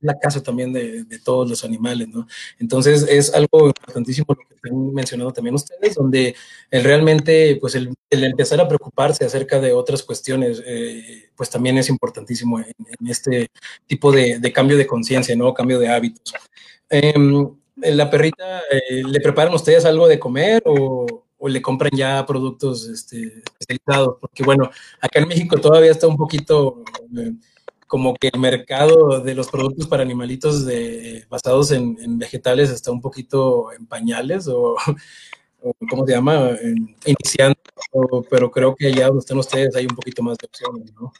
la 0.00 0.18
casa 0.18 0.42
también 0.42 0.72
de, 0.72 1.04
todos 1.22 1.48
los 1.48 1.62
animales, 1.62 2.08
¿no? 2.08 2.26
Entonces 2.58 3.06
es 3.08 3.34
algo 3.34 3.66
importantísimo 3.66 4.26
lo 4.28 4.36
que 4.36 4.70
han 4.70 4.94
mencionado 4.94 5.30
también 5.30 5.54
ustedes, 5.54 5.94
donde 5.94 6.34
el 6.70 6.84
realmente, 6.84 7.58
pues 7.60 7.74
el, 7.74 7.94
empezar 8.10 8.60
a 8.62 8.68
preocuparse 8.68 9.26
acerca 9.26 9.60
de 9.60 9.72
otras 9.72 10.02
cuestiones, 10.02 10.62
eh, 10.66 11.30
pues 11.36 11.50
también 11.50 11.76
es 11.76 11.90
importantísimo 11.90 12.60
en, 12.60 13.08
este 13.08 13.48
tipo 13.86 14.10
de 14.10 14.52
cambio 14.54 14.78
de 14.78 14.86
conciencia, 14.86 15.36
¿no? 15.36 15.52
Cambio 15.52 15.78
de 15.78 15.88
hábitos. 15.88 16.34
Eh, 16.96 17.12
¿La 17.76 18.08
perrita 18.08 18.60
eh, 18.70 19.02
le 19.04 19.20
preparan 19.20 19.52
ustedes 19.52 19.84
algo 19.84 20.06
de 20.06 20.20
comer 20.20 20.62
o, 20.64 21.24
le 21.48 21.60
compran 21.60 21.90
ya 21.92 22.24
productos 22.24 22.86
este, 22.86 23.42
especializados? 23.44 24.16
Porque 24.20 24.44
bueno, 24.44 24.70
acá 25.00 25.18
en 25.18 25.26
México 25.26 25.56
todavía 25.60 25.90
está 25.90 26.06
un 26.06 26.16
poquito 26.16 26.84
eh, 27.18 27.32
como 27.88 28.14
que 28.14 28.30
el 28.32 28.38
mercado 28.38 29.20
de 29.20 29.34
los 29.34 29.48
productos 29.48 29.88
para 29.88 30.04
animalitos 30.04 30.64
de, 30.64 31.26
basados 31.28 31.72
en, 31.72 31.98
en, 32.00 32.16
vegetales 32.16 32.70
está 32.70 32.92
un 32.92 33.00
poquito 33.00 33.72
en 33.72 33.86
pañales 33.86 34.46
o, 34.46 34.76
¿cómo 35.90 36.06
se 36.06 36.12
llama? 36.12 36.50
iniciando, 37.04 37.58
pero 38.30 38.52
creo 38.52 38.72
que 38.76 38.86
allá 38.86 39.08
donde 39.08 39.18
están 39.18 39.38
ustedes 39.38 39.74
hay 39.74 39.86
un 39.86 39.96
poquito 39.96 40.22
más 40.22 40.38
de 40.38 40.46
opciones, 40.46 40.94
¿no? 40.94 41.12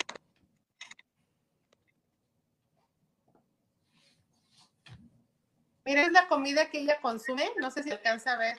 Mira, 5.84 6.02
es 6.02 6.12
la 6.12 6.28
comida 6.28 6.70
que 6.70 6.80
ella 6.80 6.98
consume. 7.00 7.50
No 7.60 7.70
sé 7.70 7.82
si 7.82 7.90
alcanza 7.90 8.32
a 8.32 8.38
ver. 8.38 8.58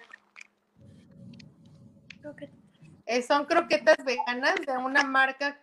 Eh, 3.06 3.22
son 3.22 3.46
croquetas 3.46 3.98
veganas 4.04 4.56
de 4.66 4.78
una 4.78 5.04
marca. 5.04 5.60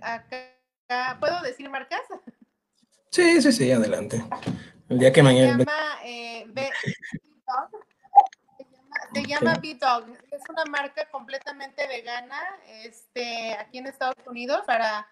Acá, 0.00 1.16
¿Puedo 1.20 1.40
decir 1.42 1.68
marcas? 1.68 2.02
Sí, 3.10 3.40
sí, 3.42 3.52
sí, 3.52 3.72
adelante. 3.72 4.24
El 4.88 4.98
día 4.98 5.12
que 5.12 5.22
mañana. 5.22 5.52
Se 5.52 5.58
llama, 5.58 5.98
eh, 6.04 6.46
se 9.12 9.24
llama 9.24 9.54
B-Dog. 9.60 10.16
Es 10.30 10.42
una 10.48 10.64
marca 10.66 11.08
completamente 11.10 11.86
vegana 11.86 12.40
este, 12.82 13.54
aquí 13.54 13.78
en 13.78 13.86
Estados 13.86 14.26
Unidos 14.26 14.62
para 14.66 15.06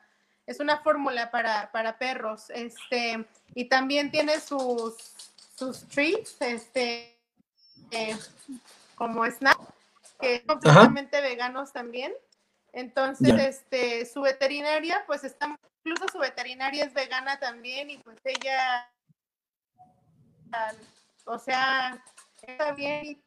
es 0.46 0.60
una 0.60 0.78
fórmula 0.78 1.30
para, 1.30 1.70
para, 1.72 1.98
perros, 1.98 2.50
este, 2.50 3.26
y 3.54 3.64
también 3.64 4.10
tiene 4.10 4.40
sus, 4.40 4.94
sus 5.56 5.86
treats, 5.88 6.36
este, 6.40 7.18
eh, 7.90 8.16
como 8.94 9.26
snack, 9.26 9.58
que 10.20 10.38
son 10.46 10.60
completamente 10.60 11.20
veganos 11.20 11.72
también. 11.72 12.12
Entonces, 12.72 13.32
este, 13.38 14.06
su 14.06 14.20
veterinaria, 14.20 15.02
pues 15.06 15.24
está, 15.24 15.58
incluso 15.84 16.06
su 16.12 16.18
veterinaria 16.18 16.84
es 16.84 16.94
vegana 16.94 17.40
también, 17.40 17.90
y 17.90 17.98
pues 17.98 18.18
ella, 18.24 18.88
o 21.24 21.38
sea, 21.38 22.02
está 22.42 22.72
bien 22.72 23.20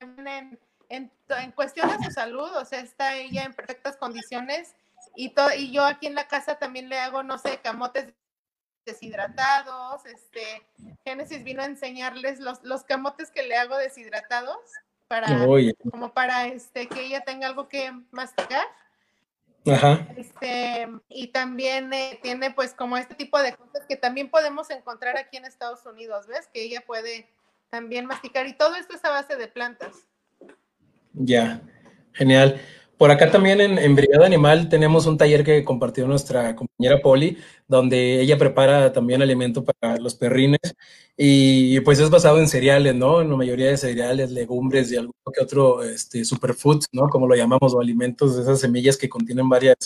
en, 0.00 0.58
en, 0.88 1.12
en 1.28 1.52
cuestión 1.52 1.88
de 1.88 2.04
su 2.04 2.10
salud, 2.10 2.50
o 2.56 2.64
sea, 2.64 2.80
está 2.80 3.14
ella 3.14 3.44
en 3.44 3.54
perfectas 3.54 3.96
condiciones 3.96 4.74
y, 5.16 5.32
y 5.56 5.72
yo 5.72 5.84
aquí 5.84 6.06
en 6.06 6.14
la 6.14 6.28
casa 6.28 6.56
también 6.56 6.88
le 6.88 6.98
hago, 6.98 7.22
no 7.22 7.38
sé, 7.38 7.58
camotes 7.62 8.12
deshidratados, 8.84 10.04
este, 10.06 10.66
Génesis 11.04 11.42
vino 11.42 11.62
a 11.62 11.66
enseñarles 11.66 12.40
los, 12.40 12.62
los 12.62 12.84
camotes 12.84 13.30
que 13.30 13.42
le 13.42 13.56
hago 13.56 13.76
deshidratados 13.78 14.58
para, 15.08 15.26
como 15.90 16.12
para 16.12 16.46
este, 16.46 16.88
que 16.88 17.06
ella 17.06 17.22
tenga 17.22 17.46
algo 17.46 17.68
que 17.68 17.92
masticar. 18.10 18.66
Ajá. 19.66 20.06
Este, 20.16 20.88
y 21.08 21.28
también 21.28 21.92
eh, 21.92 22.18
tiene 22.22 22.50
pues 22.50 22.74
como 22.74 22.98
este 22.98 23.14
tipo 23.14 23.40
de 23.40 23.54
cosas 23.54 23.86
que 23.88 23.96
también 23.96 24.30
podemos 24.30 24.68
encontrar 24.70 25.16
aquí 25.16 25.38
en 25.38 25.46
Estados 25.46 25.86
Unidos, 25.86 26.26
¿ves? 26.26 26.48
Que 26.52 26.62
ella 26.62 26.82
puede 26.86 27.30
también 27.70 28.04
masticar 28.04 28.46
y 28.46 28.52
todo 28.52 28.74
esto 28.76 28.94
es 28.94 29.04
a 29.04 29.10
base 29.10 29.36
de 29.36 29.48
plantas. 29.48 30.06
Ya, 31.14 31.62
genial. 32.12 32.60
Por 32.98 33.10
acá 33.10 33.30
también 33.30 33.60
en, 33.60 33.94
Brigada 33.96 34.26
Animal 34.26 34.68
tenemos 34.68 35.06
un 35.06 35.18
taller 35.18 35.44
que 35.44 35.64
compartió 35.64 36.06
nuestra 36.06 36.54
compañera 36.54 37.02
Poli, 37.02 37.38
donde 37.66 38.20
ella 38.20 38.38
prepara 38.38 38.92
también 38.92 39.20
alimento 39.20 39.64
para 39.64 39.96
los 39.98 40.14
perrines 40.14 40.60
y 41.16 41.80
pues 41.80 41.98
es 41.98 42.10
basado 42.10 42.38
en 42.38 42.48
cereales, 42.48 42.94
¿no? 42.94 43.20
En 43.20 43.30
la 43.30 43.36
mayoría 43.36 43.68
de 43.68 43.76
cereales, 43.76 44.30
legumbres 44.30 44.92
y 44.92 44.96
algo 44.96 45.12
que 45.32 45.42
otro 45.42 45.82
este, 45.82 46.24
superfoods, 46.24 46.86
¿no? 46.92 47.08
Como 47.08 47.26
lo 47.26 47.34
llamamos, 47.34 47.74
o 47.74 47.80
alimentos 47.80 48.36
de 48.36 48.42
esas 48.42 48.60
semillas 48.60 48.96
que 48.96 49.08
contienen 49.08 49.48
varias 49.48 49.76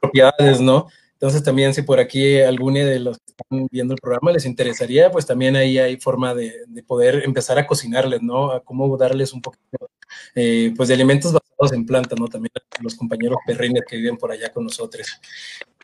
propiedades, 0.00 0.60
¿no? 0.60 0.86
Entonces 1.14 1.42
también 1.42 1.72
si 1.72 1.82
por 1.82 1.98
aquí 1.98 2.40
alguno 2.42 2.78
de 2.78 3.00
los 3.00 3.18
que 3.18 3.32
están 3.32 3.68
viendo 3.70 3.94
el 3.94 4.00
programa 4.00 4.32
les 4.32 4.44
interesaría, 4.44 5.10
pues 5.10 5.24
también 5.24 5.56
ahí 5.56 5.78
hay 5.78 5.96
forma 5.96 6.34
de, 6.34 6.52
poder 6.86 7.22
empezar 7.24 7.58
a 7.58 7.66
cocinarles, 7.66 8.22
¿no? 8.22 8.52
A 8.52 8.62
cómo 8.62 8.94
darles 8.98 9.32
un 9.32 9.40
poquito, 9.40 9.88
eh, 10.34 10.72
pues 10.76 10.88
de 10.88 10.94
alimentos 10.94 11.32
basados 11.32 11.72
en 11.72 11.86
plantas, 11.86 12.18
¿no? 12.18 12.28
También 12.28 12.52
los 12.80 12.94
compañeros 12.94 13.38
perrines 13.46 13.82
que 13.88 13.96
viven 13.96 14.16
por 14.16 14.30
allá 14.30 14.52
con 14.52 14.64
nosotros. 14.64 15.06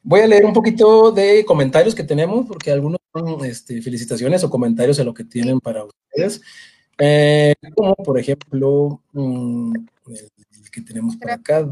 Voy 0.02 0.20
a 0.20 0.26
leer 0.26 0.44
un 0.44 0.52
poquito 0.52 1.12
de 1.12 1.44
comentarios 1.44 1.94
que 1.94 2.04
tenemos, 2.04 2.46
porque 2.46 2.70
algunos 2.70 3.00
son 3.12 3.44
este, 3.44 3.80
felicitaciones 3.82 4.42
o 4.44 4.50
comentarios 4.50 4.98
a 4.98 5.04
lo 5.04 5.14
que 5.14 5.24
tienen 5.24 5.60
para 5.60 5.84
ustedes. 5.84 6.40
Eh, 6.98 7.54
como 7.74 7.94
por 7.96 8.18
ejemplo, 8.18 9.00
mm, 9.12 9.74
el 10.08 10.70
que 10.70 10.80
tenemos 10.82 11.16
por 11.16 11.30
acá, 11.30 11.68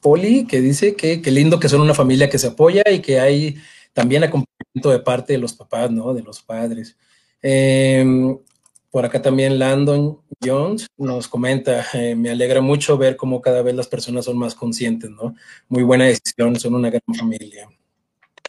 Poli, 0.00 0.46
que 0.46 0.60
dice 0.60 0.96
que 0.96 1.20
qué 1.20 1.30
lindo 1.30 1.60
que 1.60 1.68
son 1.68 1.80
una 1.80 1.94
familia 1.94 2.30
que 2.30 2.38
se 2.38 2.48
apoya 2.48 2.82
y 2.90 3.00
que 3.00 3.20
hay 3.20 3.56
también 3.92 4.24
acompañamiento 4.24 4.90
de 4.90 5.00
parte 5.00 5.34
de 5.34 5.38
los 5.38 5.52
papás, 5.52 5.90
¿no? 5.90 6.14
De 6.14 6.22
los 6.22 6.42
padres. 6.42 6.96
Em, 7.42 8.38
por 8.92 9.06
acá 9.06 9.22
también 9.22 9.58
Landon 9.58 10.20
Jones 10.44 10.86
nos 10.98 11.26
comenta, 11.26 11.86
eh, 11.94 12.14
me 12.14 12.30
alegra 12.30 12.60
mucho 12.60 12.98
ver 12.98 13.16
cómo 13.16 13.40
cada 13.40 13.62
vez 13.62 13.74
las 13.74 13.88
personas 13.88 14.26
son 14.26 14.36
más 14.36 14.54
conscientes, 14.54 15.10
¿no? 15.10 15.34
Muy 15.68 15.82
buena 15.82 16.04
decisión, 16.04 16.60
son 16.60 16.74
una 16.74 16.90
gran 16.90 17.00
familia. 17.18 17.68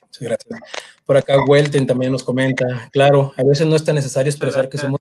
Muchas 0.02 0.22
gracias. 0.22 0.60
Por 1.06 1.16
acá 1.16 1.42
Welten 1.48 1.88
también 1.88 2.12
nos 2.12 2.26
comenta, 2.26 2.90
claro, 2.92 3.32
a 3.38 3.44
veces 3.44 3.66
no 3.66 3.78
es 3.78 3.86
tan 3.86 3.96
necesario 3.96 4.30
expresar 4.30 4.68
que 4.68 4.78
somos 4.78 5.00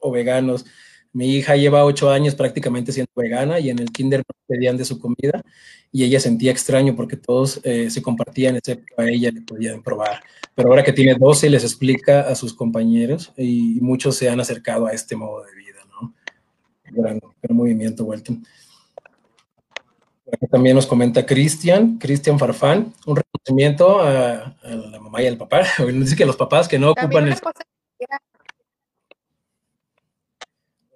o 0.00 0.10
veganos. 0.10 0.66
Mi 1.12 1.36
hija 1.36 1.56
lleva 1.56 1.84
ocho 1.84 2.10
años 2.10 2.34
prácticamente 2.34 2.92
siendo 2.92 3.10
vegana 3.16 3.58
y 3.58 3.70
en 3.70 3.78
el 3.78 3.90
kinder 3.90 4.22
pedían 4.46 4.76
de 4.76 4.84
su 4.84 4.98
comida 4.98 5.42
y 5.90 6.04
ella 6.04 6.20
sentía 6.20 6.50
extraño 6.50 6.94
porque 6.94 7.16
todos 7.16 7.60
eh, 7.64 7.90
se 7.90 8.02
compartían, 8.02 8.56
excepto 8.56 8.94
a 8.98 9.08
ella 9.08 9.30
le 9.30 9.40
podían 9.40 9.82
probar. 9.82 10.22
Pero 10.54 10.68
ahora 10.68 10.84
que 10.84 10.92
tiene 10.92 11.14
12 11.14 11.50
les 11.50 11.64
explica 11.64 12.22
a 12.22 12.34
sus 12.34 12.52
compañeros 12.52 13.32
y 13.36 13.78
muchos 13.80 14.16
se 14.16 14.28
han 14.28 14.40
acercado 14.40 14.86
a 14.86 14.92
este 14.92 15.16
modo 15.16 15.44
de 15.44 15.54
vida, 15.54 15.78
¿no? 15.90 16.14
Gran, 16.90 17.20
movimiento, 17.50 18.04
Walton. 18.04 18.44
También 20.50 20.76
nos 20.76 20.86
comenta 20.86 21.24
Cristian, 21.24 21.98
Cristian 21.98 22.38
Farfán, 22.38 22.92
un 23.06 23.16
reconocimiento 23.16 24.00
a, 24.00 24.54
la 24.62 25.00
mamá 25.00 25.22
y 25.22 25.26
al 25.26 25.38
papá. 25.38 25.62
Dice 25.92 26.16
que 26.16 26.26
los 26.26 26.36
papás 26.36 26.68
que 26.68 26.78
no 26.78 26.90
ocupan 26.90 27.28
el... 27.28 27.34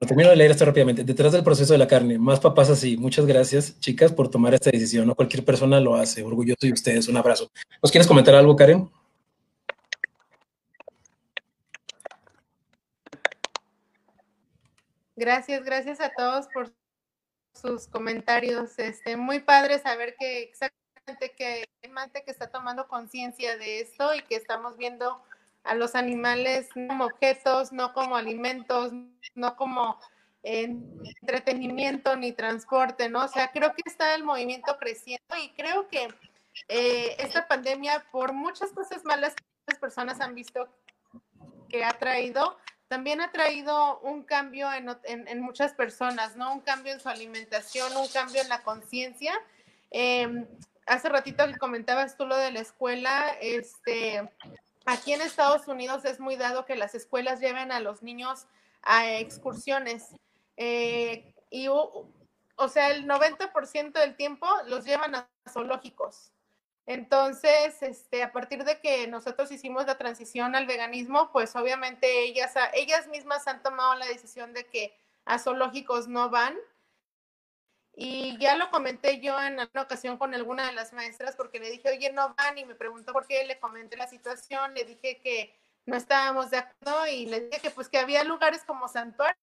termino 0.06 0.30
de 0.30 0.36
leer 0.36 0.50
esto 0.50 0.64
rápidamente. 0.64 1.04
Detrás 1.04 1.32
del 1.32 1.44
proceso 1.44 1.72
de 1.72 1.78
la 1.78 1.86
carne, 1.86 2.18
más 2.18 2.40
papás 2.40 2.70
así. 2.70 2.96
Muchas 2.96 3.26
gracias, 3.26 3.78
chicas, 3.80 4.12
por 4.12 4.28
tomar 4.28 4.54
esta 4.54 4.70
decisión. 4.70 5.06
No 5.06 5.14
cualquier 5.14 5.44
persona 5.44 5.80
lo 5.80 5.94
hace. 5.94 6.22
Orgulloso 6.22 6.58
de 6.62 6.72
ustedes. 6.72 7.08
Un 7.08 7.16
abrazo. 7.16 7.50
¿Nos 7.82 7.90
quieres 7.90 8.06
comentar 8.06 8.34
algo, 8.34 8.56
Karen? 8.56 8.90
Gracias, 15.16 15.64
gracias 15.64 16.00
a 16.00 16.10
todos 16.16 16.46
por 16.52 16.72
sus 17.54 17.86
comentarios. 17.86 18.78
Este, 18.78 19.16
muy 19.16 19.40
padre 19.40 19.78
saber 19.78 20.16
que 20.18 20.42
exactamente 20.42 21.32
que 21.36 21.64
Mante 21.90 22.24
que 22.24 22.30
está 22.30 22.48
tomando 22.48 22.88
conciencia 22.88 23.56
de 23.56 23.80
esto 23.80 24.14
y 24.14 24.22
que 24.22 24.36
estamos 24.36 24.76
viendo 24.76 25.22
a 25.64 25.74
los 25.74 25.94
animales 25.94 26.68
como 26.72 27.04
objetos, 27.04 27.72
no 27.72 27.92
como 27.92 28.16
alimentos, 28.16 28.92
no 29.34 29.56
como 29.56 29.98
entretenimiento 30.42 32.16
ni 32.16 32.32
transporte, 32.32 33.08
¿no? 33.08 33.24
O 33.24 33.28
sea, 33.28 33.52
creo 33.52 33.72
que 33.74 33.82
está 33.86 34.14
el 34.14 34.24
movimiento 34.24 34.76
creciendo 34.78 35.36
y 35.40 35.50
creo 35.50 35.88
que 35.88 36.08
eh, 36.68 37.16
esta 37.18 37.46
pandemia, 37.46 38.04
por 38.10 38.32
muchas 38.32 38.72
cosas 38.72 39.04
malas 39.04 39.34
que 39.34 39.44
las 39.66 39.78
personas 39.78 40.20
han 40.20 40.34
visto 40.34 40.68
que 41.68 41.84
ha 41.84 41.92
traído, 41.92 42.58
también 42.88 43.20
ha 43.22 43.32
traído 43.32 44.00
un 44.00 44.22
cambio 44.22 44.70
en, 44.72 44.86
en, 45.04 45.40
muchas 45.40 45.72
personas, 45.72 46.36
¿no? 46.36 46.52
Un 46.52 46.60
cambio 46.60 46.92
en 46.92 47.00
su 47.00 47.08
alimentación, 47.08 47.96
un 47.96 48.08
cambio 48.08 48.42
en 48.42 48.50
la 48.50 48.62
conciencia. 48.62 49.32
Em, 49.90 50.46
hace 50.86 51.08
ratito 51.08 51.46
que 51.46 51.56
comentabas 51.56 52.18
tú 52.18 52.26
lo 52.26 52.36
de 52.36 52.50
la 52.50 52.60
escuela, 52.60 53.34
este, 53.40 54.28
Aquí 54.86 55.12
en 55.12 55.20
Estados 55.20 55.68
Unidos 55.68 56.04
es 56.04 56.20
muy 56.20 56.36
dado 56.36 56.64
que 56.64 56.76
las 56.76 56.94
escuelas 56.94 57.40
lleven 57.40 57.72
a 57.72 57.80
los 57.80 58.02
niños 58.02 58.46
a 58.82 59.12
excursiones. 59.12 60.14
Eh, 60.56 61.34
y, 61.50 61.68
o 61.68 62.68
sea, 62.68 62.90
el 62.90 63.06
90% 63.06 63.92
del 63.92 64.16
tiempo 64.16 64.46
los 64.66 64.84
llevan 64.84 65.14
a 65.14 65.28
zoológicos. 65.48 66.32
Entonces, 66.86 67.80
este, 67.82 68.22
a 68.22 68.32
partir 68.32 68.64
de 68.64 68.80
que 68.80 69.06
nosotros 69.06 69.52
hicimos 69.52 69.86
la 69.86 69.98
transición 69.98 70.56
al 70.56 70.66
veganismo, 70.66 71.30
pues 71.30 71.54
obviamente 71.54 72.24
ellas, 72.24 72.54
ellas 72.74 73.06
mismas 73.06 73.46
han 73.46 73.62
tomado 73.62 73.94
la 73.94 74.06
decisión 74.06 74.52
de 74.52 74.66
que 74.66 74.96
a 75.24 75.38
zoológicos 75.38 76.08
no 76.08 76.28
van 76.30 76.56
y 77.94 78.38
ya 78.38 78.56
lo 78.56 78.70
comenté 78.70 79.20
yo 79.20 79.38
en 79.40 79.54
una 79.54 79.82
ocasión 79.82 80.16
con 80.16 80.34
alguna 80.34 80.66
de 80.66 80.72
las 80.72 80.92
maestras 80.92 81.36
porque 81.36 81.60
le 81.60 81.70
dije, 81.70 81.90
oye, 81.90 82.12
no 82.12 82.34
van 82.36 82.56
y 82.58 82.64
me 82.64 82.74
preguntó 82.74 83.12
por 83.12 83.26
qué, 83.26 83.44
le 83.44 83.60
comenté 83.60 83.96
la 83.96 84.08
situación, 84.08 84.74
le 84.74 84.84
dije 84.84 85.20
que 85.20 85.54
no 85.84 85.96
estábamos 85.96 86.50
de 86.50 86.58
acuerdo 86.58 87.06
y 87.08 87.26
le 87.26 87.40
dije 87.40 87.60
que 87.60 87.70
pues 87.70 87.88
que 87.88 87.98
había 87.98 88.24
lugares 88.24 88.64
como 88.64 88.88
santuarios, 88.88 89.36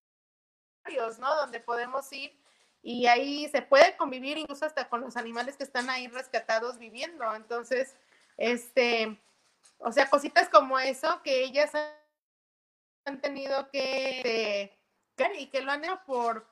¿no? 1.19 1.35
Donde 1.35 1.59
podemos 1.59 2.11
ir 2.11 2.39
y 2.81 3.07
ahí 3.07 3.47
se 3.49 3.61
puede 3.61 3.97
convivir 3.97 4.37
incluso 4.37 4.65
hasta 4.65 4.87
con 4.89 5.01
los 5.01 5.17
animales 5.17 5.57
que 5.57 5.63
están 5.63 5.89
ahí 5.89 6.07
rescatados 6.07 6.77
viviendo. 6.77 7.35
Entonces, 7.35 7.95
este, 8.37 9.19
o 9.79 9.91
sea, 9.91 10.09
cositas 10.09 10.49
como 10.49 10.79
eso 10.79 11.21
que 11.23 11.43
ellas 11.43 11.71
han 13.05 13.21
tenido 13.21 13.69
que, 13.69 14.77
y 15.37 15.47
que 15.47 15.61
lo 15.61 15.71
han 15.71 15.83
hecho 15.83 16.01
por 16.05 16.48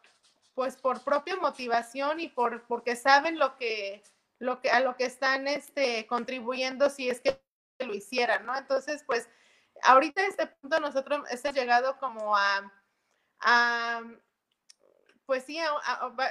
pues 0.58 0.76
por 0.76 1.04
propia 1.04 1.36
motivación 1.36 2.20
y 2.20 2.30
por 2.30 2.64
porque 2.66 2.96
saben 2.96 3.38
lo 3.38 3.56
que 3.58 4.02
lo 4.40 4.60
que 4.60 4.72
a 4.72 4.80
lo 4.80 4.98
que 4.98 5.06
están 5.06 5.48
este 5.48 6.08
contribuyendo 6.08 6.90
si 6.90 7.12
es 7.12 7.22
que 7.22 7.40
lo 7.78 7.94
hicieran, 7.94 8.44
¿no? 8.44 8.58
Entonces, 8.58 9.04
pues 9.06 9.30
ahorita 9.84 10.20
a 10.20 10.26
este 10.26 10.48
punto 10.48 10.80
nosotros 10.80 11.22
hemos 11.30 11.56
llegado 11.56 12.00
como 12.00 12.36
a, 12.36 12.74
a 13.42 14.02
pues 15.28 15.44
sí, 15.44 15.60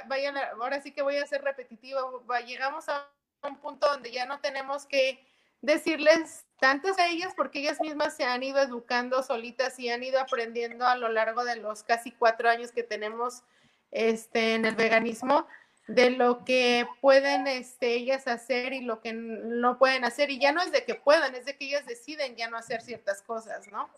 vaya, 0.07 0.33
ahora 0.59 0.81
sí 0.81 0.91
que 0.91 1.03
voy 1.03 1.15
a 1.15 1.25
ser 1.25 1.41
repetitivo, 1.41 2.21
llegamos 2.45 2.89
a 2.89 3.09
un 3.43 3.55
punto 3.61 3.87
donde 3.87 4.11
ya 4.11 4.25
no 4.25 4.41
tenemos 4.41 4.85
que 4.87 5.25
decirles 5.61 6.45
tantas 6.59 6.99
a 6.99 7.07
ellas 7.07 7.31
porque 7.33 7.59
ellas 7.59 7.79
mismas 7.79 8.17
se 8.17 8.25
han 8.25 8.43
ido 8.43 8.59
educando 8.59 9.23
solitas 9.23 9.79
y 9.79 9.87
han 9.87 10.03
ido 10.03 10.19
aprendiendo 10.19 10.85
a 10.85 10.97
lo 10.97 11.07
largo 11.07 11.45
de 11.45 11.55
los 11.55 11.83
casi 11.83 12.11
cuatro 12.11 12.49
años 12.49 12.73
que 12.73 12.83
tenemos 12.83 13.45
este, 13.91 14.55
en 14.55 14.65
el 14.65 14.75
veganismo 14.75 15.47
de 15.87 16.09
lo 16.09 16.43
que 16.43 16.85
pueden 17.01 17.47
este, 17.47 17.95
ellas 17.95 18.27
hacer 18.27 18.73
y 18.73 18.81
lo 18.81 18.99
que 19.01 19.13
no 19.13 19.77
pueden 19.77 20.03
hacer. 20.03 20.29
Y 20.29 20.39
ya 20.39 20.51
no 20.51 20.61
es 20.61 20.71
de 20.71 20.83
que 20.83 20.95
puedan, 20.95 21.33
es 21.35 21.45
de 21.45 21.55
que 21.57 21.65
ellas 21.67 21.85
deciden 21.85 22.35
ya 22.35 22.49
no 22.49 22.57
hacer 22.57 22.81
ciertas 22.81 23.21
cosas, 23.21 23.67
¿no? 23.71 23.89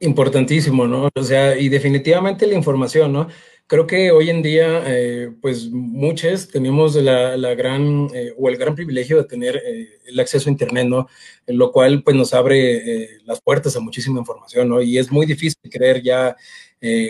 Importantísimo, 0.00 0.86
¿no? 0.88 1.10
O 1.14 1.22
sea, 1.22 1.56
y 1.56 1.68
definitivamente 1.68 2.46
la 2.46 2.54
información, 2.54 3.12
¿no? 3.12 3.28
Creo 3.66 3.86
que 3.86 4.10
hoy 4.10 4.28
en 4.28 4.42
día, 4.42 4.82
eh, 4.86 5.32
pues 5.40 5.70
muchos 5.70 6.48
tenemos 6.48 6.94
la, 6.96 7.54
gran 7.54 8.08
eh, 8.14 8.34
o 8.36 8.48
el 8.48 8.56
gran 8.56 8.74
privilegio 8.74 9.16
de 9.16 9.24
tener 9.24 9.56
eh, 9.64 9.98
el 10.06 10.20
acceso 10.20 10.48
a 10.48 10.52
Internet, 10.52 10.86
¿no? 10.88 11.08
Lo 11.46 11.72
cual, 11.72 12.02
pues 12.02 12.14
nos 12.14 12.34
abre 12.34 13.20
las 13.24 13.40
puertas 13.40 13.74
a 13.76 13.80
muchísima 13.80 14.20
información, 14.20 14.68
¿no? 14.68 14.82
Y 14.82 14.98
es 14.98 15.10
muy 15.10 15.26
difícil 15.26 15.58
querer 15.70 16.02
ya 16.02 16.36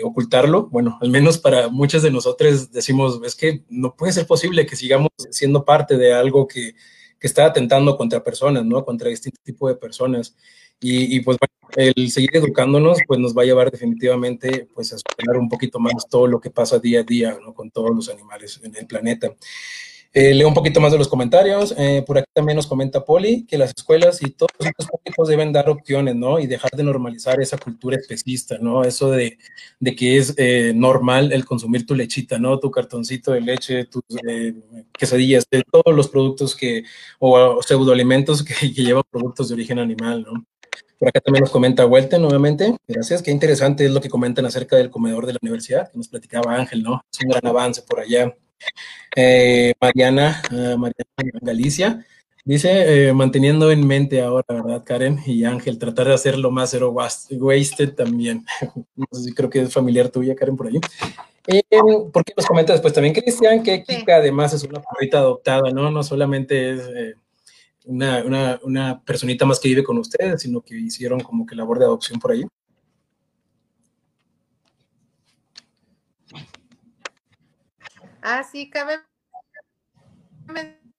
ocultarlo. 0.03 0.67
Bueno, 0.69 0.99
al 1.01 1.09
menos 1.09 1.39
para 1.39 1.67
muchos 1.67 2.03
de 2.03 2.11
nosotros 2.11 2.71
decimos, 2.71 3.19
es 3.25 3.35
que 3.35 3.63
no 3.69 3.95
puede 3.95 4.13
ser 4.13 4.27
posible 4.27 4.67
que 4.67 4.75
sigamos 4.75 5.09
siendo 5.31 5.65
parte 5.65 5.97
de 5.97 6.13
algo 6.13 6.47
que, 6.47 6.75
que 7.23 7.27
está 7.27 7.45
atentando 7.45 7.95
contra 7.95 8.21
personas, 8.21 8.65
¿no? 8.65 8.83
Contra 8.83 9.09
este 9.09 9.31
tipo 9.43 9.69
de 9.69 9.75
personas. 9.75 10.35
Y, 10.81 11.21
pues 11.21 11.37
bueno, 11.39 11.53
el 11.75 12.11
seguir 12.11 12.31
educándonos 12.33 12.99
pues 13.07 13.19
nos 13.19 13.35
va 13.35 13.43
a 13.43 13.45
llevar 13.45 13.71
definitivamente 13.71 14.67
pues 14.73 14.91
a 14.91 14.95
explorar 14.95 15.39
un 15.39 15.49
poquito 15.49 15.79
más 15.79 16.07
todo 16.09 16.27
lo 16.27 16.39
que 16.39 16.49
pasa 16.49 16.79
día 16.79 17.01
a 17.01 17.03
día 17.03 17.37
¿no? 17.43 17.53
con 17.53 17.71
todos 17.71 17.95
los 17.95 18.09
animales 18.09 18.59
en 18.63 18.75
el 18.75 18.85
planeta. 18.87 19.35
Eh, 20.15 20.31
leo 20.35 20.47
un 20.47 20.53
poquito 20.53 20.79
más 20.79 20.91
de 20.91 20.99
los 20.99 21.07
comentarios. 21.07 21.73
Eh, 21.75 22.03
por 22.05 22.19
aquí 22.19 22.27
también 22.33 22.55
nos 22.55 22.67
comenta 22.67 23.03
Poli 23.03 23.45
que 23.47 23.57
las 23.57 23.73
escuelas 23.75 24.21
y 24.21 24.29
todos 24.29 24.51
los 24.59 24.87
públicos 24.87 25.27
deben 25.27 25.51
dar 25.51 25.67
opciones, 25.69 26.15
¿no? 26.15 26.37
Y 26.37 26.45
dejar 26.45 26.69
de 26.71 26.83
normalizar 26.83 27.41
esa 27.41 27.57
cultura 27.57 27.97
especista, 27.97 28.59
¿no? 28.59 28.83
Eso 28.83 29.09
de, 29.09 29.39
de 29.79 29.95
que 29.95 30.17
es 30.17 30.35
eh, 30.37 30.71
normal 30.75 31.33
el 31.33 31.45
consumir 31.45 31.87
tu 31.87 31.95
lechita, 31.95 32.37
¿no? 32.37 32.59
Tu 32.59 32.69
cartoncito 32.69 33.31
de 33.31 33.41
leche, 33.41 33.85
tus 33.85 34.03
quesadillas, 34.91 35.47
de 35.49 35.63
todos 35.63 35.95
los 35.95 36.07
productos 36.09 36.55
que, 36.55 36.83
o, 37.17 37.59
pseudoalimentos 37.63 38.43
que, 38.43 38.53
que 38.71 38.83
llevan 38.83 39.03
productos 39.09 39.49
de 39.49 39.55
origen 39.55 39.79
animal, 39.79 40.23
¿no? 40.23 40.45
Por 40.99 41.09
acá 41.09 41.19
también 41.19 41.41
nos 41.41 41.51
comenta 41.51 41.85
Welten 41.85 42.21
nuevamente. 42.21 42.75
Gracias. 42.87 43.21
Qué 43.21 43.31
interesante 43.31 43.85
es 43.85 43.91
lo 43.91 44.01
que 44.01 44.09
comentan 44.09 44.45
acerca 44.45 44.77
del 44.77 44.89
comedor 44.89 45.25
de 45.25 45.33
la 45.33 45.39
universidad, 45.41 45.91
que 45.91 45.97
nos 45.97 46.07
platicaba 46.07 46.55
Ángel, 46.55 46.83
¿no? 46.83 47.03
Es 47.11 47.19
un 47.23 47.29
gran 47.29 47.45
avance 47.45 47.81
por 47.81 47.99
allá. 47.99 48.33
Eh, 49.15 49.73
Mariana, 49.81 50.41
uh, 50.51 50.77
Mariana 50.77 51.39
Galicia, 51.41 52.05
dice, 52.45 53.07
eh, 53.07 53.13
manteniendo 53.13 53.71
en 53.71 53.85
mente 53.85 54.21
ahora, 54.21 54.45
¿verdad, 54.47 54.83
Karen? 54.85 55.19
Y 55.25 55.43
Ángel, 55.43 55.77
tratar 55.77 56.07
de 56.07 56.13
hacerlo 56.13 56.51
más 56.51 56.71
zero 56.71 56.91
wasted 56.91 57.93
también. 57.93 58.45
no 58.95 59.05
sé 59.11 59.23
si 59.23 59.33
creo 59.33 59.49
que 59.49 59.61
es 59.61 59.73
familiar 59.73 60.09
tuya, 60.09 60.35
Karen, 60.35 60.55
por 60.55 60.67
ahí. 60.67 60.79
Eh, 61.47 61.61
¿Por 62.13 62.23
qué 62.23 62.33
nos 62.37 62.45
comenta 62.45 62.71
después 62.71 62.93
también, 62.93 63.13
Cristian? 63.13 63.63
Que 63.63 63.83
Kika 63.83 64.15
además 64.15 64.53
es 64.53 64.63
una 64.63 64.81
perrita 64.81 65.19
adoptada, 65.19 65.71
¿no? 65.71 65.91
No 65.91 66.01
solamente 66.03 66.73
es 66.73 66.81
eh, 66.95 67.15
una, 67.85 68.23
una, 68.23 68.59
una, 68.63 69.03
personita 69.03 69.45
más 69.45 69.59
que 69.59 69.69
vive 69.69 69.83
con 69.83 69.97
ustedes, 69.97 70.41
sino 70.41 70.61
que 70.61 70.75
hicieron 70.75 71.19
como 71.19 71.45
que 71.45 71.55
labor 71.55 71.79
de 71.79 71.85
adopción 71.85 72.19
por 72.19 72.31
ahí. 72.31 72.43
Ah, 78.21 78.43
sí, 78.43 78.69
cabe 78.69 78.99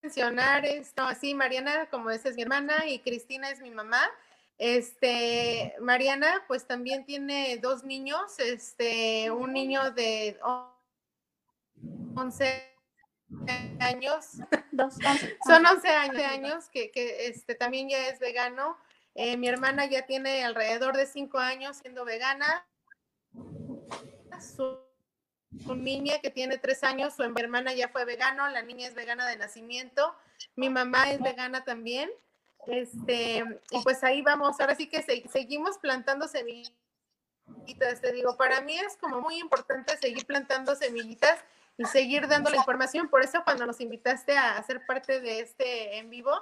mencionar 0.03 0.67
esto, 0.67 1.03
sí, 1.19 1.35
Mariana, 1.35 1.89
como 1.91 2.11
esa 2.11 2.29
es 2.29 2.37
mi 2.37 2.43
hermana, 2.43 2.87
y 2.87 2.99
Cristina 2.99 3.51
es 3.51 3.61
mi 3.61 3.71
mamá. 3.71 4.03
Este, 4.59 5.75
Mariana, 5.81 6.45
pues 6.47 6.67
también 6.67 7.05
tiene 7.05 7.59
dos 7.59 7.83
niños, 7.83 8.39
este, 8.39 9.31
un 9.31 9.53
niño 9.53 9.91
de 9.93 10.39
11 12.15 12.74
años, 13.81 14.27
son 15.47 15.67
11 15.67 15.89
años, 15.89 16.69
que, 16.71 16.91
este, 17.27 17.55
también 17.55 17.89
ya 17.89 18.09
es 18.09 18.19
vegano. 18.19 18.77
Eh, 19.15 19.37
mi 19.37 19.49
hermana 19.49 19.87
ya 19.87 20.07
tiene 20.07 20.45
alrededor 20.45 20.97
de 20.97 21.07
5 21.07 21.39
años 21.39 21.77
siendo 21.77 22.05
vegana. 22.05 22.67
Su, 24.41 24.79
niña 25.77 26.19
que 26.21 26.31
tiene 26.31 26.59
3 26.59 26.85
años, 26.85 27.15
su 27.15 27.23
hermana 27.23 27.73
ya 27.75 27.89
fue 27.89 28.05
vegano, 28.05 28.49
la 28.49 28.63
niña 28.63 28.89
es 28.89 28.95
vegana 28.95 29.29
de 29.29 29.37
nacimiento. 29.37 30.15
Mi 30.57 30.69
mamá 30.69 31.11
es 31.13 31.21
vegana 31.21 31.65
también. 31.65 32.11
Este, 32.67 33.45
y 33.71 33.83
pues 33.83 34.03
ahí 34.03 34.23
vamos, 34.23 34.59
ahora 34.59 34.75
sí 34.75 34.89
que 34.89 35.03
seguimos 35.31 35.79
plantando 35.79 36.27
semillitas. 36.27 36.75
Te 38.01 38.13
digo, 38.13 38.37
para 38.37 38.63
mí 38.63 38.77
es 38.79 38.97
como 38.97 39.21
muy 39.21 39.39
importante 39.39 39.97
seguir 39.99 40.25
plantando 40.27 40.75
semillitas 40.75 41.39
y 41.77 41.85
seguir 41.85 42.29
dando 42.29 42.51
la 42.51 42.57
información. 42.57 43.09
Por 43.09 43.23
eso 43.23 43.43
cuando 43.45 43.67
nos 43.67 43.81
invitaste 43.81 44.37
a 44.37 44.63
ser 44.63 44.85
parte 44.87 45.21
de 45.21 45.41
este 45.41 45.99
en 45.99 46.11
vivo, 46.11 46.33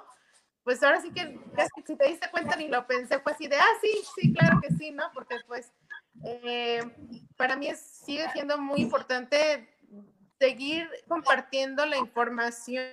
pues 0.63 0.81
ahora 0.83 1.01
sí 1.01 1.11
que 1.11 1.39
si 1.85 1.95
te 1.95 2.07
diste 2.07 2.29
cuenta 2.31 2.55
ni 2.55 2.67
lo 2.67 2.85
pensé, 2.87 3.19
fue 3.19 3.33
así 3.33 3.47
de, 3.47 3.57
ah, 3.57 3.77
sí, 3.81 3.91
sí, 4.15 4.33
claro 4.33 4.59
que 4.61 4.73
sí, 4.73 4.91
¿no? 4.91 5.11
Porque 5.13 5.37
pues 5.47 5.71
eh, 6.25 6.81
para 7.35 7.55
mí 7.55 7.69
sigue 7.75 8.29
siendo 8.31 8.57
muy 8.57 8.81
importante 8.81 9.69
seguir 10.39 10.89
compartiendo 11.07 11.85
la 11.85 11.97
información 11.97 12.85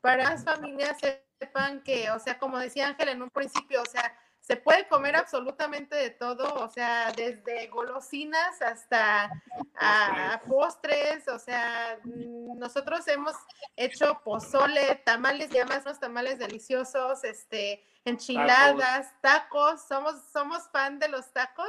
para 0.00 0.30
las 0.30 0.44
familias 0.44 0.96
sepan 1.38 1.82
que, 1.82 2.10
o 2.10 2.18
sea, 2.18 2.38
como 2.38 2.58
decía 2.58 2.88
Ángel 2.88 3.08
en 3.10 3.22
un 3.22 3.30
principio, 3.30 3.82
o 3.82 3.86
sea, 3.86 4.16
se 4.48 4.56
puede 4.56 4.88
comer 4.88 5.14
absolutamente 5.14 5.94
de 5.94 6.08
todo, 6.08 6.54
o 6.64 6.70
sea, 6.70 7.12
desde 7.12 7.66
golosinas 7.66 8.62
hasta 8.62 9.30
a 9.78 10.40
postres, 10.48 11.28
o 11.28 11.38
sea, 11.38 12.00
nosotros 12.02 13.06
hemos 13.08 13.34
hecho 13.76 14.22
pozole, 14.24 14.94
tamales, 15.04 15.50
ya 15.50 15.66
más 15.66 15.84
unos 15.84 16.00
tamales 16.00 16.38
deliciosos, 16.38 17.24
este, 17.24 17.84
enchiladas, 18.06 19.12
tacos, 19.20 19.86
somos, 19.86 20.14
somos 20.32 20.66
fan 20.70 20.98
de 20.98 21.08
los 21.08 21.30
tacos. 21.30 21.68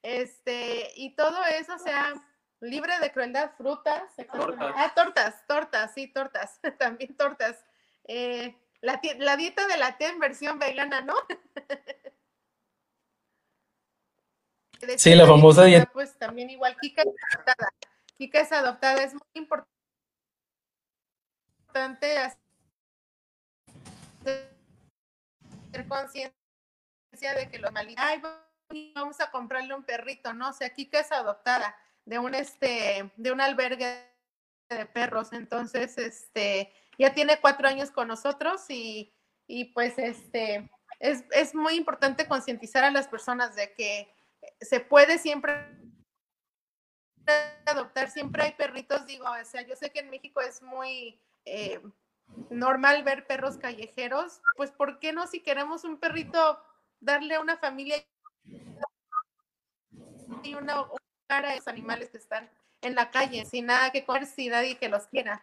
Este, 0.00 0.90
y 0.96 1.14
todo 1.14 1.44
eso, 1.44 1.74
o 1.74 1.78
sea, 1.78 2.14
libre 2.60 2.98
de 2.98 3.12
crueldad, 3.12 3.50
frutas, 3.58 4.02
tortas. 4.32 4.74
Ah, 4.74 4.92
tortas, 4.96 5.46
tortas, 5.46 5.92
sí, 5.92 6.08
tortas, 6.08 6.58
también 6.78 7.14
tortas. 7.14 7.62
Eh, 8.04 8.56
la, 8.82 9.00
la 9.18 9.36
dieta 9.36 9.66
de 9.66 9.78
la 9.78 9.96
té 9.96 10.08
en 10.08 10.18
versión 10.18 10.58
vegana, 10.58 11.00
¿no? 11.00 11.14
sí, 14.96 15.14
la 15.14 15.26
famosa 15.26 15.64
dieta. 15.64 15.90
Pues 15.92 16.18
también 16.18 16.50
igual, 16.50 16.76
Kika 16.80 17.02
es 17.02 17.08
adoptada. 17.08 17.72
Kika 18.18 18.40
es 18.40 18.52
adoptada, 18.52 19.02
es 19.02 19.14
muy 19.14 19.22
importante 19.34 19.68
hacer 22.18 22.38
conciencia 25.88 26.32
de 27.36 27.50
que 27.50 27.58
malitos, 27.70 28.04
ay, 28.04 28.22
vamos 28.94 29.20
a 29.20 29.30
comprarle 29.30 29.74
un 29.74 29.84
perrito, 29.84 30.32
¿no? 30.32 30.50
O 30.50 30.52
sea, 30.52 30.70
Kika 30.70 31.00
es 31.00 31.12
adoptada 31.12 31.76
de 32.04 32.18
un 32.18 32.34
este, 32.34 33.12
de 33.16 33.32
un 33.32 33.40
albergue 33.40 34.10
de 34.68 34.86
perros, 34.86 35.32
entonces, 35.32 35.96
este, 35.98 36.72
ya 36.98 37.14
tiene 37.14 37.40
cuatro 37.40 37.68
años 37.68 37.90
con 37.90 38.08
nosotros 38.08 38.62
y, 38.68 39.12
pues 39.74 39.98
este, 39.98 40.70
es, 41.00 41.54
muy 41.54 41.74
importante 41.74 42.26
concientizar 42.26 42.84
a 42.84 42.90
las 42.90 43.08
personas 43.08 43.54
de 43.54 43.72
que 43.74 44.14
se 44.60 44.80
puede 44.80 45.18
siempre 45.18 45.68
adoptar, 47.66 48.10
siempre 48.10 48.42
hay 48.42 48.52
perritos, 48.52 49.06
digo, 49.06 49.26
o 49.26 49.44
sea, 49.44 49.62
yo 49.62 49.76
sé 49.76 49.90
que 49.90 50.00
en 50.00 50.10
México 50.10 50.40
es 50.40 50.62
muy 50.62 51.20
eh, 51.44 51.80
normal 52.50 53.04
ver 53.04 53.26
perros 53.26 53.56
callejeros, 53.56 54.40
pues 54.56 54.70
¿por 54.70 54.98
qué 54.98 55.12
no 55.12 55.26
si 55.26 55.40
queremos 55.40 55.84
un 55.84 55.98
perrito 55.98 56.60
darle 57.00 57.36
a 57.36 57.40
una 57.40 57.56
familia 57.56 58.04
y 60.42 60.54
una 60.54 60.86
cara 61.28 61.50
a 61.50 61.54
esos 61.54 61.68
animales 61.68 62.10
que 62.10 62.18
están 62.18 62.50
en 62.80 62.94
la 62.94 63.10
calle, 63.10 63.44
sin 63.44 63.66
nada 63.66 63.90
que 63.92 64.04
comer, 64.04 64.26
sin 64.26 64.50
nadie 64.50 64.76
que 64.76 64.88
los 64.88 65.06
quiera? 65.06 65.42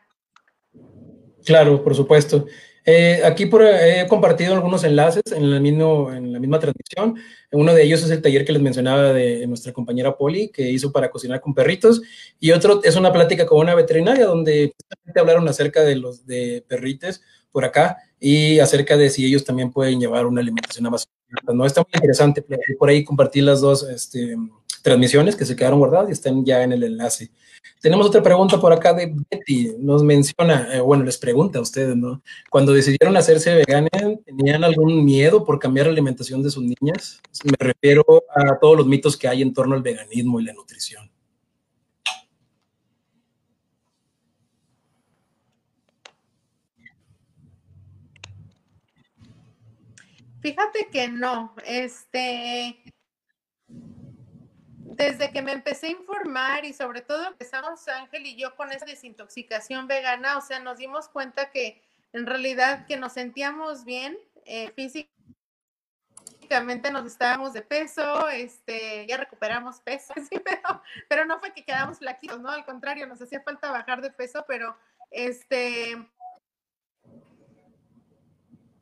Claro, 1.45 1.83
por 1.83 1.95
supuesto. 1.95 2.45
Eh, 2.85 3.21
aquí 3.23 3.45
por, 3.45 3.63
he 3.63 4.07
compartido 4.07 4.53
algunos 4.53 4.83
enlaces 4.83 5.21
en 5.31 5.51
la 5.51 5.59
misma 5.59 6.59
transmisión. 6.59 7.15
Uno 7.51 7.73
de 7.73 7.83
ellos 7.83 8.03
es 8.03 8.09
el 8.09 8.21
taller 8.21 8.45
que 8.45 8.53
les 8.53 8.61
mencionaba 8.61 9.13
de 9.13 9.45
nuestra 9.47 9.73
compañera 9.73 10.17
Poli, 10.17 10.49
que 10.49 10.69
hizo 10.69 10.91
para 10.91 11.11
cocinar 11.11 11.41
con 11.41 11.53
perritos. 11.53 12.01
Y 12.39 12.51
otro 12.51 12.81
es 12.83 12.95
una 12.95 13.13
plática 13.13 13.45
con 13.45 13.59
una 13.59 13.75
veterinaria 13.75 14.25
donde 14.25 14.73
hablaron 15.15 15.47
acerca 15.47 15.83
de 15.83 15.95
los 15.97 16.25
de 16.25 16.63
perrites 16.67 17.21
por 17.51 17.65
acá 17.65 17.97
y 18.19 18.59
acerca 18.59 18.97
de 18.97 19.09
si 19.09 19.25
ellos 19.25 19.43
también 19.43 19.71
pueden 19.71 19.99
llevar 19.99 20.25
una 20.25 20.41
alimentación 20.41 20.85
a 20.87 20.89
base. 20.89 21.07
No 21.53 21.65
está 21.65 21.81
muy 21.81 21.91
interesante. 21.93 22.43
Por 22.77 22.89
ahí 22.89 23.03
compartí 23.03 23.41
las 23.41 23.61
dos 23.61 23.87
este, 23.87 24.35
transmisiones 24.81 25.35
que 25.35 25.45
se 25.45 25.55
quedaron 25.55 25.79
guardadas 25.79 26.09
y 26.09 26.13
están 26.13 26.43
ya 26.45 26.63
en 26.63 26.71
el 26.71 26.83
enlace. 26.83 27.31
Tenemos 27.81 28.07
otra 28.07 28.21
pregunta 28.21 28.59
por 28.59 28.73
acá 28.73 28.93
de 28.93 29.13
Betty. 29.29 29.75
Nos 29.79 30.03
menciona, 30.03 30.75
eh, 30.75 30.81
bueno, 30.81 31.03
les 31.03 31.17
pregunta 31.17 31.59
a 31.59 31.61
ustedes, 31.61 31.95
¿no? 31.95 32.21
Cuando 32.49 32.73
decidieron 32.73 33.15
hacerse 33.17 33.55
veganas, 33.55 33.91
¿tenían 34.25 34.63
algún 34.63 35.03
miedo 35.05 35.45
por 35.45 35.59
cambiar 35.59 35.87
la 35.87 35.93
alimentación 35.93 36.43
de 36.43 36.51
sus 36.51 36.63
niñas? 36.63 37.21
Me 37.43 37.57
refiero 37.59 38.03
a 38.35 38.57
todos 38.59 38.77
los 38.77 38.87
mitos 38.87 39.17
que 39.17 39.27
hay 39.27 39.41
en 39.41 39.53
torno 39.53 39.75
al 39.75 39.81
veganismo 39.81 40.39
y 40.39 40.45
la 40.45 40.53
nutrición. 40.53 41.09
Fíjate 50.41 50.87
que 50.89 51.09
no, 51.09 51.53
este, 51.65 52.77
desde 54.99 55.31
que 55.31 55.41
me 55.41 55.53
empecé 55.53 55.87
a 55.87 55.91
informar 55.91 56.65
y 56.65 56.73
sobre 56.73 57.01
todo 57.01 57.25
empezamos 57.25 57.87
Ángel 57.87 58.25
y 58.25 58.35
yo 58.35 58.57
con 58.57 58.73
esa 58.73 58.85
desintoxicación 58.85 59.87
vegana, 59.87 60.37
o 60.37 60.41
sea, 60.41 60.59
nos 60.59 60.77
dimos 60.77 61.07
cuenta 61.07 61.51
que 61.51 61.81
en 62.11 62.25
realidad 62.25 62.85
que 62.85 62.97
nos 62.97 63.13
sentíamos 63.13 63.85
bien 63.85 64.17
eh, 64.43 64.73
físicamente 64.75 66.91
nos 66.91 67.05
estábamos 67.05 67.53
de 67.53 67.61
peso, 67.61 68.27
este, 68.27 69.07
ya 69.07 69.15
recuperamos 69.15 69.79
peso, 69.79 70.13
pero, 70.43 70.81
pero 71.07 71.25
no 71.25 71.39
fue 71.39 71.53
que 71.53 71.63
quedamos 71.63 71.99
flaquitos, 71.99 72.41
¿no? 72.41 72.49
Al 72.49 72.65
contrario, 72.65 73.07
nos 73.07 73.21
hacía 73.21 73.41
falta 73.41 73.71
bajar 73.71 74.01
de 74.01 74.11
peso, 74.11 74.43
pero 74.49 74.75
este, 75.11 75.95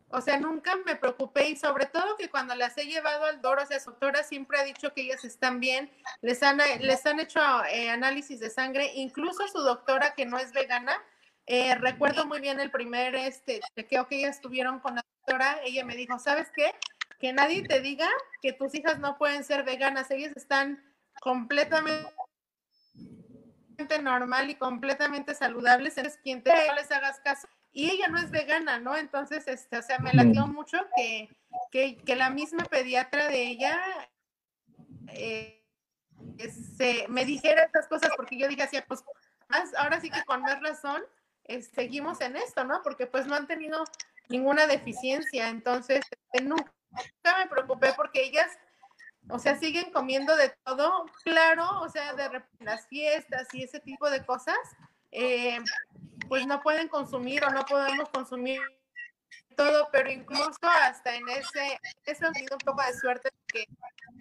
o 0.09 0.21
sea, 0.21 0.39
nunca 0.39 0.75
me 0.85 0.95
preocupé 0.95 1.49
y 1.49 1.57
sobre 1.57 1.85
todo 1.85 2.15
que 2.15 2.29
cuando 2.29 2.55
las 2.55 2.77
he 2.77 2.85
llevado 2.85 3.25
al 3.25 3.41
Doro, 3.41 3.63
o 3.63 3.65
sea, 3.65 3.79
su 3.79 3.91
doctora 3.91 4.23
siempre 4.23 4.57
ha 4.57 4.63
dicho 4.63 4.93
que 4.93 5.01
ellas 5.01 5.25
están 5.25 5.59
bien, 5.59 5.91
les 6.21 6.41
han, 6.43 6.59
les 6.79 7.05
han 7.05 7.19
hecho 7.19 7.39
eh, 7.65 7.89
análisis 7.89 8.39
de 8.39 8.49
sangre, 8.49 8.91
incluso 8.95 9.47
su 9.49 9.59
doctora 9.59 10.13
que 10.15 10.25
no 10.25 10.37
es 10.37 10.53
vegana, 10.53 10.97
eh, 11.45 11.75
recuerdo 11.75 12.25
muy 12.25 12.39
bien 12.39 12.59
el 12.59 12.71
primer 12.71 13.15
este, 13.15 13.59
chequeo 13.75 14.07
que 14.07 14.19
ellas 14.19 14.39
tuvieron 14.39 14.79
con 14.79 14.95
la 14.95 15.05
doctora, 15.19 15.59
ella 15.65 15.83
me 15.83 15.95
dijo, 15.95 16.17
¿sabes 16.19 16.49
qué? 16.55 16.73
Que 17.19 17.33
nadie 17.33 17.63
te 17.63 17.81
diga 17.81 18.07
que 18.41 18.53
tus 18.53 18.73
hijas 18.75 18.99
no 18.99 19.17
pueden 19.17 19.43
ser 19.43 19.63
veganas, 19.63 20.09
ellas 20.11 20.31
están 20.37 20.81
completamente 21.19 22.13
normal 24.01 24.49
y 24.49 24.55
completamente 24.55 25.35
saludables, 25.35 25.97
eres 25.97 26.17
quien 26.23 26.43
te 26.43 26.53
les 26.75 26.91
hagas 26.91 27.19
caso 27.19 27.47
y 27.77 27.91
ella 27.91 28.07
no 28.07 28.17
es 28.17 28.31
vegana, 28.31 28.79
¿no? 28.79 28.97
Entonces, 28.97 29.47
este, 29.47 29.77
o 29.77 29.83
sea, 29.83 29.99
me 29.99 30.11
latió 30.11 30.47
mucho 30.47 30.79
que, 30.95 31.29
que, 31.71 32.15
la 32.15 32.31
misma 32.31 32.63
pediatra 32.63 33.27
de 33.27 33.43
ella 33.43 33.79
eh, 35.09 35.63
este, 36.39 37.07
me 37.07 37.23
dijera 37.23 37.61
estas 37.61 37.87
cosas, 37.87 38.09
porque 38.17 38.35
yo 38.35 38.47
dije 38.47 38.63
así, 38.63 38.79
pues 38.87 39.03
más, 39.47 39.75
ahora 39.75 40.01
sí 40.01 40.09
que 40.09 40.23
con 40.23 40.41
más 40.41 40.59
razón 40.59 41.03
seguimos 41.71 42.19
en 42.21 42.37
esto, 42.37 42.63
¿no? 42.63 42.81
Porque 42.81 43.05
pues 43.05 43.27
no 43.27 43.35
han 43.35 43.45
tenido 43.45 43.83
ninguna 44.27 44.65
deficiencia, 44.65 45.47
entonces 45.47 46.01
este, 46.09 46.45
nunca 46.45 46.73
me 47.37 47.47
preocupé 47.47 47.93
porque 47.95 48.23
ellas, 48.23 48.57
o 49.29 49.37
sea, 49.37 49.55
siguen 49.59 49.91
comiendo 49.91 50.35
de 50.35 50.51
todo, 50.63 51.05
claro, 51.23 51.81
o 51.81 51.89
sea, 51.89 52.15
de 52.15 52.41
las 52.57 52.87
fiestas 52.87 53.47
y 53.53 53.61
ese 53.61 53.79
tipo 53.79 54.09
de 54.09 54.25
cosas, 54.25 54.57
eh, 55.11 55.59
pues 56.27 56.45
no 56.45 56.61
pueden 56.61 56.87
consumir 56.87 57.43
o 57.43 57.49
no 57.49 57.65
podemos 57.65 58.09
consumir 58.09 58.61
todo, 59.55 59.89
pero 59.91 60.11
incluso 60.11 60.57
hasta 60.61 61.15
en 61.15 61.27
ese, 61.29 61.79
eso 62.05 62.27
ha 62.27 62.31
tenido 62.31 62.55
un 62.55 62.65
poco 62.65 62.81
de 62.83 62.93
suerte 62.93 63.29
que 63.47 63.65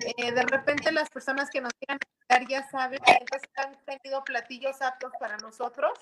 eh, 0.01 0.33
de 0.33 0.43
repente 0.43 0.91
las 0.91 1.11
personas 1.11 1.51
que 1.51 1.61
nos 1.61 1.73
quieran 1.75 1.99
ayudar 2.29 2.49
ya 2.49 2.71
saben 2.71 2.99
que 3.05 3.19
han 3.57 3.77
tenido 3.85 4.25
platillos 4.25 4.81
aptos 4.83 5.13
para 5.21 5.37
nosotros. 5.37 5.93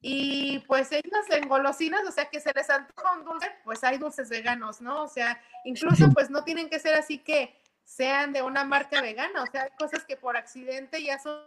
Y 0.00 0.60
pues 0.60 0.92
ellos 0.92 1.24
en 1.30 1.48
golosinas, 1.48 2.06
o 2.06 2.12
sea 2.12 2.26
que 2.26 2.40
se 2.40 2.52
les 2.52 2.68
antoja 2.70 3.12
un 3.12 3.24
dulce, 3.24 3.50
pues 3.64 3.82
hay 3.82 3.98
dulces 3.98 4.28
veganos, 4.28 4.80
¿no? 4.80 5.02
O 5.02 5.08
sea, 5.08 5.40
incluso 5.64 6.10
pues 6.12 6.30
no 6.30 6.44
tienen 6.44 6.68
que 6.68 6.78
ser 6.78 6.94
así 6.94 7.18
que 7.18 7.58
sean 7.82 8.32
de 8.32 8.42
una 8.42 8.64
marca 8.64 9.00
vegana, 9.00 9.42
o 9.42 9.46
sea, 9.46 9.62
hay 9.62 9.70
cosas 9.78 10.04
que 10.04 10.16
por 10.16 10.36
accidente 10.36 11.02
ya 11.02 11.18
son, 11.18 11.40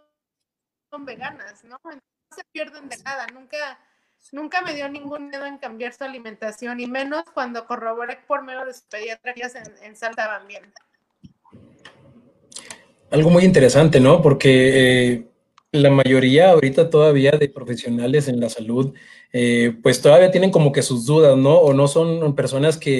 son 0.90 1.06
veganas, 1.06 1.64
¿no? 1.64 1.80
Se 2.36 2.44
pierden 2.52 2.90
de 2.90 2.98
nada, 3.04 3.28
nunca, 3.34 3.80
nunca 4.32 4.62
me 4.62 4.74
dio 4.74 4.88
ningún 4.90 5.30
miedo 5.30 5.46
en 5.46 5.58
cambiar 5.58 5.94
su 5.94 6.04
alimentación 6.04 6.80
y 6.80 6.88
menos 6.88 7.24
cuando 7.34 7.66
corroboré 7.66 8.20
por 8.28 8.44
medio 8.44 8.66
de 8.66 8.74
sus 8.74 8.84
pediatrías 8.84 9.56
en, 9.56 9.72
en 9.82 9.96
Salta 9.96 10.40
bien. 10.48 10.72
Algo 13.12 13.30
muy 13.32 13.44
interesante, 13.44 14.00
¿no? 14.00 14.22
Porque 14.22 15.14
eh, 15.14 15.28
la 15.72 15.90
mayoría 15.90 16.52
ahorita 16.52 16.90
todavía 16.90 17.32
de 17.32 17.50
profesionales 17.50 18.28
en 18.28 18.40
la 18.40 18.50
salud, 18.50 18.94
eh, 19.34 19.76
pues 19.82 20.02
todavía 20.02 20.30
tienen 20.30 20.52
como 20.52 20.72
que 20.72 20.84
sus 20.84 21.06
dudas, 21.06 21.36
¿no? 21.36 21.56
O 21.58 21.74
no 21.74 21.88
son 21.88 22.36
personas 22.36 22.78
que 22.78 23.00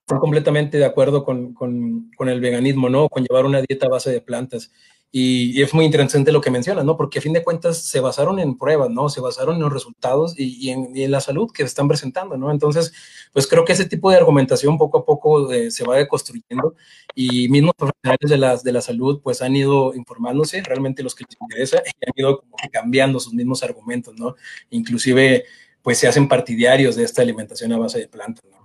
están 0.00 0.18
completamente 0.18 0.76
de 0.76 0.84
acuerdo 0.84 1.24
con, 1.24 1.54
con, 1.54 2.10
con 2.16 2.28
el 2.28 2.40
veganismo, 2.40 2.90
¿no? 2.90 3.08
Con 3.08 3.24
llevar 3.24 3.46
una 3.46 3.62
dieta 3.62 3.86
a 3.86 3.90
base 3.90 4.10
de 4.10 4.20
plantas. 4.20 4.70
Y, 5.12 5.62
es 5.62 5.72
muy 5.72 5.84
interesante 5.84 6.32
lo 6.32 6.40
que 6.40 6.50
mencionas, 6.50 6.84
¿no? 6.84 6.96
Porque 6.96 7.18
a 7.18 7.22
fin 7.22 7.32
de 7.32 7.42
cuentas 7.42 7.78
se 7.78 8.00
basaron 8.00 8.38
en 8.38 8.56
pruebas, 8.58 8.90
¿no? 8.90 9.08
Se 9.08 9.20
basaron 9.20 9.56
en 9.56 9.62
los 9.62 9.72
resultados 9.72 10.34
y, 10.36 10.70
en, 10.70 11.10
la 11.10 11.20
salud 11.20 11.50
que 11.52 11.62
están 11.62 11.88
presentando, 11.88 12.36
¿no? 12.36 12.50
Entonces, 12.50 12.92
pues 13.32 13.46
creo 13.46 13.64
que 13.64 13.72
ese 13.72 13.86
tipo 13.86 14.10
de 14.10 14.16
argumentación 14.16 14.76
poco 14.78 14.98
a 14.98 15.04
poco 15.04 15.52
eh, 15.52 15.70
se 15.70 15.84
va 15.84 15.96
deconstruyendo 15.96 16.74
y 17.14 17.48
mismos 17.48 17.74
profesionales 17.76 18.30
de 18.30 18.36
la, 18.36 18.56
de 18.56 18.72
la 18.72 18.80
salud 18.80 19.20
pues 19.22 19.40
han 19.42 19.56
ido 19.56 19.94
informándose, 19.94 20.62
realmente 20.62 21.02
los 21.02 21.14
que 21.14 21.24
les 21.24 21.36
interesa, 21.40 21.78
y 21.78 22.06
han 22.06 22.12
ido 22.16 22.40
como 22.40 22.56
que 22.56 22.68
cambiando 22.68 23.20
sus 23.20 23.32
mismos 23.32 23.62
argumentos, 23.62 24.14
¿no? 24.18 24.34
Inclusive, 24.70 25.44
pues 25.82 25.98
se 25.98 26.08
hacen 26.08 26.28
partidarios 26.28 26.96
de 26.96 27.04
esta 27.04 27.22
alimentación 27.22 27.72
a 27.72 27.78
base 27.78 28.00
de 28.00 28.08
plantas, 28.08 28.44
¿no? 28.50 28.56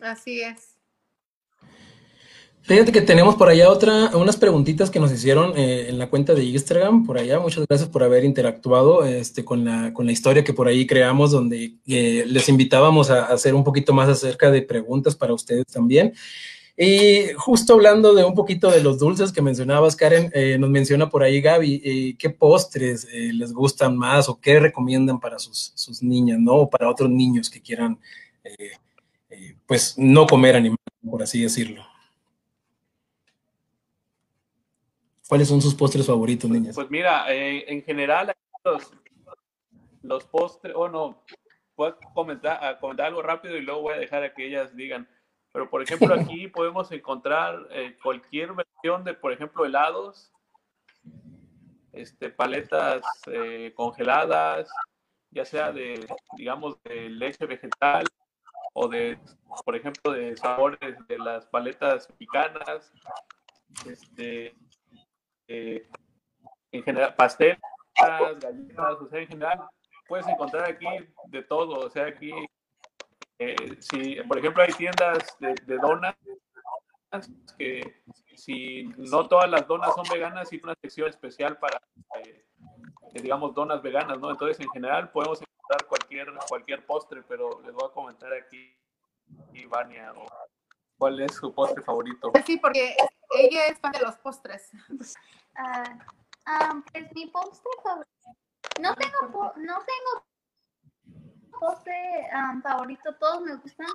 Así 0.00 0.40
es. 0.40 0.75
Fíjate 2.66 2.90
que 2.90 3.00
tenemos 3.00 3.36
por 3.36 3.48
allá 3.48 3.70
otra, 3.70 4.10
unas 4.16 4.36
preguntitas 4.36 4.90
que 4.90 4.98
nos 4.98 5.12
hicieron 5.12 5.56
eh, 5.56 5.86
en 5.88 5.98
la 5.98 6.10
cuenta 6.10 6.34
de 6.34 6.42
Instagram, 6.42 7.06
por 7.06 7.16
allá. 7.16 7.38
Muchas 7.38 7.64
gracias 7.68 7.88
por 7.88 8.02
haber 8.02 8.24
interactuado 8.24 9.04
este, 9.04 9.44
con, 9.44 9.64
la, 9.64 9.92
con 9.92 10.04
la 10.04 10.10
historia 10.10 10.42
que 10.42 10.52
por 10.52 10.66
ahí 10.66 10.84
creamos, 10.84 11.30
donde 11.30 11.76
eh, 11.86 12.24
les 12.26 12.48
invitábamos 12.48 13.08
a, 13.08 13.26
hacer 13.26 13.54
un 13.54 13.62
poquito 13.62 13.94
más 13.94 14.08
acerca 14.08 14.50
de 14.50 14.62
preguntas 14.62 15.14
para 15.14 15.32
ustedes 15.32 15.64
también. 15.66 16.12
Y 16.76 17.28
justo 17.36 17.74
hablando 17.74 18.12
de 18.14 18.24
un 18.24 18.34
poquito 18.34 18.68
de 18.68 18.82
los 18.82 18.98
dulces 18.98 19.30
que 19.30 19.42
mencionabas, 19.42 19.94
Karen, 19.94 20.32
eh, 20.34 20.58
nos 20.58 20.68
menciona 20.68 21.08
por 21.08 21.22
ahí 21.22 21.40
Gaby, 21.40 22.16
¿qué 22.18 22.30
postres 22.30 23.06
les 23.12 23.52
gustan 23.52 23.96
más 23.96 24.28
o 24.28 24.40
qué 24.40 24.58
recomiendan 24.58 25.20
para 25.20 25.38
sus, 25.38 25.70
sus 25.76 26.02
niñas, 26.02 26.40
¿no? 26.40 26.54
O 26.54 26.68
para 26.68 26.90
otros 26.90 27.10
niños 27.10 27.48
que 27.48 27.62
quieran, 27.62 27.96
pues, 29.66 29.94
no 29.96 30.26
comer 30.26 30.56
animales, 30.56 30.80
por 31.08 31.22
así 31.22 31.42
decirlo. 31.42 31.95
¿Cuáles 35.28 35.48
son 35.48 35.60
sus 35.60 35.74
postres 35.74 36.06
favoritos, 36.06 36.48
niñas? 36.48 36.74
Pues 36.74 36.90
mira, 36.90 37.32
eh, 37.32 37.64
en 37.68 37.82
general, 37.82 38.32
los, 38.64 38.92
los 40.02 40.24
postres, 40.24 40.74
o 40.74 40.80
oh 40.80 40.88
no, 40.88 41.24
puedo 41.74 41.98
comentar, 42.14 42.78
comentar 42.78 43.06
algo 43.06 43.22
rápido 43.22 43.56
y 43.56 43.62
luego 43.62 43.82
voy 43.82 43.94
a 43.94 43.98
dejar 43.98 44.22
a 44.22 44.34
que 44.34 44.46
ellas 44.46 44.74
digan. 44.76 45.08
Pero, 45.52 45.68
por 45.68 45.82
ejemplo, 45.82 46.14
aquí 46.20 46.48
podemos 46.48 46.90
encontrar 46.92 47.66
eh, 47.70 47.96
cualquier 48.02 48.52
versión 48.52 49.04
de, 49.04 49.14
por 49.14 49.32
ejemplo, 49.32 49.64
helados, 49.64 50.32
este, 51.92 52.30
paletas 52.30 53.02
eh, 53.26 53.72
congeladas, 53.74 54.68
ya 55.30 55.44
sea 55.44 55.72
de, 55.72 56.06
digamos, 56.36 56.80
de 56.84 57.08
leche 57.10 57.46
vegetal 57.46 58.04
o 58.74 58.86
de, 58.88 59.18
por 59.64 59.74
ejemplo, 59.74 60.12
de 60.12 60.36
sabores 60.36 60.96
de 61.08 61.18
las 61.18 61.46
paletas 61.46 62.06
picanas, 62.18 62.92
este, 63.86 64.54
eh, 65.48 65.88
en 66.72 66.82
general, 66.82 67.14
pasteles, 67.14 67.58
galletas, 68.40 69.00
o 69.00 69.08
sea, 69.08 69.20
en 69.20 69.28
general, 69.28 69.68
puedes 70.08 70.26
encontrar 70.28 70.68
aquí 70.68 70.86
de 71.28 71.42
todo, 71.42 71.86
o 71.86 71.90
sea, 71.90 72.06
aquí, 72.06 72.32
eh, 73.38 73.76
si, 73.80 74.16
por 74.22 74.38
ejemplo, 74.38 74.62
hay 74.62 74.72
tiendas 74.72 75.36
de, 75.38 75.78
donas, 75.78 76.14
que 77.58 78.02
si 78.34 78.84
no 78.96 79.26
todas 79.28 79.50
las 79.50 79.66
donas 79.66 79.94
son 79.94 80.04
veganas, 80.12 80.50
hay 80.52 80.60
una 80.62 80.74
sección 80.74 81.08
especial 81.08 81.58
para, 81.58 81.80
eh, 82.22 82.46
digamos, 83.14 83.54
donas 83.54 83.80
veganas, 83.82 84.18
¿no? 84.18 84.30
Entonces, 84.30 84.60
en 84.60 84.68
general, 84.70 85.10
podemos 85.10 85.40
encontrar 85.40 85.88
cualquier, 85.88 86.32
cualquier 86.48 86.84
postre, 86.84 87.22
pero 87.26 87.60
les 87.62 87.72
voy 87.72 87.88
a 87.88 87.92
comentar 87.92 88.32
aquí, 88.32 88.74
Ivania, 89.54 90.12
cuál 90.98 91.20
es 91.20 91.34
su 91.34 91.52
postre 91.52 91.82
favorito. 91.82 92.32
Sí, 92.44 92.58
porque 92.58 92.96
ella 93.38 93.66
es 93.66 93.78
fan 93.78 93.92
de 93.92 94.00
los 94.00 94.16
postres. 94.16 94.70
Ah, 95.58 95.98
ah, 96.44 96.82
pues 96.92 97.10
mi 97.14 97.26
postre 97.28 97.70
favorito. 97.82 98.10
No 98.80 98.94
tengo, 98.94 99.52
no 99.56 99.78
tengo 99.78 100.26
postre 101.58 102.28
um, 102.34 102.60
favorito, 102.62 103.14
todos 103.14 103.40
me 103.42 103.56
gustan, 103.56 103.86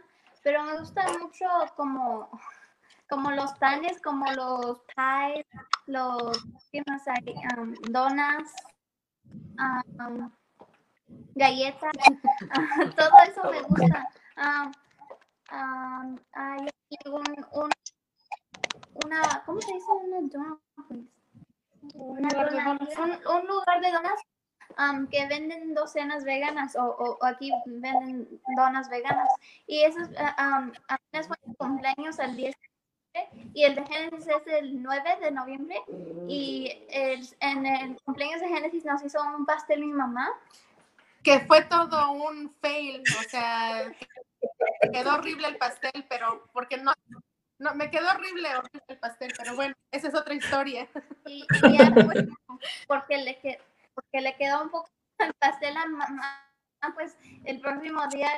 pero 0.44 0.64
me 0.64 0.80
gustan 0.80 1.20
mucho 1.20 1.46
como, 1.76 2.30
como 3.10 3.32
los 3.32 3.54
panes, 3.54 4.02
como 4.02 4.26
los 4.32 4.82
pies, 4.96 5.46
los, 5.86 6.44
¿qué 6.72 6.82
más 6.88 7.08
hay? 7.08 7.36
donas, 7.90 8.52
galletas, 11.36 11.92
todo 12.98 13.12
eso 13.28 13.52
me 13.52 13.62
gusta. 13.62 14.10
Hay 15.52 16.68
un, 17.06 17.46
un 17.52 17.70
una, 19.06 19.44
¿cómo 19.46 19.62
se 19.62 19.74
dice? 19.74 19.86
Una 19.92 20.58
un, 21.94 23.48
lugar 23.48 23.82
de 23.82 23.92
donas 23.92 24.20
que 25.10 25.28
venden 25.28 25.74
docenas 25.74 26.24
veganas 26.24 26.76
o, 26.76 27.18
aquí 27.22 27.52
venden 27.66 28.28
donas 28.56 28.90
veganas. 28.90 29.30
Y 29.68 29.84
eso 29.84 30.00
uh, 30.00 30.44
um, 30.44 30.72
apenas 30.88 31.28
fue 31.28 31.38
cumpleaños 31.58 32.20
al 32.20 32.36
10 32.36 32.56
y 33.54 33.66
el 33.66 33.76
de 33.76 33.86
Génesis 33.86 34.28
es 34.28 34.48
el 34.48 34.82
9 34.82 35.18
de 35.20 35.32
noviembre 35.32 35.76
y 36.30 36.72
en 37.42 37.66
el 37.66 38.02
cumpleaños 38.06 38.40
de 38.40 38.48
Génesis 38.48 38.86
nos 38.86 39.04
hizo 39.04 39.22
un 39.22 39.46
pastel 39.46 39.82
mi 39.82 39.92
mamá. 39.92 40.30
Que 41.22 41.42
fue 41.42 41.64
todo 41.66 42.14
un 42.14 42.50
fail, 42.62 43.04
o 43.20 43.30
sea, 43.30 43.92
quedó 44.90 45.16
horrible 45.16 45.48
el 45.48 45.58
pastel, 45.58 46.06
pero 46.10 46.48
porque 46.54 46.78
no, 46.78 46.94
no 47.60 47.76
me 47.76 47.92
quedó 47.92 48.10
horrible, 48.10 48.50
el 48.88 48.98
pastel, 48.98 49.34
pero 49.38 49.56
bueno, 49.56 49.76
esa 49.92 50.08
es 50.08 50.16
otra 50.16 50.34
historia. 50.34 50.88
Y, 51.26 51.46
ya, 51.78 51.92
pues, 51.94 52.26
porque, 52.88 53.18
le, 53.18 53.60
porque 53.94 54.22
le 54.22 54.36
quedó 54.36 54.64
un 54.64 54.70
poco 54.70 54.90
el 55.20 55.34
pastel 55.36 55.78
a 55.78 55.86
mamá 55.86 56.52
pues 56.96 57.16
el 57.46 57.60
próximo 57.60 58.02
día 58.08 58.30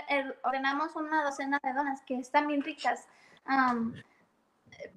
ordenamos 0.44 0.96
una 0.96 1.24
docena 1.24 1.60
de 1.64 1.74
donas 1.74 2.02
que 2.06 2.18
están 2.20 2.48
bien 2.48 2.62
ricas. 2.62 3.08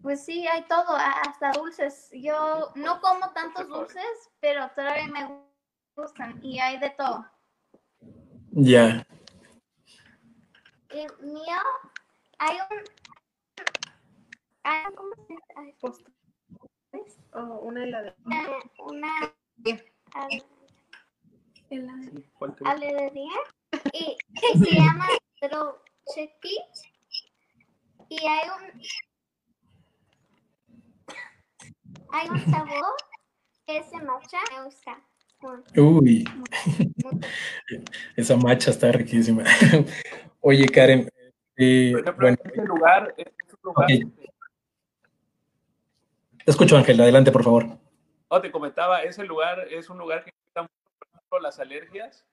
pues 0.02 0.24
sí, 0.24 0.46
hay 0.46 0.62
todo, 0.64 0.96
hasta 0.96 1.52
dulces. 1.52 2.10
Yo 2.12 2.72
no 2.74 3.00
como 3.00 3.30
tantos 3.30 3.68
dulces, 3.68 4.30
pero 4.40 4.68
todavía 4.74 5.06
me 5.08 5.28
gustan 5.96 6.40
y 6.42 6.58
hay 6.58 6.78
de 6.78 6.90
todo. 6.90 7.26
Ya. 8.50 9.06
Mío, 11.20 11.58
hay 12.38 12.58
un... 12.70 12.84
Hay 14.64 14.84
un 14.88 14.94
¿Cómo 14.94 15.14
se 15.26 16.02
llama? 16.02 16.16
Oh, 17.32 17.58
una 17.60 17.84
helada. 17.84 18.16
una... 18.78 19.34
Aleluya. 22.64 23.36
Y 23.92 24.16
se 24.64 24.74
llama 24.74 25.06
Little 25.40 25.72
Chickpeas. 26.14 26.82
Y 28.08 28.24
hay 28.26 28.48
un 28.48 28.82
hay 32.12 32.28
un 32.28 32.38
sabor 32.50 32.96
que 33.66 33.82
se 33.82 33.96
macha 33.98 34.38
me 34.52 34.64
gusta. 34.64 35.02
Uy, 35.76 36.24
esa 38.16 38.36
macha 38.36 38.70
está 38.70 38.92
riquísima. 38.92 39.44
Oye, 40.40 40.66
Karen, 40.68 41.08
eh, 41.56 41.90
Por 41.92 42.00
ejemplo, 42.00 42.26
bueno, 42.26 42.38
este 42.44 42.64
lugar, 42.64 43.14
este 43.16 43.34
lugar 43.62 43.84
okay. 43.84 44.00
Te 46.44 46.50
escucho, 46.50 46.76
Ángel, 46.76 47.00
adelante, 47.00 47.32
por 47.32 47.42
favor. 47.42 47.66
No, 48.30 48.40
te 48.40 48.50
comentaba, 48.52 49.02
ese 49.02 49.24
lugar 49.24 49.66
es 49.70 49.90
un 49.90 49.98
lugar 49.98 50.24
que 50.24 50.32
las 51.40 51.58
alergias 51.58 52.24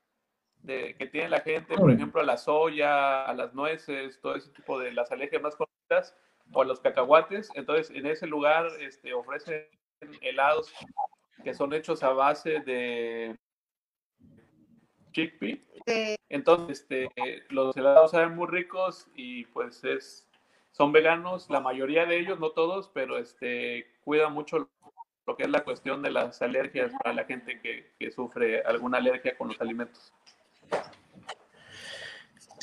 de, 0.62 0.96
que 0.96 1.08
tiene 1.08 1.30
la 1.30 1.42
gente, 1.42 1.76
por 1.76 1.92
ejemplo, 1.92 2.22
a 2.22 2.24
la 2.24 2.38
soya, 2.38 3.26
a 3.26 3.34
las 3.34 3.54
nueces, 3.54 4.20
todo 4.22 4.36
ese 4.36 4.50
tipo 4.52 4.80
de 4.80 4.94
las 4.94 5.12
alergias 5.12 5.42
más 5.42 5.56
conocidas, 5.56 6.16
o 6.54 6.62
a 6.62 6.66
los 6.66 6.80
cacahuates. 6.80 7.50
Entonces, 7.56 7.90
en 7.96 8.06
ese 8.06 8.28
lugar 8.28 8.68
este, 8.80 9.14
ofrecen 9.14 9.68
helados 10.22 10.74
que 11.44 11.54
son 11.54 11.74
hechos 11.74 12.04
a 12.04 12.10
base 12.10 12.62
de 12.62 13.36
chickpea. 15.14 15.58
Entonces, 16.30 16.82
este, 16.82 17.10
los 17.50 17.76
helados 17.78 18.12
saben 18.12 18.36
muy 18.36 18.48
ricos 18.48 19.08
y 19.16 19.46
pues 19.46 19.84
es, 19.86 20.28
son 20.72 20.92
veganos, 20.92 21.50
la 21.50 21.62
mayoría 21.62 22.06
de 22.06 22.20
ellos, 22.20 22.40
no 22.40 22.50
todos, 22.50 22.90
pero 22.94 23.18
este, 23.18 23.88
cuidan 24.04 24.34
mucho 24.34 24.70
lo 25.26 25.38
que 25.38 25.44
es 25.44 25.50
la 25.50 25.64
cuestión 25.64 26.02
de 26.02 26.12
las 26.12 26.42
alergias 26.42 26.92
para 27.02 27.16
la 27.16 27.24
gente 27.24 27.62
que, 27.62 27.94
que 27.98 28.12
sufre 28.12 28.62
alguna 28.64 28.98
alergia 28.98 29.38
con 29.38 29.48
los 29.48 29.62
alimentos. 29.62 30.12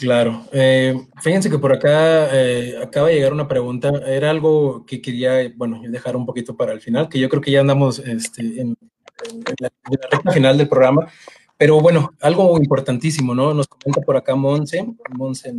Claro. 0.01 0.47
Eh, 0.53 0.95
fíjense 1.21 1.51
que 1.51 1.59
por 1.59 1.75
acá 1.75 2.35
eh, 2.35 2.79
acaba 2.83 3.09
de 3.09 3.17
llegar 3.17 3.35
una 3.35 3.47
pregunta. 3.47 3.91
Era 4.07 4.31
algo 4.31 4.87
que 4.87 5.03
quería, 5.03 5.53
bueno, 5.57 5.83
dejar 5.85 6.17
un 6.17 6.25
poquito 6.25 6.57
para 6.57 6.73
el 6.73 6.81
final, 6.81 7.09
que 7.09 7.21
yo 7.21 7.29
creo 7.29 7.43
que 7.43 7.51
ya 7.51 7.61
andamos 7.61 7.99
este, 7.99 8.63
en, 8.63 8.77
la, 9.59 9.71
recta 10.11 10.33
final 10.33 10.57
del 10.57 10.69
programa. 10.69 11.07
Pero 11.61 11.79
bueno, 11.79 12.15
algo 12.23 12.57
importantísimo, 12.57 13.35
¿no? 13.35 13.53
Nos 13.53 13.69
comenta 13.69 14.01
por 14.01 14.17
acá 14.17 14.35
Monse. 14.35 14.83
Monse 15.11 15.53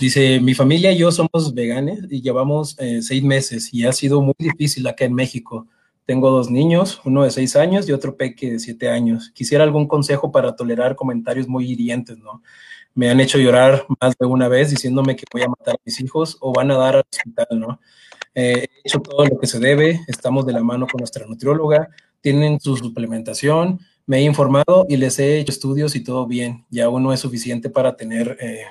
dice, 0.00 0.40
mi 0.40 0.54
familia 0.54 0.92
y 0.92 0.96
yo 0.96 1.12
somos 1.12 1.52
veganes 1.52 2.06
y 2.08 2.22
llevamos 2.22 2.74
eh, 2.80 3.02
seis 3.02 3.22
meses 3.22 3.68
y 3.74 3.84
ha 3.84 3.92
sido 3.92 4.22
muy 4.22 4.32
difícil 4.38 4.86
acá 4.86 5.04
en 5.04 5.12
México. 5.12 5.66
Tengo 6.06 6.30
dos 6.30 6.50
niños, 6.50 7.02
uno 7.04 7.22
de 7.22 7.30
seis 7.30 7.54
años 7.54 7.86
y 7.86 7.92
otro 7.92 8.16
peque 8.16 8.52
de 8.52 8.58
siete 8.58 8.88
años. 8.88 9.30
Quisiera 9.34 9.62
algún 9.62 9.86
consejo 9.86 10.32
para 10.32 10.56
tolerar 10.56 10.96
comentarios 10.96 11.48
muy 11.48 11.70
hirientes, 11.70 12.16
¿no? 12.16 12.42
Me 12.94 13.10
han 13.10 13.20
hecho 13.20 13.36
llorar 13.36 13.84
más 14.00 14.14
de 14.18 14.24
una 14.24 14.48
vez 14.48 14.70
diciéndome 14.70 15.16
que 15.16 15.24
voy 15.30 15.42
a 15.42 15.48
matar 15.48 15.74
a 15.74 15.82
mis 15.84 16.00
hijos 16.00 16.38
o 16.40 16.54
van 16.54 16.70
a 16.70 16.78
dar 16.78 16.96
al 16.96 17.04
hospital, 17.12 17.60
¿no? 17.60 17.78
Eh, 18.34 18.68
he 18.74 18.88
hecho 18.88 19.00
todo 19.00 19.26
lo 19.26 19.38
que 19.38 19.48
se 19.48 19.58
debe, 19.58 20.00
estamos 20.08 20.46
de 20.46 20.54
la 20.54 20.62
mano 20.62 20.86
con 20.90 21.00
nuestra 21.00 21.26
nutrióloga, 21.26 21.90
tienen 22.22 22.58
su 22.58 22.74
suplementación, 22.78 23.80
me 24.06 24.18
he 24.18 24.22
informado 24.22 24.86
y 24.88 24.96
les 24.96 25.18
he 25.18 25.38
hecho 25.38 25.52
estudios 25.52 25.96
y 25.96 26.04
todo 26.04 26.26
bien. 26.26 26.64
Ya 26.70 26.88
uno 26.88 27.12
es 27.12 27.20
suficiente 27.20 27.70
para 27.70 27.96
tener, 27.96 28.36
eh, 28.40 28.64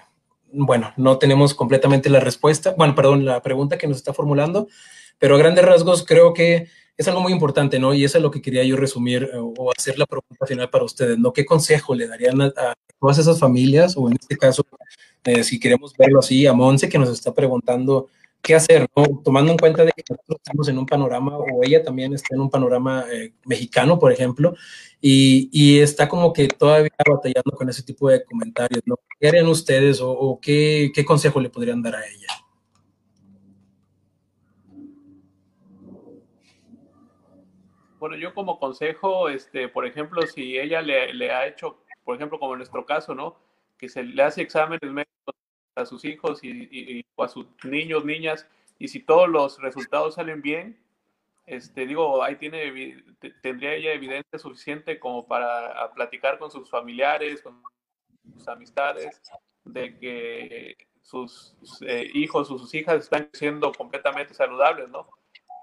bueno, 0.51 0.93
no 0.97 1.17
tenemos 1.17 1.53
completamente 1.53 2.09
la 2.09 2.19
respuesta, 2.19 2.75
bueno, 2.77 2.95
perdón, 2.95 3.25
la 3.25 3.41
pregunta 3.41 3.77
que 3.77 3.87
nos 3.87 3.97
está 3.97 4.13
formulando, 4.13 4.67
pero 5.17 5.35
a 5.35 5.39
grandes 5.39 5.65
rasgos 5.65 6.05
creo 6.05 6.33
que 6.33 6.67
es 6.95 7.07
algo 7.07 7.21
muy 7.21 7.33
importante, 7.33 7.79
¿no? 7.79 7.93
Y 7.93 8.03
eso 8.03 8.17
es 8.17 8.21
lo 8.21 8.29
que 8.29 8.41
quería 8.41 8.63
yo 8.63 8.75
resumir 8.75 9.23
eh, 9.33 9.37
o 9.37 9.71
hacer 9.75 9.97
la 9.97 10.05
pregunta 10.05 10.45
final 10.45 10.69
para 10.69 10.83
ustedes, 10.83 11.17
¿no? 11.17 11.33
¿Qué 11.33 11.45
consejo 11.45 11.95
le 11.95 12.07
darían 12.07 12.41
a, 12.41 12.75
todas 12.99 13.17
esas 13.17 13.39
familias, 13.39 13.97
o 13.97 14.07
en 14.07 14.13
este 14.13 14.37
caso, 14.37 14.63
eh, 15.25 15.43
si 15.43 15.59
queremos 15.59 15.93
verlo 15.97 16.19
así, 16.19 16.45
a 16.47 16.53
Monse, 16.53 16.87
que 16.87 16.97
nos 16.97 17.09
está 17.09 17.33
preguntando 17.33 18.07
qué 18.43 18.55
hacer, 18.55 18.87
¿no? 18.95 19.21
Tomando 19.23 19.51
en 19.53 19.57
cuenta 19.57 19.85
de 19.85 19.91
que 19.93 20.03
nosotros 20.09 20.37
estamos 20.43 20.67
en 20.67 20.77
un 20.77 20.85
panorama, 20.85 21.37
o 21.37 21.63
ella 21.63 21.81
también 21.81 22.13
está 22.13 22.35
en 22.35 22.41
un 22.41 22.49
panorama 22.49 23.05
eh, 23.11 23.33
mexicano, 23.45 23.97
por 23.97 24.11
ejemplo, 24.11 24.53
y, 25.01 25.49
y, 25.51 25.79
está 25.79 26.09
como 26.09 26.33
que 26.33 26.47
todavía 26.49 26.91
batallando 27.09 27.51
con 27.55 27.69
ese 27.69 27.83
tipo 27.83 28.09
de 28.09 28.23
comentarios, 28.25 28.83
¿no? 28.85 28.95
¿Qué 29.19 29.29
harían 29.29 29.47
ustedes 29.47 29.99
o, 30.01 30.39
qué, 30.41 30.91
qué 30.93 31.05
consejo 31.05 31.39
le 31.39 31.49
podrían 31.49 31.81
dar 31.81 31.95
a 31.95 32.05
ella? 32.05 32.27
Bueno, 37.97 38.17
yo 38.17 38.33
como 38.33 38.59
consejo, 38.59 39.29
este, 39.29 39.69
por 39.69 39.85
ejemplo, 39.87 40.27
si 40.27 40.57
ella 40.57 40.81
le, 40.81 41.31
ha 41.31 41.47
hecho, 41.47 41.77
por 42.03 42.17
ejemplo, 42.17 42.37
como 42.37 42.53
en 42.53 42.57
nuestro 42.57 42.85
caso, 42.85 43.15
¿no? 43.15 43.37
Que 43.77 43.87
se 43.87 44.03
le 44.03 44.21
hace 44.21 44.41
exámenes 44.41 44.91
médicos 44.91 45.35
a 45.75 45.85
sus 45.85 46.05
hijos 46.05 46.43
y, 46.43 47.05
a 47.17 47.27
sus 47.27 47.47
niños, 47.63 48.05
niñas, 48.05 48.47
y 48.79 48.87
si 48.87 48.99
todos 48.99 49.29
los 49.29 49.61
resultados 49.61 50.15
salen 50.15 50.41
bien, 50.41 50.79
este, 51.45 51.85
digo, 51.85 52.23
ahí 52.23 52.35
tiene, 52.37 53.03
tendría 53.41 53.73
ella 53.73 53.93
evidencia 53.93 54.39
suficiente 54.39 54.99
como 54.99 55.27
para 55.27 55.91
platicar 55.93 56.39
con 56.39 56.49
sus 56.49 56.69
familiares, 56.69 57.41
con 57.41 57.61
sus 58.33 58.47
amistades, 58.47 59.21
de 59.65 59.97
que 59.97 60.77
sus 61.01 61.55
eh, 61.81 62.09
hijos 62.13 62.49
o 62.49 62.57
sus 62.57 62.73
hijas 62.73 63.03
están 63.03 63.29
siendo 63.33 63.71
completamente 63.73 64.33
saludables, 64.33 64.89
¿no? 64.89 65.07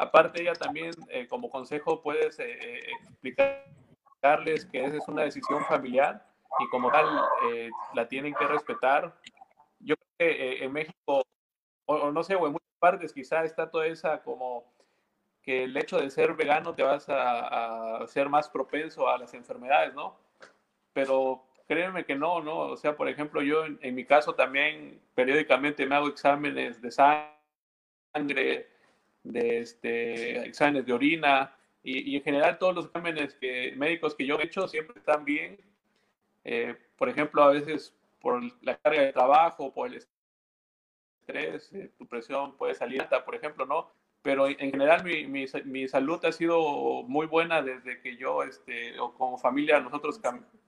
Aparte, 0.00 0.40
ella 0.40 0.54
también, 0.54 0.92
eh, 1.10 1.26
como 1.28 1.50
consejo, 1.50 2.00
puedes 2.00 2.38
eh, 2.38 2.58
eh, 2.58 2.80
explicarles 3.10 4.64
que 4.64 4.82
esa 4.82 4.96
es 4.96 5.06
una 5.08 5.24
decisión 5.24 5.62
familiar 5.66 6.26
y 6.58 6.66
como 6.70 6.90
tal 6.90 7.06
la 7.92 8.08
tienen 8.08 8.34
que 8.34 8.46
respetar. 8.46 9.14
Que 10.20 10.62
en 10.62 10.72
México, 10.72 11.22
o, 11.86 12.10
no 12.10 12.22
sé, 12.22 12.34
o 12.34 12.46
en 12.46 12.52
muchas 12.52 12.78
partes 12.78 13.12
quizá 13.12 13.42
está 13.44 13.70
toda 13.70 13.86
esa 13.86 14.22
como 14.22 14.64
que 15.42 15.64
el 15.64 15.74
hecho 15.76 15.98
de 15.98 16.10
ser 16.10 16.34
vegano 16.34 16.74
te 16.74 16.82
vas 16.82 17.08
a, 17.08 17.96
a 17.96 18.06
ser 18.06 18.28
más 18.28 18.48
propenso 18.50 19.08
a 19.08 19.16
las 19.16 19.32
enfermedades, 19.32 19.94
¿no? 19.94 20.18
Pero 20.92 21.46
créeme 21.66 22.04
que 22.04 22.16
no, 22.16 22.42
¿no? 22.42 22.58
O 22.58 22.76
sea, 22.76 22.96
por 22.96 23.08
ejemplo, 23.08 23.40
yo 23.40 23.64
en, 23.64 23.78
en 23.80 23.94
mi 23.94 24.04
caso 24.04 24.34
también 24.34 25.00
periódicamente 25.14 25.86
me 25.86 25.94
hago 25.94 26.08
exámenes 26.08 26.82
de 26.82 26.90
sangre, 26.90 28.68
de 29.22 29.58
este, 29.60 30.46
exámenes 30.46 30.84
de 30.84 30.92
orina 30.92 31.56
y, 31.82 32.16
en 32.16 32.22
general 32.22 32.58
todos 32.58 32.74
los 32.74 32.86
exámenes 32.86 33.34
que, 33.34 33.72
médicos 33.76 34.14
que 34.14 34.26
yo 34.26 34.38
he 34.38 34.44
hecho 34.44 34.68
siempre 34.68 34.98
están 34.98 35.24
bien. 35.24 35.58
Eh, 36.44 36.76
por 36.96 37.08
ejemplo, 37.08 37.42
a 37.42 37.50
veces 37.50 37.94
por 38.20 38.42
la 38.62 38.76
carga 38.76 39.02
de 39.02 39.12
trabajo, 39.12 39.72
por 39.72 39.88
el 39.88 39.96
estrés, 39.96 41.72
eh, 41.72 41.90
tu 41.98 42.06
presión 42.06 42.56
puede 42.56 42.74
salir 42.74 43.00
alta, 43.00 43.24
por 43.24 43.34
ejemplo, 43.34 43.66
¿no? 43.66 43.90
Pero 44.22 44.46
en 44.48 44.70
general 44.70 45.02
mi, 45.02 45.26
mi, 45.26 45.46
mi, 45.64 45.88
salud 45.88 46.22
ha 46.26 46.32
sido 46.32 47.02
muy 47.04 47.26
buena 47.26 47.62
desde 47.62 48.00
que 48.00 48.16
yo, 48.16 48.42
este, 48.42 48.98
o 49.00 49.14
como 49.14 49.38
familia, 49.38 49.80
nosotros 49.80 50.20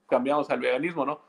cambiamos 0.06 0.48
al 0.48 0.60
veganismo, 0.60 1.04
¿no? 1.04 1.20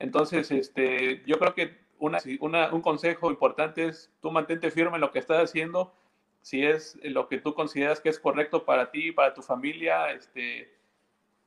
Entonces, 0.00 0.50
este, 0.50 1.22
yo 1.24 1.38
creo 1.38 1.54
que 1.54 1.78
una, 1.98 2.18
una, 2.40 2.72
un 2.72 2.82
consejo 2.82 3.30
importante 3.30 3.86
es 3.86 4.12
tú 4.20 4.30
mantente 4.32 4.70
firme 4.70 4.96
en 4.96 5.00
lo 5.00 5.12
que 5.12 5.20
estás 5.20 5.42
haciendo, 5.42 5.94
si 6.42 6.64
es 6.64 6.98
lo 7.02 7.28
que 7.28 7.38
tú 7.38 7.54
consideras 7.54 8.00
que 8.00 8.08
es 8.08 8.18
correcto 8.18 8.64
para 8.64 8.90
ti 8.90 9.08
y 9.08 9.12
para 9.12 9.34
tu 9.34 9.42
familia, 9.42 10.10
este, 10.12 10.74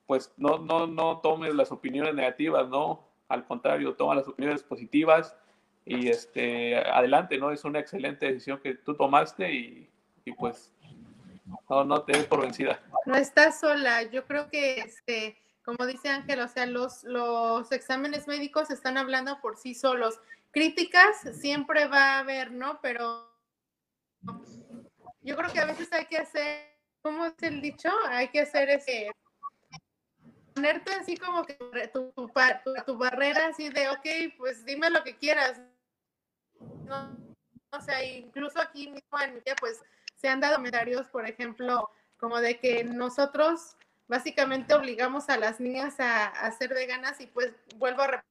pues 0.06 0.34
no, 0.38 0.60
no, 0.60 0.88
no 0.88 1.20
tomes 1.20 1.56
las 1.56 1.72
opiniones 1.72 2.14
negativas, 2.14 2.70
¿no? 2.70 3.11
Al 3.32 3.46
contrario, 3.46 3.96
toma 3.96 4.16
las 4.16 4.28
opiniones 4.28 4.64
positivas 4.64 5.36
y 5.86 6.10
este, 6.10 6.78
adelante, 6.78 7.38
¿no? 7.38 7.52
Es 7.52 7.64
una 7.64 7.80
excelente 7.80 8.26
decisión 8.26 8.60
que 8.60 8.76
tú 8.76 8.96
tomaste 8.96 9.52
y, 9.52 9.90
y 10.26 10.32
pues 10.34 10.72
no, 11.70 11.84
no 11.84 12.04
te 12.04 12.14
des 12.14 12.26
por 12.26 12.42
vencida. 12.42 12.80
No 13.06 13.16
estás 13.16 13.60
sola, 13.60 14.04
yo 14.04 14.26
creo 14.26 14.50
que 14.50 14.80
este, 14.80 15.38
como 15.64 15.86
dice 15.86 16.10
Ángel, 16.10 16.40
o 16.40 16.48
sea, 16.48 16.66
los, 16.66 17.04
los 17.04 17.72
exámenes 17.72 18.28
médicos 18.28 18.72
están 18.72 18.98
hablando 18.98 19.40
por 19.42 19.58
sí 19.58 19.76
solos. 19.76 20.20
Críticas 20.52 21.22
siempre 21.40 21.88
va 21.88 22.16
a 22.16 22.20
haber, 22.20 22.52
¿no? 22.52 22.80
Pero 22.82 23.32
yo 25.22 25.36
creo 25.36 25.52
que 25.52 25.60
a 25.60 25.66
veces 25.66 25.92
hay 25.94 26.06
que 26.06 26.18
hacer, 26.18 26.78
¿cómo 27.02 27.26
es 27.26 27.42
el 27.42 27.62
dicho? 27.62 27.90
Hay 28.10 28.30
que 28.30 28.42
hacer 28.42 28.70
ese 28.70 29.12
ponerte 30.54 30.94
así 30.94 31.18
como 31.18 31.44
que 31.44 31.56
tu, 31.94 32.12
tu, 32.86 32.98
barrera 32.98 33.48
así 33.48 33.70
de, 33.70 33.90
ok, 33.90 34.36
pues 34.38 34.66
dime 34.66 34.90
lo 34.90 35.04
que 35.04 35.18
quieras. 35.18 35.62
No, 36.86 37.18
o 37.72 37.82
sea, 37.82 38.04
incluso 38.04 38.62
aquí 38.62 38.90
mismo 38.90 39.20
en 39.20 39.42
pues 39.60 39.82
se 40.16 40.28
han 40.28 40.40
dado 40.40 40.56
comentarios, 40.56 41.08
por 41.08 41.28
ejemplo, 41.28 41.90
como 42.18 42.40
de 42.40 42.60
que 42.60 42.84
nosotros 42.84 43.76
básicamente 44.08 44.74
obligamos 44.74 45.30
a 45.30 45.38
las 45.38 45.60
niñas 45.60 46.00
a, 46.00 46.28
a 46.28 46.52
ser 46.52 46.74
veganas 46.74 47.20
y 47.22 47.28
pues 47.28 47.54
vuelvo 47.78 48.04
a 48.04 48.24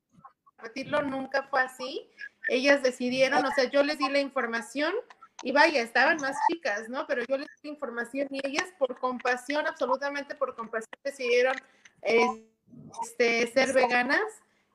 repetirlo, 0.58 1.02
nunca 1.02 1.44
fue 1.44 1.62
así. 1.62 2.08
Ellas 2.48 2.82
decidieron, 2.82 3.44
o 3.44 3.50
sea, 3.52 3.64
yo 3.64 3.82
les 3.82 3.98
di 3.98 4.08
la 4.08 4.20
información 4.20 4.94
y 5.42 5.52
vaya, 5.52 5.80
estaban 5.80 6.18
más 6.18 6.36
chicas, 6.50 6.88
¿no? 6.88 7.06
Pero 7.06 7.22
yo 7.24 7.38
les 7.38 7.48
di 7.62 7.70
información 7.70 8.28
y 8.30 8.46
ellas 8.46 8.68
por 8.78 8.98
compasión, 8.98 9.66
absolutamente 9.66 10.34
por 10.34 10.54
compasión, 10.54 10.92
decidieron 11.02 11.56
este, 12.02 13.46
ser 13.52 13.72
veganas 13.72 14.22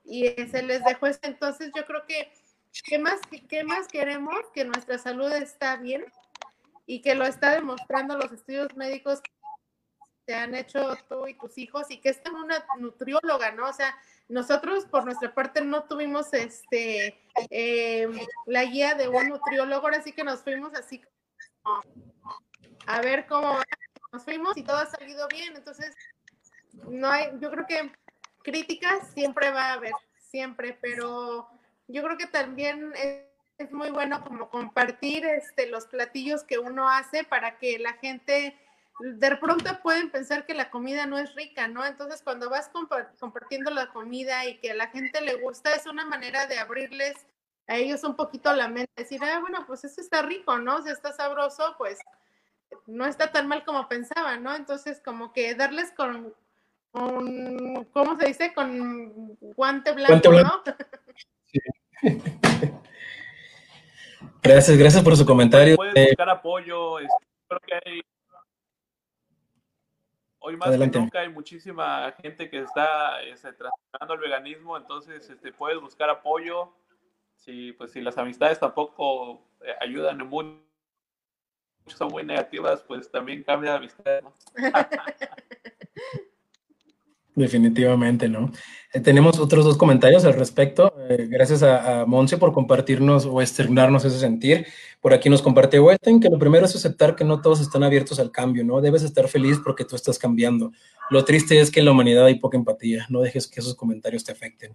y 0.04 0.28
se 0.28 0.62
les 0.62 0.84
dejó 0.84 1.06
esto. 1.06 1.28
Entonces 1.28 1.70
yo 1.74 1.84
creo 1.84 2.06
que, 2.06 2.32
¿qué 2.84 2.98
más, 2.98 3.20
¿qué 3.48 3.64
más 3.64 3.88
queremos? 3.88 4.38
Que 4.54 4.64
nuestra 4.64 4.98
salud 4.98 5.32
está 5.32 5.76
bien 5.76 6.04
y 6.86 7.02
que 7.02 7.14
lo 7.14 7.24
está 7.24 7.52
demostrando 7.52 8.16
los 8.16 8.32
estudios 8.32 8.74
médicos 8.76 9.20
que 9.20 9.32
se 10.26 10.34
han 10.34 10.54
hecho 10.54 10.96
tú 11.08 11.26
y 11.26 11.34
tus 11.34 11.56
hijos 11.58 11.90
y 11.90 11.98
que 11.98 12.10
es 12.10 12.20
una 12.32 12.64
nutrióloga, 12.78 13.52
¿no? 13.52 13.68
O 13.68 13.72
sea, 13.72 13.96
nosotros 14.28 14.86
por 14.86 15.04
nuestra 15.04 15.32
parte 15.32 15.60
no 15.60 15.84
tuvimos 15.84 16.32
este 16.32 17.20
eh, 17.50 18.08
la 18.46 18.64
guía 18.64 18.94
de 18.94 19.08
un 19.08 19.28
nutriólogo, 19.28 19.86
así 19.88 20.12
que 20.12 20.24
nos 20.24 20.42
fuimos 20.42 20.74
así 20.74 21.00
a 22.86 23.00
ver 23.00 23.26
cómo 23.26 23.60
nos 24.12 24.24
fuimos 24.24 24.56
y 24.56 24.62
todo 24.62 24.76
ha 24.76 24.86
salido 24.86 25.26
bien. 25.28 25.56
Entonces, 25.56 25.94
no 26.88 27.10
hay, 27.10 27.30
yo 27.40 27.50
creo 27.50 27.66
que 27.66 27.92
críticas 28.42 29.08
siempre 29.14 29.50
va 29.50 29.70
a 29.70 29.72
haber, 29.74 29.92
siempre, 30.30 30.78
pero 30.80 31.48
yo 31.88 32.02
creo 32.02 32.16
que 32.16 32.26
también 32.26 32.92
es, 32.94 33.24
muy 33.70 33.90
bueno 33.90 34.22
como 34.22 34.50
compartir 34.50 35.24
este, 35.24 35.66
los 35.66 35.86
platillos 35.86 36.44
que 36.44 36.58
uno 36.58 36.90
hace 36.90 37.24
para 37.24 37.56
que 37.56 37.78
la 37.78 37.94
gente 37.94 38.54
de 38.98 39.36
pronto 39.36 39.80
pueden 39.82 40.10
pensar 40.10 40.44
que 40.44 40.52
la 40.52 40.70
comida 40.70 41.06
no 41.06 41.18
es 41.18 41.34
rica, 41.34 41.66
¿no? 41.66 41.84
Entonces 41.84 42.20
cuando 42.22 42.50
vas 42.50 42.70
compartiendo 43.18 43.70
la 43.70 43.88
comida 43.92 44.44
y 44.44 44.58
que 44.58 44.72
a 44.72 44.74
la 44.74 44.88
gente 44.88 45.22
le 45.22 45.36
gusta, 45.36 45.74
es 45.74 45.86
una 45.86 46.04
manera 46.04 46.46
de 46.46 46.58
abrirles 46.58 47.14
a 47.66 47.76
ellos 47.76 48.04
un 48.04 48.14
poquito 48.14 48.52
la 48.54 48.68
mente, 48.68 48.92
decir, 48.94 49.22
ah, 49.24 49.40
bueno, 49.40 49.64
pues 49.66 49.84
eso 49.84 50.00
está 50.00 50.22
rico, 50.22 50.58
¿no? 50.58 50.82
Si 50.82 50.90
está 50.90 51.12
sabroso, 51.12 51.74
pues 51.78 51.98
no 52.86 53.06
está 53.06 53.32
tan 53.32 53.48
mal 53.48 53.64
como 53.64 53.88
pensaba, 53.88 54.36
¿no? 54.36 54.54
Entonces 54.54 55.00
como 55.04 55.32
que 55.32 55.54
darles 55.54 55.92
con, 55.92 56.34
con, 56.90 57.84
¿cómo 57.92 58.18
se 58.18 58.26
dice? 58.26 58.54
Con 58.54 59.36
guante 59.54 59.92
blanco, 59.92 60.32
¿no? 60.32 60.62
Gracias, 64.42 64.78
gracias 64.78 65.02
por 65.02 65.16
su 65.16 65.26
comentario. 65.26 65.74
Puedes 65.76 65.96
eh, 65.96 66.06
buscar 66.10 66.30
apoyo, 66.30 66.98
creo 67.48 67.60
que 67.60 67.74
hay 67.84 68.00
hoy 70.38 70.56
más 70.56 70.70
que 70.70 70.86
nunca 70.86 71.20
hay 71.20 71.28
muchísima 71.28 72.14
gente 72.22 72.48
que 72.48 72.60
está 72.60 73.20
este, 73.22 73.52
transformando 73.52 74.14
el 74.14 74.20
veganismo, 74.20 74.76
entonces 74.76 75.28
este, 75.28 75.52
puedes 75.52 75.80
buscar 75.80 76.08
apoyo. 76.08 76.72
Si, 77.34 77.72
pues, 77.72 77.90
si 77.92 78.00
las 78.00 78.16
amistades 78.18 78.60
tampoco 78.60 79.42
eh, 79.62 79.74
ayudan 79.80 80.20
en 80.20 80.28
mucho, 80.28 80.62
son 81.86 82.08
muy 82.08 82.24
negativas, 82.24 82.82
pues 82.82 83.10
también 83.10 83.42
cambia 83.42 83.72
de 83.72 83.76
amistad. 83.76 84.22
¿no? 84.22 84.32
Definitivamente, 87.36 88.30
¿no? 88.30 88.50
Eh, 88.94 89.00
tenemos 89.00 89.38
otros 89.38 89.62
dos 89.62 89.76
comentarios 89.76 90.24
al 90.24 90.32
respecto. 90.32 90.94
Eh, 91.10 91.26
gracias 91.28 91.62
a, 91.62 92.06
Monse 92.06 92.38
por 92.38 92.54
compartirnos 92.54 93.26
o 93.26 93.42
externarnos 93.42 94.06
ese 94.06 94.18
sentir. 94.18 94.66
Por 95.02 95.12
aquí 95.12 95.28
nos 95.28 95.42
comparte 95.42 95.78
Wetten 95.78 96.18
que 96.18 96.30
lo 96.30 96.38
primero 96.38 96.64
es 96.64 96.74
aceptar 96.74 97.14
que 97.14 97.24
no 97.24 97.42
todos 97.42 97.60
están 97.60 97.82
abiertos 97.82 98.18
al 98.20 98.30
cambio, 98.30 98.64
¿no? 98.64 98.80
Debes 98.80 99.02
estar 99.02 99.28
feliz 99.28 99.58
porque 99.62 99.84
tú 99.84 99.96
estás 99.96 100.18
cambiando. 100.18 100.72
Lo 101.10 101.26
triste 101.26 101.60
es 101.60 101.70
que 101.70 101.80
en 101.80 101.86
la 101.86 101.92
humanidad 101.92 102.24
hay 102.24 102.36
poca 102.36 102.56
empatía. 102.56 103.04
No 103.10 103.20
dejes 103.20 103.46
que 103.48 103.60
esos 103.60 103.74
comentarios 103.74 104.24
te 104.24 104.32
afecten. 104.32 104.74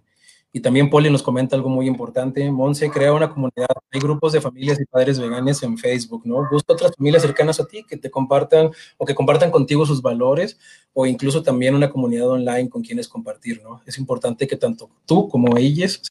Y 0.52 0.60
también 0.60 0.90
Poli 0.90 1.08
nos 1.08 1.22
comenta 1.22 1.56
algo 1.56 1.70
muy 1.70 1.86
importante. 1.86 2.50
Monse 2.50 2.90
crea 2.90 3.14
una 3.14 3.30
comunidad. 3.30 3.68
Hay 3.90 4.00
grupos 4.00 4.32
de 4.32 4.40
familias 4.40 4.78
y 4.78 4.84
padres 4.84 5.18
veganes 5.18 5.62
en 5.62 5.78
Facebook, 5.78 6.22
¿no? 6.26 6.46
Busca 6.50 6.74
otras 6.74 6.92
familias 6.94 7.22
cercanas 7.22 7.58
a 7.58 7.66
ti 7.66 7.84
que 7.88 7.96
te 7.96 8.10
compartan 8.10 8.70
o 8.98 9.06
que 9.06 9.14
compartan 9.14 9.50
contigo 9.50 9.86
sus 9.86 10.02
valores 10.02 10.58
o 10.92 11.06
incluso 11.06 11.42
también 11.42 11.74
una 11.74 11.90
comunidad 11.90 12.28
online 12.28 12.68
con 12.68 12.82
quienes 12.82 13.08
compartir, 13.08 13.62
¿no? 13.62 13.80
Es 13.86 13.96
importante 13.96 14.46
que 14.46 14.56
tanto 14.56 14.90
tú 15.06 15.28
como 15.28 15.56
ellas 15.56 16.02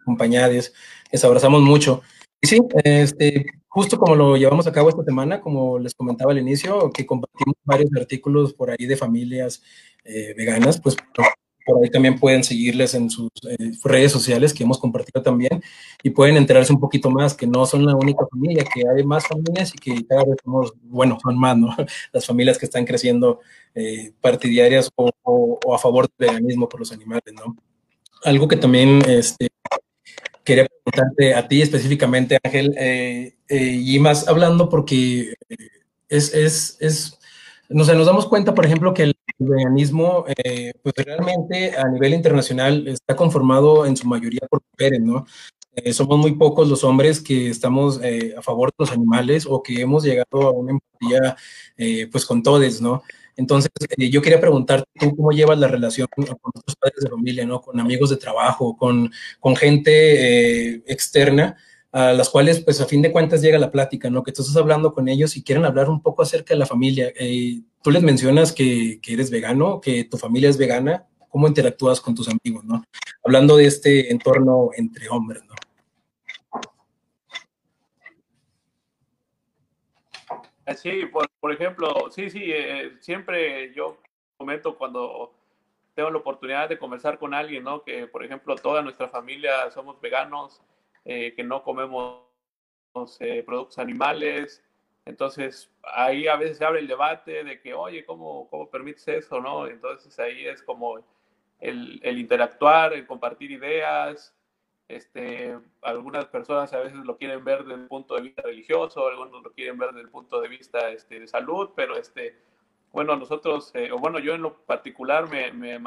acompañadas, 0.00 0.72
les 1.10 1.24
abrazamos 1.24 1.60
mucho. 1.62 2.02
Y 2.40 2.46
sí, 2.46 2.60
este, 2.84 3.46
justo 3.68 3.98
como 3.98 4.16
lo 4.16 4.36
llevamos 4.36 4.66
a 4.66 4.72
cabo 4.72 4.88
esta 4.88 5.04
semana, 5.04 5.40
como 5.40 5.78
les 5.78 5.94
comentaba 5.94 6.32
al 6.32 6.38
inicio, 6.38 6.90
que 6.90 7.06
compartimos 7.06 7.56
varios 7.64 7.90
artículos 7.96 8.52
por 8.52 8.70
ahí 8.70 8.86
de 8.86 8.96
familias 8.96 9.62
eh, 10.04 10.34
veganas, 10.36 10.80
pues 10.80 10.96
por 11.64 11.82
ahí 11.82 11.90
también 11.90 12.18
pueden 12.18 12.44
seguirles 12.44 12.94
en 12.94 13.10
sus 13.10 13.30
eh, 13.48 13.72
redes 13.84 14.12
sociales 14.12 14.52
que 14.52 14.64
hemos 14.64 14.78
compartido 14.78 15.22
también 15.22 15.62
y 16.02 16.10
pueden 16.10 16.36
enterarse 16.36 16.72
un 16.72 16.80
poquito 16.80 17.10
más 17.10 17.34
que 17.34 17.46
no 17.46 17.66
son 17.66 17.86
la 17.86 17.94
única 17.94 18.24
familia, 18.30 18.64
que 18.64 18.82
hay 18.88 19.04
más 19.04 19.26
familias 19.26 19.72
y 19.74 19.78
que 19.78 20.06
cada 20.06 20.24
vez 20.24 20.36
somos, 20.44 20.72
bueno, 20.82 21.18
son 21.22 21.38
más, 21.38 21.56
¿no? 21.56 21.68
Las 22.12 22.26
familias 22.26 22.58
que 22.58 22.66
están 22.66 22.84
creciendo 22.84 23.40
eh, 23.74 24.12
partidarias 24.20 24.90
o, 24.94 25.58
a 25.72 25.78
favor 25.78 26.08
del 26.18 26.28
veganismo 26.30 26.68
por 26.68 26.80
los 26.80 26.92
animales, 26.92 27.32
¿no? 27.34 27.56
Algo 28.24 28.46
que 28.48 28.56
también 28.56 29.02
este, 29.08 29.48
quería 30.44 30.66
preguntarte 30.66 31.34
a 31.34 31.48
ti 31.48 31.62
específicamente, 31.62 32.38
Ángel, 32.42 32.74
eh, 32.78 33.34
y 33.48 33.98
más 33.98 34.28
hablando 34.28 34.68
porque 34.68 35.34
es, 36.08 36.34
es, 36.34 36.76
es 36.80 37.18
no 37.72 37.84
sé, 37.84 37.94
nos 37.94 38.06
damos 38.06 38.26
cuenta, 38.26 38.54
por 38.54 38.66
ejemplo, 38.66 38.94
que 38.94 39.04
el 39.04 39.16
veganismo, 39.48 40.24
eh, 40.44 40.72
pues 40.82 40.94
realmente 40.96 41.76
a 41.76 41.88
nivel 41.88 42.14
internacional 42.14 42.86
está 42.88 43.16
conformado 43.16 43.86
en 43.86 43.96
su 43.96 44.06
mayoría 44.06 44.46
por 44.50 44.60
mujeres, 44.72 45.00
¿no? 45.00 45.26
Eh, 45.74 45.92
somos 45.92 46.18
muy 46.18 46.32
pocos 46.36 46.68
los 46.68 46.84
hombres 46.84 47.20
que 47.20 47.48
estamos 47.48 47.98
eh, 48.02 48.34
a 48.36 48.42
favor 48.42 48.70
de 48.70 48.74
los 48.78 48.92
animales 48.92 49.46
o 49.48 49.62
que 49.62 49.80
hemos 49.80 50.04
llegado 50.04 50.48
a 50.48 50.50
una 50.50 50.72
empatía, 50.72 51.36
pues 52.10 52.26
con 52.26 52.42
todos, 52.42 52.80
¿no? 52.80 53.02
Entonces, 53.36 53.70
yo 53.96 54.20
quería 54.20 54.40
preguntarte, 54.40 54.86
¿tú 55.00 55.16
cómo 55.16 55.30
llevas 55.30 55.58
la 55.58 55.68
relación 55.68 56.06
con 56.14 56.26
otros 56.54 56.76
padres 56.76 57.02
de 57.02 57.10
familia, 57.10 57.46
¿no? 57.46 57.60
Con 57.62 57.80
amigos 57.80 58.10
de 58.10 58.18
trabajo, 58.18 58.76
con, 58.76 59.10
con 59.40 59.56
gente 59.56 60.74
externa 60.92 61.56
a 61.92 62.14
las 62.14 62.30
cuales, 62.30 62.60
pues 62.60 62.80
a 62.80 62.86
fin 62.86 63.02
de 63.02 63.12
cuentas 63.12 63.42
llega 63.42 63.58
la 63.58 63.70
plática, 63.70 64.08
¿no? 64.08 64.22
Que 64.22 64.32
tú 64.32 64.40
estás 64.40 64.56
hablando 64.56 64.94
con 64.94 65.08
ellos 65.08 65.36
y 65.36 65.44
quieren 65.44 65.66
hablar 65.66 65.90
un 65.90 66.00
poco 66.02 66.22
acerca 66.22 66.54
de 66.54 66.58
la 66.58 66.66
familia. 66.66 67.12
Eh, 67.18 67.60
tú 67.82 67.90
les 67.90 68.02
mencionas 68.02 68.52
que, 68.52 69.00
que, 69.00 69.14
eres 69.14 69.30
vegano, 69.30 69.80
que 69.80 70.04
tu 70.04 70.16
familia 70.16 70.48
es 70.48 70.58
vegana, 70.58 71.06
¿cómo 71.28 71.48
interactúas 71.48 72.00
con 72.00 72.14
tus 72.14 72.28
amigos, 72.28 72.64
¿no? 72.64 72.82
Hablando 73.24 73.56
de 73.56 73.66
este 73.66 74.10
entorno 74.10 74.70
entre 74.76 75.08
hombres, 75.08 75.42
¿no? 75.44 75.54
Eh, 80.66 80.74
sí, 80.76 81.06
por, 81.06 81.28
por 81.40 81.52
ejemplo, 81.52 82.10
sí, 82.10 82.30
sí, 82.30 82.44
eh, 82.44 82.92
siempre 83.00 83.72
yo 83.74 83.98
comento 84.36 84.76
cuando 84.76 85.34
tengo 85.94 86.10
la 86.10 86.18
oportunidad 86.18 86.68
de 86.68 86.78
conversar 86.78 87.18
con 87.18 87.34
alguien, 87.34 87.64
¿no? 87.64 87.82
Que, 87.82 88.06
por 88.06 88.24
ejemplo, 88.24 88.54
toda 88.56 88.82
nuestra 88.82 89.08
familia 89.08 89.70
somos 89.70 90.00
veganos, 90.00 90.62
eh, 91.04 91.34
que 91.34 91.44
no 91.44 91.62
comemos 91.62 92.22
eh, 93.20 93.42
productos 93.44 93.78
animales. 93.78 94.62
Entonces, 95.04 95.70
ahí 95.82 96.28
a 96.28 96.36
veces 96.36 96.58
se 96.58 96.64
abre 96.64 96.80
el 96.80 96.86
debate 96.86 97.44
de 97.44 97.60
que, 97.60 97.74
oye, 97.74 98.04
¿cómo, 98.04 98.48
cómo 98.48 98.70
permites 98.70 99.06
eso? 99.08 99.40
¿no? 99.40 99.66
Entonces, 99.66 100.16
ahí 100.18 100.46
es 100.46 100.62
como 100.62 100.98
el, 101.58 102.18
interactuar, 102.18 102.92
el 102.92 103.06
compartir 103.06 103.50
ideas. 103.50 104.34
Este, 104.88 105.58
algunas 105.80 106.26
personas 106.26 106.72
a 106.72 106.80
veces 106.80 106.98
lo 106.98 107.16
quieren 107.16 107.44
ver 107.44 107.64
desde 107.64 107.80
el 107.80 107.88
punto 107.88 108.14
de 108.14 108.22
vista 108.22 108.42
religioso, 108.42 109.08
algunos 109.08 109.42
lo 109.42 109.52
quieren 109.52 109.78
ver 109.78 109.90
desde 109.90 110.02
el 110.02 110.10
punto 110.10 110.40
de 110.40 110.48
vista 110.48 110.90
este, 110.90 111.18
de 111.18 111.26
salud, 111.26 111.70
pero 111.74 111.96
este, 111.96 112.36
bueno, 112.92 113.16
nosotros, 113.16 113.70
eh, 113.74 113.90
o 113.90 113.98
bueno, 113.98 114.18
yo 114.18 114.34
en 114.34 114.42
lo 114.42 114.58
particular 114.64 115.28
me, 115.30 115.78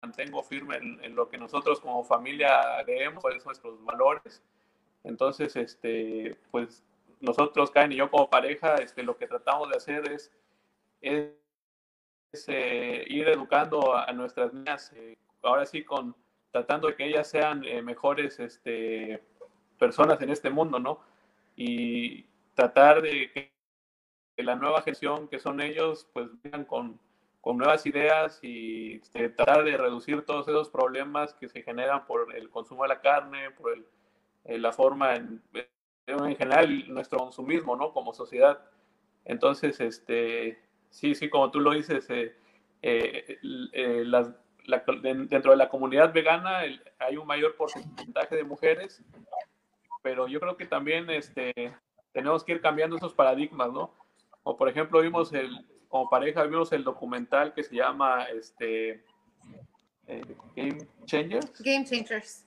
mantengo 0.00 0.42
firme 0.42 0.76
en, 0.76 1.14
lo 1.14 1.28
que 1.28 1.38
nosotros 1.38 1.80
como 1.80 2.02
familia 2.02 2.82
creemos, 2.84 3.22
cuáles 3.22 3.42
son 3.42 3.50
nuestros 3.50 3.84
valores. 3.84 4.42
Entonces, 5.04 5.54
este, 5.54 6.36
pues 6.50 6.84
nosotros, 7.20 7.70
Karen 7.70 7.92
y 7.92 7.96
yo 7.96 8.10
como 8.10 8.30
pareja, 8.30 8.76
este, 8.76 9.02
lo 9.02 9.16
que 9.16 9.26
tratamos 9.26 9.68
de 9.70 9.76
hacer 9.76 10.10
es, 10.12 10.32
es, 11.00 12.48
eh, 12.48 13.04
ir 13.08 13.28
educando 13.28 13.96
a, 13.96 14.12
nuestras 14.12 14.52
niñas, 14.52 14.92
eh, 14.94 15.16
ahora 15.42 15.66
sí, 15.66 15.84
con 15.84 16.14
tratando 16.50 16.88
de 16.88 16.96
que 16.96 17.06
ellas 17.06 17.28
sean 17.28 17.64
eh, 17.64 17.82
mejores 17.82 18.40
este, 18.40 19.22
personas 19.78 20.20
en 20.22 20.30
este 20.30 20.50
mundo, 20.50 20.78
¿no? 20.78 21.00
Y 21.56 22.24
tratar 22.54 23.02
de 23.02 23.30
que 23.32 23.52
la 24.42 24.54
nueva 24.54 24.82
generación 24.82 25.28
que 25.28 25.38
son 25.38 25.60
ellos, 25.60 26.08
pues 26.12 26.28
vengan 26.42 26.64
con, 26.64 27.00
con 27.40 27.58
nuevas 27.58 27.84
ideas 27.86 28.38
y 28.42 28.94
este, 28.96 29.28
tratar 29.30 29.64
de 29.64 29.76
reducir 29.76 30.24
todos 30.24 30.48
esos 30.48 30.70
problemas 30.70 31.34
que 31.34 31.48
se 31.48 31.62
generan 31.62 32.06
por 32.06 32.34
el 32.34 32.50
consumo 32.50 32.82
de 32.84 32.88
la 32.88 33.00
carne, 33.00 33.50
por 33.52 33.72
el, 33.72 33.86
eh, 34.44 34.58
la 34.58 34.72
forma 34.72 35.14
en, 35.16 35.42
en, 36.08 36.36
general 36.36 36.92
nuestro 36.92 37.18
consumismo, 37.18 37.76
¿no? 37.76 37.92
Como 37.92 38.12
sociedad. 38.12 38.58
Entonces, 39.24 39.80
este, 39.80 40.58
sí, 40.90 41.14
sí, 41.14 41.28
como 41.28 41.50
tú 41.50 41.60
lo 41.60 41.72
dices, 41.72 42.08
eh, 42.10 42.34
eh, 42.82 44.04
dentro 45.28 45.50
de 45.50 45.56
la 45.56 45.68
comunidad 45.68 46.12
vegana 46.12 46.60
hay 46.98 47.16
un 47.16 47.26
mayor 47.26 47.56
porcentaje 47.56 48.36
de 48.36 48.44
mujeres, 48.44 49.02
pero 50.02 50.28
yo 50.28 50.40
creo 50.40 50.56
que 50.56 50.66
también 50.66 51.08
este, 51.10 51.52
tenemos 52.12 52.44
que 52.44 52.52
ir 52.52 52.60
cambiando 52.60 52.96
esos 52.96 53.14
paradigmas, 53.14 53.72
¿no? 53.72 53.94
O 54.42 54.56
por 54.56 54.68
ejemplo, 54.68 55.00
vimos 55.00 55.32
el, 55.32 55.66
como 55.88 56.08
pareja 56.08 56.42
vimos 56.44 56.72
el 56.72 56.84
documental 56.84 57.52
que 57.54 57.62
se 57.62 57.76
llama 57.76 58.24
este 58.24 59.04
eh, 60.08 60.22
Game 60.56 60.88
Changers. 61.04 61.62
Game 61.62 61.84
Changers. 61.84 62.46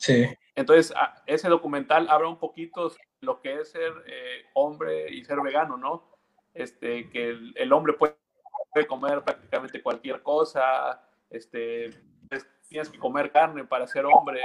Sí. 0.00 0.26
Entonces, 0.54 0.94
ese 1.26 1.48
documental 1.48 2.08
habla 2.08 2.28
un 2.28 2.38
poquito 2.38 2.92
lo 3.20 3.40
que 3.40 3.60
es 3.60 3.70
ser 3.70 3.92
eh, 4.06 4.44
hombre 4.54 5.10
y 5.10 5.24
ser 5.24 5.40
vegano, 5.40 5.76
¿no? 5.76 6.08
Este, 6.54 7.10
que 7.10 7.30
el, 7.54 7.72
hombre 7.72 7.94
puede, 7.94 8.16
comer 8.88 9.22
prácticamente 9.22 9.82
cualquier 9.82 10.22
cosa, 10.22 11.02
este, 11.30 11.90
tienes 12.68 12.88
que 12.88 12.98
comer 12.98 13.30
carne 13.32 13.64
para 13.64 13.86
ser 13.86 14.04
hombre, 14.06 14.40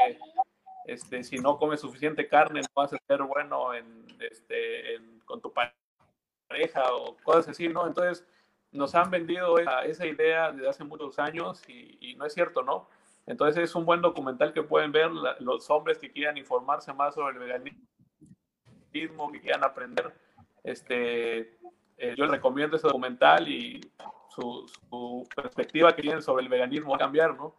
este, 0.85 1.23
si 1.23 1.38
no 1.38 1.57
comes 1.57 1.81
suficiente 1.81 2.27
carne 2.27 2.61
no 2.61 2.67
vas 2.76 2.93
a 2.93 2.97
ser 3.07 3.23
bueno 3.23 3.73
en, 3.73 4.05
este, 4.19 4.99
con 5.26 5.41
tu 5.41 5.51
pareja 5.53 5.76
pareja 6.49 6.93
o 6.93 7.15
cosas 7.23 7.49
así, 7.49 7.69
¿no? 7.69 7.88
Entonces 7.88 8.26
nos 8.72 8.96
han 8.96 9.10
vendido 9.10 9.58
esa, 9.58 10.06
idea 10.06 10.52
desde 10.52 10.70
hace 10.70 10.84
muchos 10.84 11.18
años 11.20 11.62
y, 11.68 12.16
no 12.16 12.26
es 12.26 12.34
cierto, 12.34 12.62
¿no? 12.62 12.88
Entonces 13.26 13.64
es 13.64 13.76
un 13.76 13.86
buen 13.86 14.02
documental 14.02 14.54
que 14.54 14.64
pueden 14.64 14.91
ver 14.91 15.10
los 15.40 15.70
hombres 15.70 15.98
que 15.98 16.12
quieran 16.12 16.38
informarse 16.38 16.94
más 16.94 17.16
sobre 17.16 17.34
el 17.34 17.40
veganismo, 17.40 19.32
que 19.32 19.41
quieran 19.41 19.64
aprender. 19.64 20.14
Este, 20.64 21.58
eh, 21.98 22.16
yo 22.18 22.26
les 22.26 22.32
recomiendo 22.32 22.76
ese 22.76 22.88
documental 22.88 23.48
y 23.48 23.80
su, 24.30 25.28
perspectiva 25.36 25.96
que 25.96 26.02
tienen 26.02 26.22
sobre 26.22 26.44
el 26.44 26.50
veganismo 26.50 26.91
va 26.91 26.96
a 26.96 27.00
cambiar, 27.00 27.36
¿no? 27.36 27.56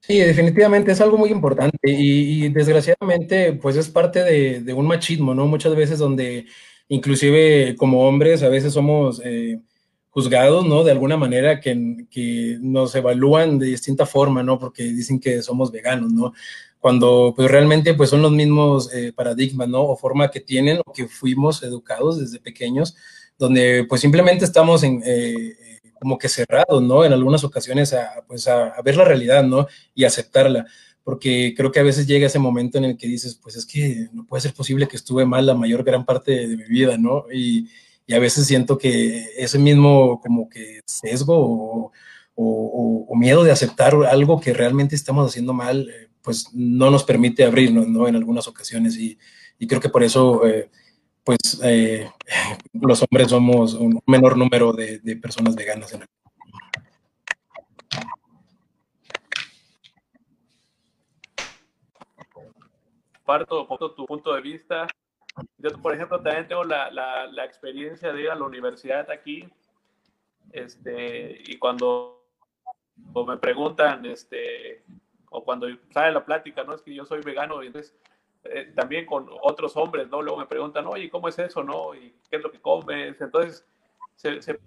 Sí, 0.00 0.18
definitivamente 0.18 0.92
es 0.92 1.00
algo 1.00 1.16
muy 1.16 1.30
importante 1.30 1.78
y, 1.82 2.48
desgraciadamente 2.50 3.54
pues 3.54 3.76
es 3.76 3.88
parte 3.88 4.22
de, 4.22 4.72
un 4.74 4.86
machismo, 4.86 5.34
¿no? 5.34 5.46
Muchas 5.46 5.74
veces 5.74 5.98
donde 5.98 6.46
inclusive 6.88 7.76
como 7.76 8.06
hombres 8.06 8.42
a 8.42 8.48
veces 8.48 8.72
somos 8.72 9.20
eh, 9.24 9.60
juzgados, 10.10 10.66
¿no? 10.66 10.84
De 10.84 10.92
alguna 10.92 11.16
manera 11.16 11.60
que, 11.60 12.06
que, 12.10 12.58
nos 12.60 12.94
evalúan 12.94 13.58
de 13.58 13.66
distinta 13.66 14.06
forma, 14.06 14.42
¿no? 14.42 14.58
Porque 14.58 14.84
dicen 14.84 15.18
que 15.18 15.42
somos 15.42 15.72
veganos, 15.72 16.12
¿no? 16.12 16.32
Cuando 16.78 17.32
pues 17.34 17.50
realmente 17.50 17.94
pues 17.94 18.10
son 18.10 18.22
los 18.22 18.32
mismos 18.32 18.92
eh, 18.94 19.12
paradigmas, 19.14 19.68
¿no? 19.68 19.82
O 19.82 19.96
forma 19.96 20.30
que 20.30 20.40
tienen 20.40 20.80
o 20.84 20.92
que 20.92 21.08
fuimos 21.08 21.62
educados 21.62 22.20
desde 22.20 22.40
pequeños, 22.40 22.94
donde 23.38 23.86
pues 23.88 24.00
simplemente 24.00 24.44
estamos 24.44 24.82
en... 24.82 25.02
Eh, 25.04 25.56
como 26.04 26.18
que 26.18 26.28
cerrados, 26.28 26.82
¿no? 26.82 27.02
En 27.04 27.14
algunas 27.14 27.44
ocasiones 27.44 27.94
a, 27.94 28.22
pues 28.28 28.46
a, 28.46 28.74
ver 28.84 28.94
la 28.94 29.06
realidad, 29.06 29.42
¿no? 29.42 29.66
Y 29.94 30.04
aceptarla, 30.04 30.66
porque 31.04 31.54
creo 31.56 31.70
que 31.70 31.80
a 31.80 31.84
veces 31.84 32.06
llega 32.06 32.26
ese 32.26 32.38
momento 32.38 32.78
en 32.78 32.84
el 32.84 32.96
que 32.96 33.06
dices, 33.06 33.38
pues 33.40 33.56
es 33.56 33.66
que 33.66 34.08
no 34.12 34.26
puede 34.26 34.40
ser 34.40 34.54
posible 34.54 34.88
que 34.88 34.96
estuve 34.96 35.26
mal 35.26 35.46
la 35.46 35.54
mayor 35.54 35.84
gran 35.84 36.04
parte 36.04 36.48
de 36.48 36.56
mi 36.56 36.64
vida, 36.64 36.96
¿no? 36.98 37.26
Y, 37.32 37.68
a 38.14 38.18
veces 38.18 38.46
siento 38.46 38.76
que 38.76 39.30
ese 39.38 39.58
mismo 39.58 40.20
como 40.20 40.46
que 40.50 40.82
sesgo 40.84 41.90
o, 42.34 43.12
miedo 43.16 43.44
de 43.44 43.52
aceptar 43.52 43.94
algo 44.10 44.40
que 44.40 44.52
realmente 44.52 44.94
estamos 44.94 45.26
haciendo 45.30 45.54
mal, 45.54 45.88
eh, 45.88 46.08
pues 46.20 46.48
no 46.52 46.90
nos 46.90 47.04
permite 47.04 47.44
abrirnos, 47.44 47.88
¿no? 47.88 48.08
En 48.08 48.16
algunas 48.16 48.48
ocasiones 48.48 48.98
y, 48.98 49.18
creo 49.66 49.80
que 49.80 49.88
por 49.88 50.02
eso... 50.02 50.46
Eh, 50.46 50.68
pues 51.24 51.38
eh, 51.62 52.06
los 52.74 53.02
hombres 53.02 53.28
somos 53.28 53.74
un 53.74 54.00
menor 54.06 54.36
número 54.36 54.72
de, 54.72 55.00
personas 55.16 55.56
veganas 55.56 55.92
en 55.94 56.02
el 56.02 56.08
Parto 63.24 63.66
tu 63.96 64.06
punto 64.06 64.34
de 64.34 64.40
vista. 64.40 64.86
Yo, 65.58 65.70
por 65.80 65.94
ejemplo, 65.94 66.20
también 66.20 66.46
tengo 66.46 66.64
la, 66.64 66.90
la, 66.90 67.44
experiencia 67.44 68.12
de 68.12 68.22
ir 68.22 68.30
a 68.30 68.34
la 68.34 68.44
universidad 68.44 69.10
aquí. 69.10 69.48
Este, 70.52 71.42
y 71.46 71.58
cuando 71.58 72.22
me 73.26 73.36
preguntan, 73.38 74.04
este, 74.06 74.84
o 75.30 75.42
cuando 75.42 75.66
sale 75.90 76.12
la 76.12 76.24
plática, 76.24 76.64
no 76.64 76.74
es 76.74 76.82
que 76.82 76.94
yo 76.94 77.04
soy 77.04 77.22
vegano, 77.22 77.62
y 77.62 77.68
entonces 77.68 77.96
eh, 78.44 78.72
también 78.76 79.06
con 79.06 79.26
otros 79.42 79.76
hombres, 79.76 80.08
¿no? 80.08 80.20
Luego 80.20 80.38
me 80.38 80.46
preguntan, 80.46 80.86
oye, 80.86 81.08
¿cómo 81.08 81.28
es 81.28 81.38
eso, 81.38 81.64
no? 81.64 81.94
¿Y 81.94 82.14
qué 82.30 82.36
es 82.36 82.42
lo 82.42 82.52
que 82.52 82.60
comes? 82.60 83.20
Entonces, 83.20 83.66
se, 84.16 84.60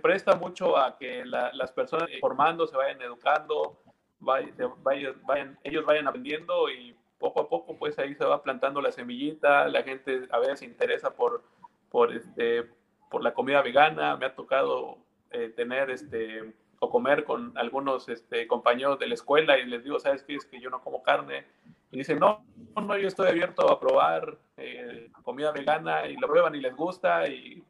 presta 0.00 0.36
mucho 0.36 0.76
a 0.76 0.96
que 0.96 1.24
las 1.24 1.72
personas 1.72 2.08
formando 2.20 2.66
se 2.66 2.76
vayan 2.76 3.02
educando, 3.02 3.82
vayan, 4.20 5.58
ellos 5.64 5.84
vayan 5.84 6.06
aprendiendo 6.06 6.70
y 6.70 6.96
poco 7.18 7.40
a 7.40 7.48
poco, 7.48 7.76
pues 7.76 7.98
ahí 7.98 8.14
se 8.14 8.24
va 8.24 8.42
plantando 8.42 8.80
la 8.80 8.92
semillita, 8.92 9.68
la 9.68 9.82
gente 9.82 10.26
a 10.30 10.38
veces 10.38 10.60
se 10.60 10.64
interesa 10.66 11.14
por, 11.14 11.42
por, 11.90 12.14
este, 12.14 12.64
por 13.10 13.22
la 13.22 13.34
comida 13.34 13.62
vegana, 13.62 14.16
me 14.16 14.26
ha 14.26 14.34
tocado 14.34 14.98
eh, 15.30 15.52
tener 15.54 15.90
este 15.90 16.54
o 16.78 16.90
comer 16.90 17.24
con 17.24 17.56
algunos 17.56 18.08
este, 18.10 18.46
compañeros 18.46 18.98
de 18.98 19.06
la 19.06 19.14
escuela 19.14 19.58
y 19.58 19.64
les 19.64 19.82
digo, 19.82 19.98
¿sabes 19.98 20.22
qué? 20.22 20.34
Es 20.34 20.44
que 20.44 20.60
yo 20.60 20.68
no 20.68 20.82
como 20.82 21.02
carne, 21.02 21.46
y 21.90 21.98
dicen, 21.98 22.18
no, 22.18 22.44
no, 22.74 22.98
yo 22.98 23.08
estoy 23.08 23.28
abierto 23.28 23.70
a 23.70 23.80
probar 23.80 24.36
eh, 24.56 25.10
comida 25.22 25.52
vegana 25.52 26.06
y 26.06 26.16
lo 26.16 26.26
prueban 26.26 26.54
y 26.54 26.60
les 26.60 26.74
gusta 26.74 27.26
y 27.28 27.64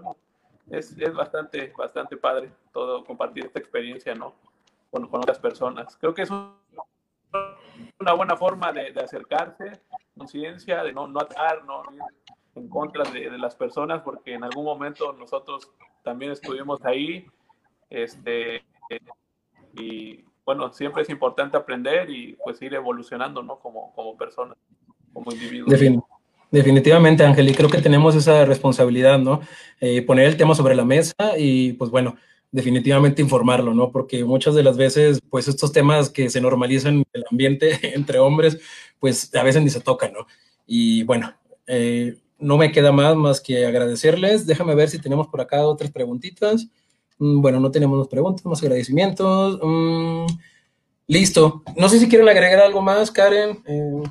es, 0.71 0.97
es, 0.99 1.15
bastante, 1.15 1.73
bastante 1.77 2.17
padre 2.17 2.51
todo 2.73 3.05
compartir 3.05 3.45
esta 3.45 3.59
experiencia, 3.59 4.15
¿no? 4.15 4.35
Con, 4.91 5.07
con 5.09 5.21
otras 5.21 5.39
personas. 5.39 5.97
Creo 5.97 6.15
que 6.15 6.23
es 6.23 6.31
una 8.01 8.13
buena 8.13 8.37
forma 8.37 8.73
de, 8.73 8.93
acercarse, 9.01 9.81
conciencia, 10.17 10.83
de 10.83 10.93
no, 10.93 11.07
no 11.07 11.21
atar, 11.21 11.65
no 11.65 11.83
ir 11.93 12.01
en 12.55 12.69
contra 12.69 13.05
de, 13.11 13.31
las 13.39 13.55
personas, 13.55 14.03
porque 14.03 14.35
en 14.35 14.45
algún 14.45 14.65
momento 14.65 15.13
nosotros 15.13 15.71
también 16.03 16.33
estuvimos 16.33 16.85
ahí, 16.85 17.27
este, 17.91 18.63
y 19.75 20.25
bueno, 20.45 20.73
siempre 20.73 21.03
es 21.03 21.11
importante 21.11 21.57
aprender 21.57 22.09
y 22.09 22.37
pues 22.45 22.61
ir 22.63 22.75
evolucionando, 22.75 23.43
¿no? 23.43 23.59
Como, 23.59 23.93
como 23.95 24.17
persona, 24.17 24.55
como 25.13 25.33
individuo. 25.33 25.69
definitivamente, 26.51 27.25
Ángel, 27.25 27.49
y 27.49 27.55
creo 27.55 27.69
que 27.69 27.83
tenemos 27.83 28.15
esa 28.15 28.45
responsabilidad, 28.45 29.19
¿no? 29.19 29.41
Eh, 29.81 30.03
poner 30.03 30.27
el 30.27 30.37
tema 30.37 30.55
sobre 30.55 30.75
la 30.75 30.85
mesa 30.85 31.15
y 31.37 31.73
pues 31.75 31.91
bueno, 31.91 32.17
definitivamente 32.51 33.23
informarlo, 33.23 33.75
¿no? 33.75 33.91
Porque 33.91 34.25
muchas 34.25 34.55
de 34.55 34.63
las 34.63 34.77
veces, 34.77 35.21
pues 35.31 35.49
estos 35.49 35.73
temas 35.73 36.11
que 36.11 36.31
se 36.31 36.41
normalizan 36.41 36.97
en 36.97 37.05
el 37.13 37.25
ambiente 37.31 37.79
entre 37.95 38.19
hombres, 38.19 38.59
pues 38.99 39.35
a 39.35 39.43
veces 39.43 39.63
ni 39.63 39.71
se 39.71 39.81
tocan, 39.81 40.13
¿no? 40.13 40.27
Y 40.67 41.03
bueno, 41.05 41.35
eh, 41.67 42.17
no 42.39 42.59
me 42.59 42.73
queda 42.73 42.93
más 42.93 43.17
más 43.17 43.41
que 43.41 43.67
agradecerles. 43.67 44.47
Déjame 44.47 44.75
ver 44.75 44.89
si 44.89 44.99
tenemos 44.99 45.29
por 45.29 45.41
acá 45.41 45.67
otras 45.67 45.91
preguntitas. 45.91 46.67
Mm, 47.19 47.41
bueno, 47.41 47.61
no 47.61 47.71
tenemos 47.71 47.99
más 47.99 48.09
preguntas, 48.09 48.45
más 48.47 48.63
agradecimientos. 48.63 49.59
Mm, 49.63 50.27
listo. 51.07 51.63
No 51.77 51.89
sé 51.89 51.99
si 51.99 52.09
quieren 52.09 52.29
agregar 52.29 52.61
algo 52.61 52.83
más, 52.83 53.11
Karen. 53.11 53.63
Eh, 53.67 54.03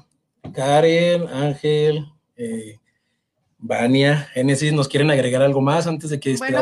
Karen, 0.54 1.28
Ángel, 1.28 2.06
eh, 2.36 2.80
Vania, 3.58 4.30
Génesis, 4.34 4.74
¿nos 4.74 4.88
quieren 4.88 5.10
agregar 5.10 5.42
algo 5.42 5.62
más 5.62 5.88
antes 5.88 6.10
de 6.10 6.20
que 6.20 6.36
bueno, 6.38 6.62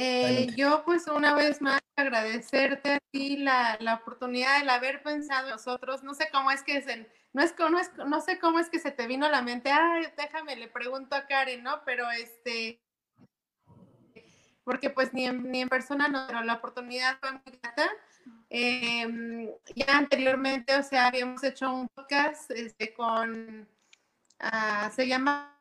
eh, 0.00 0.46
yo 0.56 0.82
pues 0.84 1.06
una 1.08 1.34
vez 1.34 1.60
más 1.60 1.80
agradecerte 1.96 2.94
a 2.94 2.98
ti 3.10 3.38
la, 3.38 3.76
la 3.80 3.94
oportunidad 3.94 4.62
de 4.62 4.70
haber 4.70 5.02
pensado 5.02 5.46
en 5.46 5.52
nosotros. 5.52 6.02
No 6.02 6.14
sé 6.14 6.28
cómo 6.32 6.50
es 6.50 6.62
que 6.62 6.80
se 6.82 7.08
no 7.32 7.42
es, 7.42 7.54
no 7.58 7.78
es, 7.78 7.90
no 8.06 8.20
sé 8.20 8.38
cómo 8.38 8.58
es 8.58 8.70
que 8.70 8.78
se 8.78 8.90
te 8.90 9.06
vino 9.06 9.26
a 9.26 9.30
la 9.30 9.42
mente, 9.42 9.70
ay, 9.70 10.06
déjame, 10.16 10.56
le 10.56 10.68
pregunto 10.68 11.14
a 11.14 11.26
Karen, 11.26 11.62
¿no? 11.62 11.82
Pero 11.84 12.10
este, 12.10 12.80
porque 14.64 14.90
pues 14.90 15.12
ni 15.12 15.26
en, 15.26 15.50
ni 15.50 15.60
en 15.60 15.68
persona 15.68 16.08
no, 16.08 16.26
pero 16.26 16.42
la 16.42 16.54
oportunidad 16.54 17.18
fue 17.20 17.32
muy 17.32 17.58
grata. 17.62 17.88
Em, 18.50 19.50
ya 19.74 19.98
anteriormente, 19.98 20.74
o 20.76 20.82
sea, 20.82 21.06
habíamos 21.06 21.42
hecho 21.44 21.72
un 21.72 21.88
podcast 21.88 22.50
este, 22.50 22.94
con, 22.94 23.68
uh, 24.42 24.90
se 24.94 25.06
llama 25.06 25.58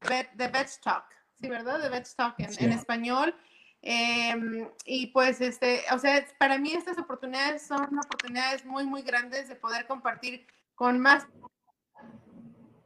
The 0.00 0.48
Veg 0.48 0.80
Talk, 0.82 1.15
¿sí, 1.40 1.48
verdad? 1.48 1.90
Veg 1.90 2.04
Talk 2.16 2.34
en, 2.38 2.50
en 2.58 2.72
español. 2.72 3.34
Eh, 3.82 4.68
y 4.84 5.08
pues, 5.08 5.40
este, 5.40 5.82
o 5.92 5.98
sea, 5.98 6.26
para 6.38 6.58
mí 6.58 6.72
estas 6.72 6.98
oportunidades 6.98 7.66
son 7.66 7.98
oportunidades 7.98 8.64
muy, 8.64 8.84
muy 8.84 9.02
grandes 9.02 9.48
de 9.48 9.54
poder 9.54 9.86
compartir 9.86 10.46
con 10.74 10.98
más 10.98 11.26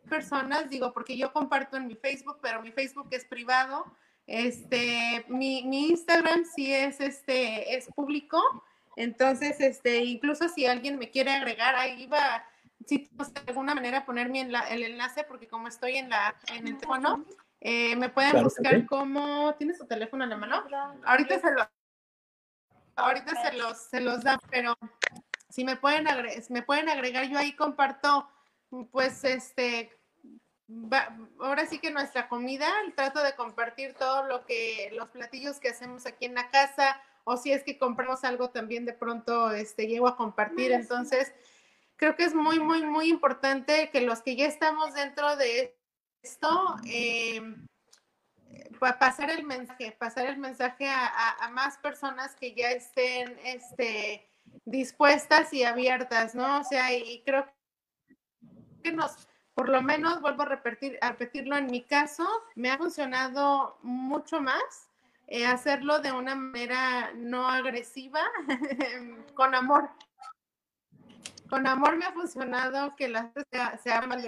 personas, 0.09 0.69
digo, 0.69 0.93
porque 0.93 1.17
yo 1.17 1.33
comparto 1.33 1.77
en 1.77 1.87
mi 1.87 1.95
Facebook, 1.95 2.39
pero 2.43 2.61
mi 2.61 2.73
Facebook 2.73 3.09
es 3.13 3.25
privado. 3.25 3.85
Este, 4.27 5.25
mi, 5.29 5.63
mi 5.65 5.89
Instagram 5.89 6.45
sí 6.45 6.75
es, 6.75 7.01
este, 7.01 7.77
es 7.77 7.87
público. 7.95 8.43
Entonces, 8.97 9.59
este, 9.61 10.05
incluso 10.05 10.49
si 10.49 10.67
alguien 10.67 10.99
me 10.99 11.11
quiere 11.11 11.31
agregar, 11.31 11.77
ahí 11.77 12.07
va, 12.07 12.45
si 12.87 13.09
de 13.19 13.43
alguna 13.47 13.75
manera 13.75 14.05
ponerme 14.05 14.41
en 14.41 14.53
la, 14.53 14.61
el 14.69 14.83
enlace, 14.83 15.25
porque 15.25 15.49
como 15.49 15.69
estoy 15.69 15.97
en 15.97 16.11
la, 16.11 16.37
en 16.49 16.67
el 16.67 16.77
teléfono, 16.77 17.25
eh, 17.61 17.95
me 17.97 18.09
pueden 18.09 18.43
buscar 18.43 18.87
como. 18.87 19.55
¿Tienes 19.57 19.79
tu 19.79 19.87
teléfono 19.87 20.25
en 20.25 20.31
la 20.31 20.37
mano? 20.37 20.65
Ahorita 21.05 21.39
se 21.39 21.53
los. 21.53 21.69
Ahorita 22.97 23.43
se 23.43 23.57
los, 23.57 23.79
se 23.79 24.01
los 24.01 24.23
da, 24.23 24.39
pero 24.51 24.77
si 25.49 25.65
me 25.65 25.77
pueden, 25.77 26.07
agregar, 26.07 26.43
me 26.51 26.63
pueden 26.63 26.89
agregar, 26.89 27.29
yo 27.29 27.39
ahí 27.39 27.55
comparto, 27.55 28.29
pues, 28.91 29.25
este, 29.25 29.91
ahora 31.39 31.67
sí 31.67 31.79
que 31.79 31.91
nuestra 31.91 32.29
comida, 32.29 32.69
trato 32.95 33.23
de 33.23 33.35
compartir 33.35 33.95
todo 33.95 34.25
lo 34.27 34.45
que, 34.45 34.91
los 34.93 35.09
platillos 35.09 35.61
que 35.61 35.71
hacemos 35.71 36.07
aquí 36.07 36.27
en 36.27 36.35
la 36.35 36.51
casa, 36.51 37.01
o 37.25 37.37
si 37.37 37.53
es 37.53 37.65
que 37.65 37.79
compramos 37.79 38.25
algo 38.25 38.51
también 38.51 38.85
de 38.85 38.93
pronto, 38.93 39.51
este, 39.51 39.87
llego 39.87 40.09
a 40.09 40.17
compartir. 40.17 40.73
Entonces, 40.73 41.33
creo 41.97 42.17
que 42.17 42.25
es 42.25 42.35
muy, 42.35 42.61
muy, 42.61 42.85
muy 42.85 43.09
importante 43.09 43.91
que 43.91 44.01
los 44.03 44.23
que 44.23 44.37
ya 44.37 44.47
estamos 44.47 44.95
dentro 44.95 45.37
de 45.37 45.80
esto, 46.23 46.77
eh, 46.87 47.43
pasar 48.79 49.31
el 49.31 49.45
mensaje, 49.45 49.93
pasar 49.93 50.27
el 50.27 50.39
mensaje 50.39 50.89
a, 50.89 51.49
más 51.53 51.79
personas 51.79 52.35
que 52.37 52.55
ya 52.55 52.71
estén 52.71 53.39
este, 53.45 54.29
dispuestas 54.65 55.53
y 55.53 55.65
abiertas, 55.65 56.35
¿no? 56.35 56.61
O 56.61 56.65
sea, 56.65 56.93
y 56.95 57.23
creo 57.25 57.47
que 58.83 58.93
nos, 58.93 59.29
por 59.55 59.69
lo 59.69 59.83
menos, 59.83 60.21
vuelvo 60.21 60.43
a 60.43 60.47
repetir, 60.47 60.99
repetirlo 61.01 61.57
en 61.57 61.67
mi 61.67 61.83
caso, 61.83 62.27
me 62.55 62.71
ha 62.71 62.79
funcionado 62.79 63.79
mucho 63.83 64.41
más 64.41 64.89
eh, 65.27 65.47
hacerlo 65.47 66.01
de 66.01 66.13
una 66.13 66.35
manera 66.35 67.13
no 67.15 67.49
agresiva, 67.49 68.23
con 69.35 69.55
amor. 69.55 69.91
Con 71.49 71.67
amor 71.67 71.97
me 71.97 72.07
ha 72.07 72.13
funcionado 72.13 72.95
que 72.97 73.09
la 73.09 73.33
sea, 73.51 73.77
sea 73.79 74.03
mal 74.03 74.23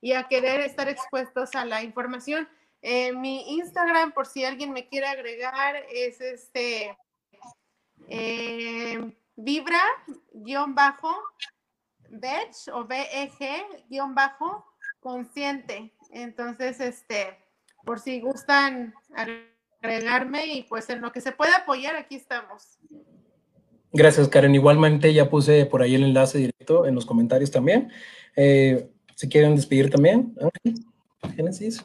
y 0.00 0.12
a 0.12 0.28
querer 0.28 0.60
estar 0.60 0.88
expuestos 0.88 1.54
a 1.54 1.64
la 1.64 1.82
información. 1.82 2.48
Eh, 2.82 3.12
mi 3.12 3.56
Instagram, 3.56 4.12
por 4.12 4.26
si 4.26 4.44
alguien 4.44 4.72
me 4.72 4.88
quiere 4.88 5.06
agregar, 5.06 5.76
es 5.92 6.20
este 6.20 6.96
eh, 8.08 9.14
vibra 9.36 9.82
guion 10.32 10.74
bajo 10.74 11.14
veg 12.08 12.50
o 12.72 12.84
veg 12.84 13.32
guion 13.88 14.14
bajo 14.14 14.64
consciente. 15.00 15.92
Entonces, 16.10 16.80
este, 16.80 17.38
por 17.84 18.00
si 18.00 18.20
gustan 18.20 18.94
agregarme 19.82 20.46
y 20.46 20.62
pues 20.64 20.88
en 20.90 21.00
lo 21.00 21.12
que 21.12 21.20
se 21.20 21.32
pueda 21.32 21.58
apoyar, 21.58 21.96
aquí 21.96 22.16
estamos. 22.16 22.78
Gracias, 23.92 24.28
Karen. 24.28 24.54
Igualmente 24.54 25.12
ya 25.12 25.28
puse 25.28 25.66
por 25.66 25.82
ahí 25.82 25.94
el 25.94 26.04
enlace 26.04 26.38
directo 26.38 26.86
en 26.86 26.94
los 26.94 27.06
comentarios 27.06 27.50
también. 27.50 27.90
Eh, 28.36 28.88
¿Se 29.20 29.28
quieren 29.28 29.54
despedir 29.54 29.90
también? 29.90 30.34
Génesis. 31.36 31.84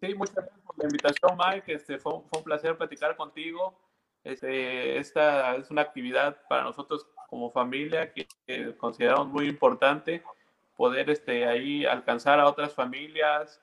Sí, 0.00 0.14
muchas 0.14 0.36
gracias 0.36 0.60
por 0.64 0.78
la 0.78 0.84
invitación, 0.84 1.36
Mike. 1.36 1.74
Este, 1.74 1.98
fue, 1.98 2.14
un 2.14 2.44
placer 2.44 2.78
platicar 2.78 3.16
contigo. 3.16 3.76
Este, 4.22 4.98
esta 4.98 5.56
es 5.56 5.68
una 5.72 5.82
actividad 5.82 6.40
para 6.48 6.62
nosotros 6.62 7.08
como 7.28 7.50
familia 7.50 8.12
que, 8.12 8.28
consideramos 8.76 9.26
muy 9.26 9.48
importante 9.48 10.22
poder 10.76 11.10
este, 11.10 11.44
ahí 11.48 11.84
alcanzar 11.84 12.38
a 12.38 12.46
otras 12.46 12.72
familias 12.72 13.60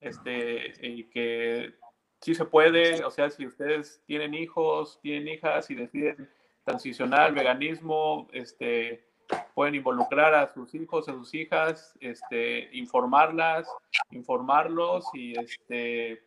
este, 0.00 0.72
y 0.80 1.04
que 1.10 1.74
sí 2.22 2.34
se 2.34 2.46
puede, 2.46 3.04
o 3.04 3.10
sea, 3.10 3.28
si 3.28 3.46
ustedes 3.46 4.02
tienen 4.06 4.32
hijos, 4.32 4.98
tienen 5.02 5.28
hijas 5.28 5.70
y 5.70 5.74
deciden 5.74 6.30
transicionar 6.64 7.20
al 7.20 7.34
veganismo, 7.34 8.26
este, 8.32 9.05
pueden 9.54 9.74
involucrar 9.74 10.34
a 10.34 10.52
sus 10.52 10.74
hijos, 10.74 11.08
a 11.08 11.12
sus 11.12 11.34
hijas, 11.34 11.96
este, 12.00 12.68
informarlas, 12.76 13.68
informarlos 14.10 15.06
y 15.14 15.38
este, 15.38 16.22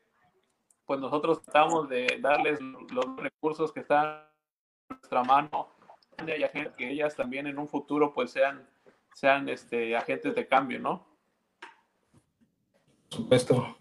pues 0.85 0.99
nosotros 0.99 1.41
tratamos 1.43 1.87
de 1.89 2.17
darles 2.21 2.59
los 2.61 3.05
recursos 3.17 3.71
que 3.71 3.81
están 3.81 4.05
a 4.05 4.29
nuestra 4.89 5.23
mano 5.23 5.69
y 6.21 6.71
que 6.75 6.89
ellas 6.89 7.15
también 7.15 7.47
en 7.47 7.59
un 7.59 7.67
futuro 7.67 8.13
pues 8.13 8.31
sean, 8.31 8.67
sean 9.13 9.47
este, 9.49 9.95
agentes 9.95 10.35
de 10.35 10.47
cambio, 10.47 10.79
¿no? 10.79 11.07
Por 13.09 13.17
supuesto. 13.17 13.75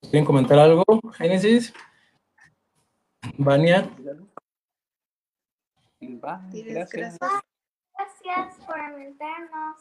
¿Quieren 0.00 0.24
comentar 0.26 0.58
algo, 0.58 0.84
Génesis? 1.12 1.72
Vania. 3.38 3.90
Gracias. 6.00 7.18
Gracias 7.94 8.66
por 8.66 8.78
invitarnos. 8.98 9.76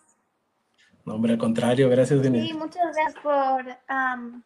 No, 1.05 1.15
hombre, 1.15 1.33
al 1.33 1.39
contrario, 1.39 1.89
gracias, 1.89 2.21
Denise. 2.21 2.47
Sí, 2.47 2.53
muchas 2.53 2.95
gracias 2.95 3.15
por, 3.23 3.65
um, 3.89 4.43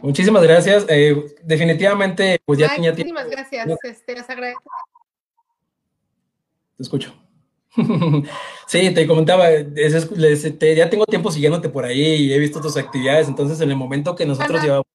Muchísimas 0.00 0.42
gracias. 0.42 0.86
Eh, 0.88 1.36
definitivamente, 1.42 2.40
pues 2.44 2.58
ya 2.58 2.74
tenía 2.74 2.94
tiempo. 2.94 3.14
Muchísimas 3.14 3.30
gracias, 3.30 3.78
este, 3.84 4.14
les 4.14 4.30
agradezco. 4.30 4.70
Te 6.76 6.82
escucho. 6.82 7.27
sí, 8.66 8.90
te 8.92 9.06
comentaba, 9.06 9.46
ya 9.50 10.90
tengo 10.90 11.06
tiempo 11.06 11.30
siguiéndote 11.30 11.68
por 11.68 11.84
ahí 11.84 12.00
y 12.00 12.32
he 12.32 12.38
visto 12.38 12.60
tus 12.60 12.76
actividades, 12.76 13.28
entonces 13.28 13.60
en 13.60 13.70
el 13.70 13.76
momento 13.76 14.14
que 14.14 14.26
nosotros 14.26 14.62
llevamos 14.62 14.86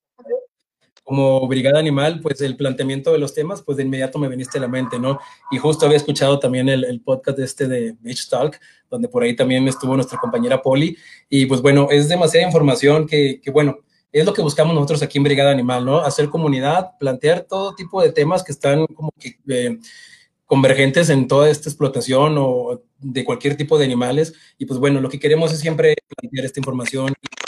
como 1.04 1.46
Brigada 1.48 1.80
Animal, 1.80 2.22
pues 2.22 2.40
el 2.42 2.56
planteamiento 2.56 3.12
de 3.12 3.20
los 3.20 3.34
temas, 3.34 3.62
pues 3.62 3.78
de 3.78 3.84
inmediato 3.84 4.18
me 4.20 4.30
viniste 4.30 4.58
a 4.58 4.62
la 4.62 4.70
mente, 4.70 5.00
¿no? 5.00 5.20
Y 5.52 5.58
justo 5.58 5.86
había 5.86 5.98
escuchado 5.98 6.40
también 6.40 6.70
el, 6.70 7.02
podcast 7.02 7.40
este 7.40 7.68
de 7.68 7.96
Beach 8.00 8.30
Talk, 8.30 8.58
donde 8.90 9.10
por 9.10 9.24
ahí 9.24 9.36
también 9.36 9.68
estuvo 9.68 9.96
nuestra 9.96 10.18
compañera 10.18 10.62
Poli, 10.62 10.98
y 11.30 11.46
pues 11.46 11.62
bueno, 11.62 11.88
es 11.92 12.08
demasiada 12.08 12.48
información 12.48 13.06
que, 13.06 13.42
que 13.42 13.52
bueno, 13.52 13.80
es 14.14 14.26
lo 14.26 14.34
que 14.34 14.42
buscamos 14.42 14.74
nosotros 14.74 15.02
aquí 15.04 15.18
en 15.18 15.26
Brigada 15.26 15.52
Animal, 15.52 15.86
¿no? 15.86 15.98
Hacer 16.00 16.30
comunidad, 16.30 16.92
plantear 17.00 17.42
todo 17.42 17.76
tipo 17.76 18.02
de 18.02 18.12
temas 18.12 18.44
que 18.44 18.54
están 18.54 18.86
como 18.88 19.12
que... 19.20 19.38
Eh, 19.50 19.78
convergentes 20.46 21.10
en 21.10 21.28
toda 21.28 21.50
esta 21.50 21.70
explotación 21.70 22.36
o 22.38 22.82
de 23.00 23.24
cualquier 23.24 23.56
tipo 23.58 23.78
de 23.78 23.86
animales. 23.86 24.34
Y 24.58 24.66
pues 24.66 24.80
bueno, 24.80 25.02
lo 25.02 25.10
que 25.10 25.20
queremos 25.20 25.52
es 25.52 25.60
siempre 25.60 25.96
plantear 26.18 26.46
esta 26.46 26.60
información 26.60 27.14
y 27.22 27.44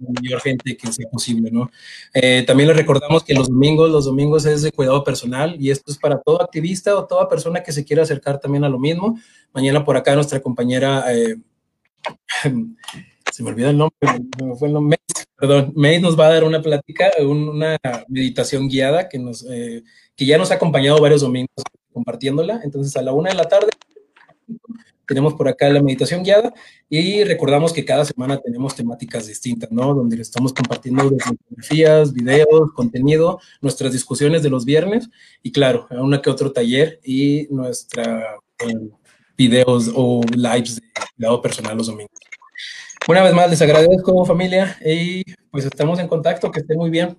la 0.00 0.20
mayor 0.20 0.40
gente 0.40 0.76
que 0.76 0.92
sea 0.92 1.08
posible, 1.10 1.50
¿no? 1.50 1.70
Eh, 2.12 2.44
también 2.46 2.68
les 2.68 2.76
recordamos 2.76 3.24
que 3.24 3.34
los 3.34 3.48
domingos, 3.48 3.90
los 3.90 4.04
domingos 4.04 4.44
es 4.46 4.62
de 4.62 4.72
cuidado 4.72 5.02
personal 5.04 5.56
y 5.58 5.70
esto 5.70 5.90
es 5.92 5.98
para 5.98 6.20
todo 6.20 6.42
activista 6.42 6.96
o 6.96 7.06
toda 7.06 7.28
persona 7.28 7.62
que 7.62 7.72
se 7.72 7.84
quiera 7.84 8.02
acercar 8.02 8.38
también 8.38 8.64
a 8.64 8.68
lo 8.68 8.78
mismo. 8.78 9.18
Mañana 9.52 9.84
por 9.84 9.96
acá 9.96 10.14
nuestra 10.14 10.40
compañera, 10.40 11.04
eh, 11.14 11.36
se 13.32 13.42
me 13.42 13.50
olvida 13.50 13.70
el 13.70 13.78
nombre, 13.78 13.98
fue 14.58 14.68
el 14.68 14.74
nombre, 14.74 14.98
perdón, 15.36 15.72
May 15.74 16.00
nos 16.00 16.18
va 16.18 16.26
a 16.26 16.32
dar 16.34 16.44
una 16.44 16.60
plática, 16.60 17.10
una 17.20 17.78
meditación 18.08 18.68
guiada 18.68 19.08
que, 19.08 19.18
nos, 19.18 19.46
eh, 19.48 19.82
que 20.16 20.26
ya 20.26 20.38
nos 20.38 20.50
ha 20.50 20.54
acompañado 20.54 21.00
varios 21.00 21.22
domingos 21.22 21.64
compartiéndola. 21.92 22.60
Entonces, 22.64 22.96
a 22.96 23.02
la 23.02 23.12
una 23.12 23.30
de 23.30 23.36
la 23.36 23.44
tarde 23.44 23.70
tenemos 25.06 25.34
por 25.34 25.48
acá 25.48 25.68
la 25.68 25.82
meditación 25.82 26.22
guiada 26.22 26.52
y 26.88 27.24
recordamos 27.24 27.72
que 27.72 27.84
cada 27.84 28.04
semana 28.04 28.38
tenemos 28.38 28.74
temáticas 28.74 29.26
distintas, 29.26 29.70
¿no? 29.70 29.94
Donde 29.94 30.20
estamos 30.20 30.52
compartiendo 30.52 31.02
fotografías, 31.18 32.12
videos, 32.12 32.72
contenido, 32.74 33.40
nuestras 33.60 33.92
discusiones 33.92 34.42
de 34.42 34.50
los 34.50 34.64
viernes 34.64 35.10
y 35.42 35.52
claro, 35.52 35.86
una 35.90 36.22
que 36.22 36.30
otro 36.30 36.52
taller 36.52 37.00
y 37.04 37.46
nuestra 37.50 38.36
eh, 38.60 38.90
videos 39.36 39.90
o 39.94 40.22
lives 40.34 40.76
de 40.76 40.82
cuidado 41.16 41.42
personal 41.42 41.76
los 41.76 41.88
domingos. 41.88 42.18
Una 43.08 43.22
vez 43.22 43.34
más, 43.34 43.50
les 43.50 43.60
agradezco 43.60 44.24
familia 44.24 44.78
y 44.84 45.24
pues 45.50 45.64
estamos 45.64 45.98
en 45.98 46.08
contacto, 46.08 46.50
que 46.50 46.60
estén 46.60 46.78
muy 46.78 46.88
bien. 46.88 47.18